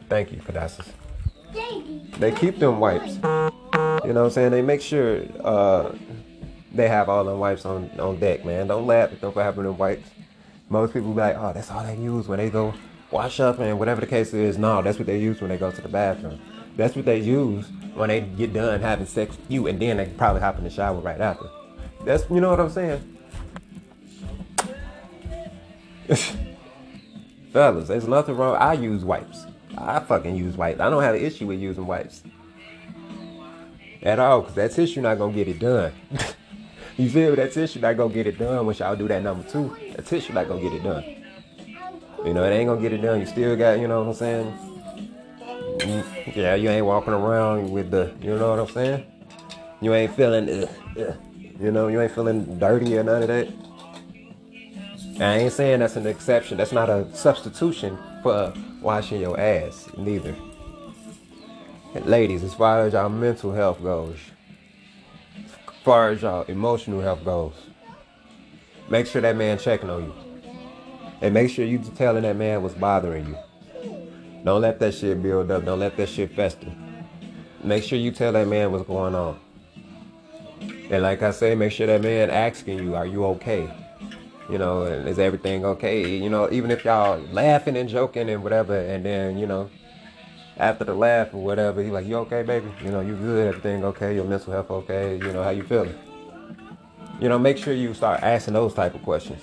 Thank 0.08 0.32
you, 0.32 0.38
Cadassus. 0.38 0.88
They 2.18 2.32
keep 2.32 2.58
them 2.58 2.80
wipes. 2.80 3.14
You 3.14 3.20
know 3.22 4.00
what 4.02 4.16
I'm 4.16 4.30
saying? 4.30 4.50
They 4.50 4.60
make 4.60 4.80
sure 4.80 5.22
uh, 5.44 5.92
they 6.72 6.88
have 6.88 7.08
all 7.08 7.22
them 7.22 7.38
wipes 7.38 7.64
on, 7.64 7.88
on 8.00 8.18
deck, 8.18 8.44
man. 8.44 8.66
Don't 8.66 8.84
laugh 8.84 9.12
at 9.12 9.20
them 9.20 9.30
for 9.30 9.44
having 9.44 9.62
them 9.62 9.78
wipes. 9.78 10.10
Most 10.68 10.92
people 10.92 11.12
be 11.12 11.20
like, 11.20 11.36
oh, 11.38 11.52
that's 11.52 11.70
all 11.70 11.84
they 11.84 11.96
use 11.98 12.26
when 12.26 12.40
they 12.40 12.50
go 12.50 12.74
wash 13.12 13.38
up 13.38 13.60
and 13.60 13.78
whatever 13.78 14.00
the 14.00 14.06
case 14.08 14.34
is. 14.34 14.58
No, 14.58 14.82
that's 14.82 14.98
what 14.98 15.06
they 15.06 15.20
use 15.20 15.40
when 15.40 15.50
they 15.50 15.56
go 15.56 15.70
to 15.70 15.80
the 15.80 15.88
bathroom. 15.88 16.40
That's 16.76 16.96
what 16.96 17.04
they 17.04 17.20
use 17.20 17.68
when 17.94 18.08
they 18.08 18.22
get 18.22 18.52
done 18.52 18.80
having 18.80 19.06
sex 19.06 19.36
with 19.36 19.52
you, 19.52 19.68
and 19.68 19.80
then 19.80 19.98
they 19.98 20.06
probably 20.06 20.40
hop 20.40 20.58
in 20.58 20.64
the 20.64 20.70
shower 20.70 20.98
right 20.98 21.20
after. 21.20 21.46
That's 22.04 22.28
you 22.28 22.40
know 22.40 22.50
what 22.50 22.58
I'm 22.58 22.70
saying. 22.70 23.13
Fellas, 27.52 27.88
there's 27.88 28.06
nothing 28.08 28.36
wrong. 28.36 28.56
I 28.56 28.74
use 28.74 29.04
wipes. 29.04 29.46
I 29.76 30.00
fucking 30.00 30.36
use 30.36 30.56
wipes. 30.56 30.80
I 30.80 30.90
don't 30.90 31.02
have 31.02 31.14
an 31.14 31.22
issue 31.22 31.46
with 31.46 31.60
using 31.60 31.86
wipes 31.86 32.22
at 34.02 34.18
all, 34.18 34.42
cause 34.42 34.54
that 34.54 34.72
tissue 34.72 35.00
not 35.00 35.18
gonna 35.18 35.32
get 35.32 35.48
it 35.48 35.58
done. 35.58 35.92
you 36.96 37.08
feel 37.08 37.30
me? 37.30 37.36
That 37.36 37.52
tissue 37.52 37.80
not 37.80 37.96
gonna 37.96 38.12
get 38.12 38.26
it 38.26 38.38
done 38.38 38.66
once 38.66 38.80
y'all 38.80 38.96
do 38.96 39.08
that 39.08 39.22
number 39.22 39.48
two. 39.48 39.74
That 39.96 40.06
tissue 40.06 40.32
not 40.32 40.46
gonna 40.48 40.60
get 40.60 40.72
it 40.74 40.82
done. 40.82 41.04
You 42.24 42.34
know, 42.34 42.44
it 42.44 42.54
ain't 42.54 42.68
gonna 42.68 42.80
get 42.80 42.92
it 42.92 43.02
done. 43.02 43.20
You 43.20 43.26
still 43.26 43.56
got, 43.56 43.78
you 43.78 43.88
know 43.88 44.02
what 44.02 44.08
I'm 44.08 44.14
saying? 44.14 44.58
Mm, 45.78 46.36
Yeah, 46.36 46.54
you 46.54 46.68
ain't 46.70 46.86
walking 46.86 47.12
around 47.12 47.70
with 47.70 47.90
the, 47.90 48.14
you 48.20 48.36
know 48.38 48.50
what 48.50 48.58
I'm 48.60 48.68
saying? 48.74 49.04
You 49.80 49.92
ain't 49.94 50.14
feeling, 50.14 50.48
uh, 50.48 50.66
uh, 50.98 51.14
you 51.60 51.70
know, 51.70 51.88
you 51.88 52.00
ain't 52.00 52.12
feeling 52.12 52.58
dirty 52.58 52.96
or 52.96 53.02
none 53.02 53.22
of 53.22 53.28
that. 53.28 53.48
I 55.20 55.38
ain't 55.38 55.52
saying 55.52 55.78
that's 55.78 55.94
an 55.94 56.06
exception. 56.06 56.58
That's 56.58 56.72
not 56.72 56.90
a 56.90 57.06
substitution 57.14 57.96
for 58.22 58.52
washing 58.80 59.20
your 59.20 59.38
ass, 59.38 59.88
neither. 59.96 60.34
Ladies, 61.94 62.42
as 62.42 62.52
far 62.52 62.80
as 62.80 62.96
our 62.96 63.08
mental 63.08 63.52
health 63.52 63.80
goes, 63.80 64.18
as 65.36 65.74
far 65.84 66.08
as 66.08 66.22
your 66.22 66.44
emotional 66.48 67.00
health 67.00 67.24
goes, 67.24 67.52
make 68.88 69.06
sure 69.06 69.22
that 69.22 69.36
man 69.36 69.56
checking 69.56 69.88
on 69.88 70.04
you. 70.04 70.14
And 71.20 71.32
make 71.32 71.48
sure 71.50 71.64
you 71.64 71.78
telling 71.78 72.22
that 72.22 72.36
man 72.36 72.62
what's 72.62 72.74
bothering 72.74 73.26
you. 73.26 73.36
Don't 74.42 74.60
let 74.60 74.80
that 74.80 74.94
shit 74.94 75.22
build 75.22 75.50
up. 75.50 75.64
Don't 75.64 75.78
let 75.78 75.96
that 75.96 76.08
shit 76.08 76.34
fester. 76.34 76.72
Make 77.62 77.84
sure 77.84 77.98
you 77.98 78.10
tell 78.10 78.32
that 78.32 78.48
man 78.48 78.72
what's 78.72 78.86
going 78.86 79.14
on. 79.14 79.38
And 80.90 81.02
like 81.02 81.22
I 81.22 81.30
say, 81.30 81.54
make 81.54 81.70
sure 81.70 81.86
that 81.86 82.02
man 82.02 82.30
asking 82.30 82.80
you, 82.80 82.96
are 82.96 83.06
you 83.06 83.24
okay? 83.26 83.70
You 84.48 84.58
know, 84.58 84.82
is 84.82 85.18
everything 85.18 85.64
okay? 85.64 86.18
You 86.18 86.28
know, 86.28 86.50
even 86.50 86.70
if 86.70 86.84
y'all 86.84 87.18
laughing 87.32 87.76
and 87.76 87.88
joking 87.88 88.28
and 88.28 88.42
whatever, 88.42 88.78
and 88.78 89.04
then, 89.04 89.38
you 89.38 89.46
know, 89.46 89.70
after 90.58 90.84
the 90.84 90.94
laugh 90.94 91.32
or 91.32 91.42
whatever, 91.42 91.82
he 91.82 91.90
like, 91.90 92.06
you 92.06 92.16
okay, 92.16 92.42
baby? 92.42 92.70
You 92.82 92.90
know, 92.90 93.00
you 93.00 93.16
good, 93.16 93.48
everything 93.48 93.84
okay, 93.84 94.14
your 94.14 94.24
mental 94.24 94.52
health 94.52 94.70
okay, 94.70 95.16
you 95.16 95.32
know, 95.32 95.42
how 95.42 95.50
you 95.50 95.62
feeling? 95.62 95.98
You 97.20 97.28
know, 97.28 97.38
make 97.38 97.56
sure 97.56 97.72
you 97.72 97.94
start 97.94 98.22
asking 98.22 98.54
those 98.54 98.74
type 98.74 98.94
of 98.94 99.02
questions. 99.02 99.40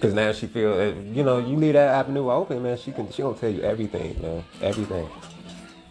Cause 0.00 0.12
now 0.12 0.32
she 0.32 0.46
feel, 0.46 0.74
uh, 0.74 1.12
you 1.12 1.22
know, 1.22 1.38
you 1.38 1.56
leave 1.56 1.72
that 1.72 1.88
avenue 1.88 2.30
open, 2.30 2.62
man. 2.62 2.76
She 2.76 2.92
can, 2.92 3.10
she 3.10 3.22
gonna 3.22 3.36
tell 3.36 3.48
you 3.48 3.62
everything, 3.62 4.20
man, 4.20 4.44
everything, 4.60 5.08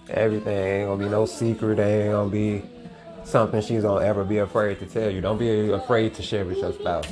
everything. 0.08 0.56
Ain't 0.56 0.88
gonna 0.88 1.04
be 1.04 1.10
no 1.10 1.26
secret. 1.26 1.80
Ain't 1.80 2.12
gonna 2.12 2.30
be 2.30 2.62
something 3.26 3.62
she's 3.62 3.84
gonna 3.84 4.06
ever 4.06 4.24
be 4.24 4.38
afraid 4.38 4.80
to 4.80 4.86
tell 4.86 5.10
you. 5.10 5.22
Don't 5.22 5.38
be 5.38 5.72
afraid 5.72 6.14
to 6.16 6.22
share 6.22 6.46
with 6.46 6.58
your 6.58 6.74
spouse. 6.74 7.08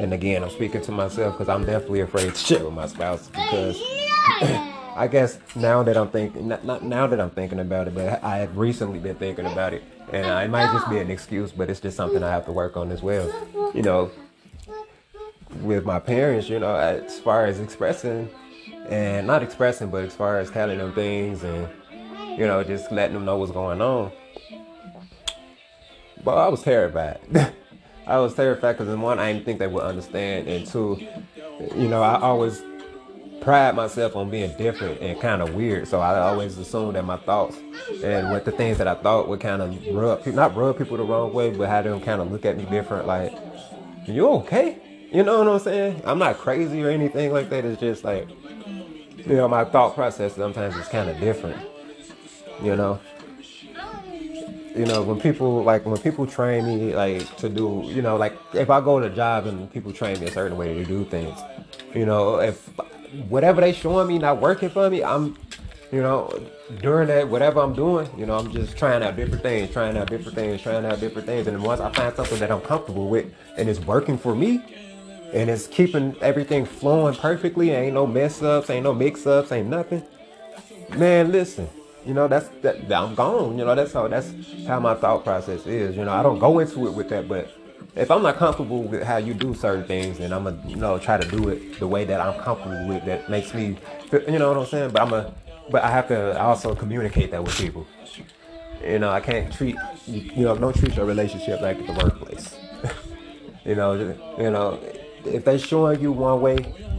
And 0.00 0.12
again, 0.12 0.44
I'm 0.44 0.50
speaking 0.50 0.82
to 0.82 0.92
myself 0.92 1.34
because 1.34 1.48
I'm 1.48 1.64
definitely 1.64 2.00
afraid 2.00 2.34
to 2.34 2.38
share 2.38 2.64
with 2.64 2.74
my 2.74 2.86
spouse 2.86 3.28
because 3.28 3.80
I 4.96 5.08
guess 5.10 5.38
now 5.54 5.82
that 5.82 5.96
I'm 5.96 6.08
thinking, 6.08 6.48
not, 6.48 6.64
not 6.64 6.82
now 6.82 7.06
that 7.06 7.20
I'm 7.20 7.30
thinking 7.30 7.60
about 7.60 7.88
it, 7.88 7.94
but 7.94 8.22
I 8.22 8.38
have 8.38 8.56
recently 8.56 8.98
been 8.98 9.16
thinking 9.16 9.46
about 9.46 9.72
it, 9.72 9.82
and 10.12 10.26
it 10.26 10.50
might 10.50 10.72
just 10.72 10.88
be 10.88 10.98
an 10.98 11.10
excuse, 11.10 11.52
but 11.52 11.70
it's 11.70 11.80
just 11.80 11.96
something 11.96 12.22
I 12.22 12.30
have 12.30 12.44
to 12.46 12.52
work 12.52 12.76
on 12.76 12.90
as 12.92 13.02
well. 13.02 13.30
You 13.74 13.82
know, 13.82 14.10
with 15.62 15.84
my 15.84 15.98
parents, 15.98 16.48
you 16.48 16.58
know, 16.58 16.76
as 16.76 17.18
far 17.20 17.46
as 17.46 17.60
expressing 17.60 18.28
and 18.88 19.26
not 19.26 19.42
expressing, 19.42 19.90
but 19.90 20.04
as 20.04 20.14
far 20.14 20.38
as 20.38 20.50
telling 20.50 20.78
them 20.78 20.92
things 20.92 21.42
and 21.42 21.68
you 22.38 22.46
know, 22.46 22.62
just 22.62 22.92
letting 22.92 23.14
them 23.14 23.24
know 23.24 23.38
what's 23.38 23.52
going 23.52 23.80
on. 23.80 24.12
But 26.26 26.38
I 26.38 26.48
was 26.48 26.60
terrified. 26.60 27.20
I 28.06 28.18
was 28.18 28.34
terrified 28.34 28.72
because 28.72 28.92
in 28.92 29.00
one, 29.00 29.20
I 29.20 29.32
didn't 29.32 29.44
think 29.44 29.60
they 29.60 29.68
would 29.68 29.84
understand, 29.84 30.48
and 30.48 30.66
two, 30.66 30.98
you 31.76 31.86
know, 31.86 32.02
I 32.02 32.20
always 32.20 32.64
pride 33.40 33.76
myself 33.76 34.16
on 34.16 34.28
being 34.28 34.52
different 34.58 35.00
and 35.00 35.20
kind 35.20 35.40
of 35.40 35.54
weird. 35.54 35.86
So 35.86 36.00
I 36.00 36.18
always 36.18 36.58
assumed 36.58 36.96
that 36.96 37.04
my 37.04 37.16
thoughts 37.16 37.56
and 38.02 38.32
what 38.32 38.44
the 38.44 38.50
things 38.50 38.78
that 38.78 38.88
I 38.88 38.94
thought 38.96 39.28
would 39.28 39.38
kind 39.38 39.62
of 39.62 39.94
rub, 39.94 40.26
not 40.26 40.56
rub 40.56 40.76
people 40.76 40.96
the 40.96 41.04
wrong 41.04 41.32
way, 41.32 41.50
but 41.50 41.68
have 41.68 41.84
them 41.84 42.00
kind 42.00 42.20
of 42.20 42.32
look 42.32 42.44
at 42.44 42.56
me 42.56 42.64
different. 42.64 43.06
Like, 43.06 43.32
you 44.06 44.26
okay? 44.28 44.78
You 45.12 45.22
know 45.22 45.38
what 45.38 45.48
I'm 45.48 45.60
saying? 45.60 46.02
I'm 46.04 46.18
not 46.18 46.38
crazy 46.38 46.82
or 46.82 46.90
anything 46.90 47.32
like 47.32 47.50
that. 47.50 47.64
It's 47.64 47.80
just 47.80 48.02
like, 48.02 48.28
you 49.16 49.36
know, 49.36 49.46
my 49.46 49.64
thought 49.64 49.94
process 49.94 50.34
sometimes 50.34 50.74
is 50.74 50.88
kind 50.88 51.08
of 51.08 51.20
different. 51.20 51.62
You 52.60 52.74
know, 52.74 52.98
you 54.76 54.86
know 54.86 55.02
when 55.02 55.20
people 55.20 55.62
like 55.62 55.86
when 55.86 55.96
people 55.98 56.26
train 56.26 56.66
me 56.66 56.94
like 56.94 57.36
to 57.38 57.48
do, 57.48 57.82
you 57.86 58.02
know, 58.02 58.16
like 58.16 58.36
if 58.52 58.70
I 58.70 58.80
go 58.80 59.00
to 59.00 59.06
a 59.06 59.10
job 59.10 59.46
and 59.46 59.72
people 59.72 59.92
train 59.92 60.20
me 60.20 60.26
a 60.26 60.30
certain 60.30 60.56
way 60.56 60.74
to 60.74 60.84
do 60.84 61.04
things, 61.04 61.38
you 61.94 62.04
know, 62.06 62.40
if 62.40 62.68
whatever 63.28 63.60
they 63.60 63.72
showing 63.72 64.08
me 64.08 64.18
not 64.18 64.40
working 64.40 64.68
for 64.68 64.90
me, 64.90 65.02
I'm, 65.02 65.36
you 65.90 66.02
know, 66.02 66.28
during 66.82 67.08
that 67.08 67.28
whatever 67.28 67.60
I'm 67.60 67.74
doing, 67.74 68.08
you 68.18 68.26
know, 68.26 68.36
I'm 68.36 68.52
just 68.52 68.76
trying 68.76 69.02
out 69.02 69.16
different 69.16 69.42
things, 69.42 69.70
trying 69.72 69.96
out 69.96 70.10
different 70.10 70.36
things, 70.36 70.60
trying 70.60 70.84
out 70.84 71.00
different 71.00 71.26
things, 71.26 71.46
and 71.46 71.62
once 71.62 71.80
I 71.80 71.90
find 71.92 72.14
something 72.14 72.38
that 72.40 72.50
I'm 72.50 72.60
comfortable 72.60 73.08
with 73.08 73.26
and 73.56 73.68
it's 73.68 73.80
working 73.80 74.18
for 74.18 74.34
me, 74.34 74.62
and 75.32 75.50
it's 75.50 75.66
keeping 75.66 76.16
everything 76.20 76.64
flowing 76.64 77.14
perfectly. 77.14 77.70
Ain't 77.70 77.94
no 77.94 78.06
mess 78.06 78.42
ups, 78.42 78.70
ain't 78.70 78.84
no 78.84 78.94
mix 78.94 79.26
ups, 79.26 79.52
ain't 79.52 79.68
nothing. 79.68 80.02
Man, 80.96 81.32
listen, 81.32 81.68
you 82.06 82.14
know 82.14 82.28
that's 82.28 82.48
that 82.62 82.90
I'm 82.92 83.14
gone. 83.14 83.58
You 83.58 83.64
know 83.64 83.74
that's 83.74 83.92
how 83.92 84.08
that's 84.08 84.32
how 84.66 84.80
my 84.80 84.94
thought 84.94 85.24
process 85.24 85.66
is. 85.66 85.96
You 85.96 86.04
know 86.04 86.12
I 86.12 86.22
don't 86.22 86.38
go 86.38 86.58
into 86.58 86.86
it 86.86 86.94
with 86.94 87.08
that, 87.10 87.28
but 87.28 87.52
if 87.94 88.10
I'm 88.10 88.22
not 88.22 88.36
comfortable 88.36 88.82
with 88.82 89.02
how 89.02 89.16
you 89.16 89.34
do 89.34 89.54
certain 89.54 89.84
things, 89.84 90.18
then 90.18 90.32
I'm 90.32 90.44
gonna 90.44 90.62
you 90.66 90.76
know 90.76 90.98
try 90.98 91.18
to 91.18 91.28
do 91.28 91.48
it 91.48 91.78
the 91.78 91.86
way 91.86 92.04
that 92.04 92.20
I'm 92.20 92.40
comfortable 92.40 92.88
with. 92.88 93.04
That 93.04 93.28
makes 93.28 93.52
me, 93.54 93.76
feel, 94.10 94.22
you 94.30 94.38
know 94.38 94.48
what 94.48 94.58
I'm 94.58 94.66
saying. 94.66 94.90
But 94.90 95.02
I'm 95.02 95.12
a, 95.12 95.34
but 95.70 95.82
I 95.82 95.90
have 95.90 96.08
to 96.08 96.40
also 96.40 96.74
communicate 96.74 97.30
that 97.32 97.42
with 97.42 97.56
people. 97.56 97.86
You 98.82 98.98
know 98.98 99.10
I 99.10 99.20
can't 99.20 99.52
treat 99.52 99.76
you 100.06 100.44
know 100.44 100.56
don't 100.56 100.76
treat 100.76 100.94
your 100.94 101.06
relationship 101.06 101.60
like 101.60 101.84
the 101.86 101.92
workplace. 101.92 102.56
you 103.64 103.74
know 103.74 103.94
you 104.38 104.50
know 104.50 104.78
if 105.26 105.44
they 105.44 105.58
showing 105.58 106.00
you 106.00 106.12
one 106.12 106.40
way, 106.40 106.56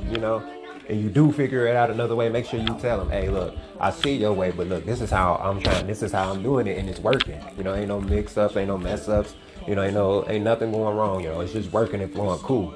you 0.09 0.17
know, 0.17 0.43
and 0.89 1.01
you 1.01 1.09
do 1.09 1.31
figure 1.31 1.67
it 1.67 1.75
out 1.75 1.89
another 1.89 2.15
way, 2.15 2.29
make 2.29 2.45
sure 2.45 2.59
you 2.59 2.77
tell 2.79 2.97
them, 2.97 3.09
hey, 3.09 3.29
look, 3.29 3.55
I 3.79 3.91
see 3.91 4.15
your 4.15 4.33
way, 4.33 4.51
but 4.51 4.67
look, 4.67 4.85
this 4.85 5.01
is 5.01 5.09
how 5.09 5.35
I'm 5.35 5.61
trying, 5.61 5.85
this 5.87 6.01
is 6.01 6.11
how 6.11 6.31
I'm 6.31 6.41
doing 6.41 6.67
it, 6.67 6.77
and 6.77 6.89
it's 6.89 6.99
working. 6.99 7.41
You 7.57 7.63
know, 7.63 7.75
ain't 7.75 7.89
no 7.89 7.99
mix 7.99 8.37
ups, 8.37 8.55
ain't 8.55 8.69
no 8.69 8.77
mess 8.77 9.09
ups, 9.09 9.35
you 9.67 9.75
know, 9.75 9.83
ain't 9.83 9.93
no, 9.93 10.27
ain't 10.29 10.43
nothing 10.43 10.71
going 10.71 10.95
wrong. 10.95 11.23
You 11.23 11.29
know, 11.29 11.41
it's 11.41 11.53
just 11.53 11.71
working 11.71 12.01
and 12.01 12.11
flowing 12.11 12.39
cool. 12.39 12.73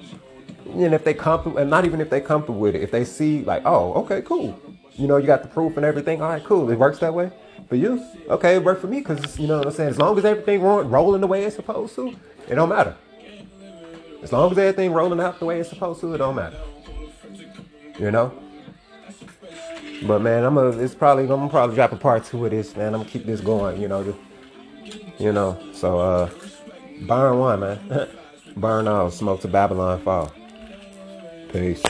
And 0.66 0.94
if 0.94 1.04
they 1.04 1.14
comfortable, 1.14 1.58
and 1.58 1.70
not 1.70 1.86
even 1.86 2.02
if 2.02 2.10
they 2.10 2.22
comfortable 2.22 2.60
with 2.60 2.76
it, 2.76 2.82
if 2.82 2.92
they 2.92 3.06
see 3.06 3.44
like, 3.44 3.64
oh, 3.66 3.94
okay, 4.04 4.22
cool. 4.22 4.60
You 4.94 5.08
know, 5.08 5.18
you 5.18 5.26
got 5.26 5.42
the 5.42 5.50
proof 5.50 5.78
and 5.78 5.86
everything. 5.86 6.22
All 6.22 6.30
right, 6.30 6.44
cool. 6.44 6.70
It 6.70 6.78
works 6.78 7.00
that 7.00 7.14
way 7.14 7.32
for 7.68 7.76
you. 7.76 8.06
Okay, 8.30 8.56
it 8.56 8.64
worked 8.64 8.82
for 8.82 8.88
me 8.88 9.00
because 9.00 9.40
you 9.40 9.48
know 9.48 9.58
what 9.58 9.68
I'm 9.68 9.74
saying. 9.74 9.90
As 9.90 9.98
long 9.98 10.18
as 10.18 10.26
everything 10.26 10.62
rolling 10.62 11.22
the 11.22 11.28
way 11.28 11.44
it's 11.46 11.56
supposed 11.56 11.96
to, 11.96 12.14
it 12.50 12.56
don't 12.56 12.70
matter. 12.70 12.96
As 14.22 14.32
long 14.32 14.52
as 14.52 14.58
everything 14.58 14.94
rolling 14.94 15.20
out 15.20 15.40
the 15.40 15.46
way 15.46 15.60
it's 15.60 15.70
supposed 15.70 16.02
to, 16.02 16.14
it 16.14 16.20
don't 16.20 16.36
matter. 16.36 16.60
You 18.02 18.10
know? 18.10 18.34
But 20.08 20.24
man, 20.24 20.44
I'm 20.44 20.56
gonna 20.56 20.76
it's 20.80 20.96
probably 20.96 21.30
I'm 21.30 21.50
probably 21.50 21.76
drop 21.76 21.92
a 21.92 21.96
part 21.96 22.26
two 22.26 22.44
of 22.44 22.50
this, 22.50 22.76
man. 22.76 22.96
I'm 22.96 23.02
gonna 23.02 23.10
keep 23.10 23.28
this 23.28 23.42
going, 23.42 23.80
you 23.80 23.88
know. 23.88 24.16
You 25.20 25.32
know, 25.32 25.60
so 25.72 26.00
uh 26.00 26.30
burn 27.02 27.38
one, 27.38 27.60
man. 27.60 28.10
burn 28.58 28.88
all, 28.88 29.12
smoke 29.12 29.42
to 29.42 29.48
Babylon 29.48 30.02
fall. 30.02 30.34
Peace. 31.54 31.84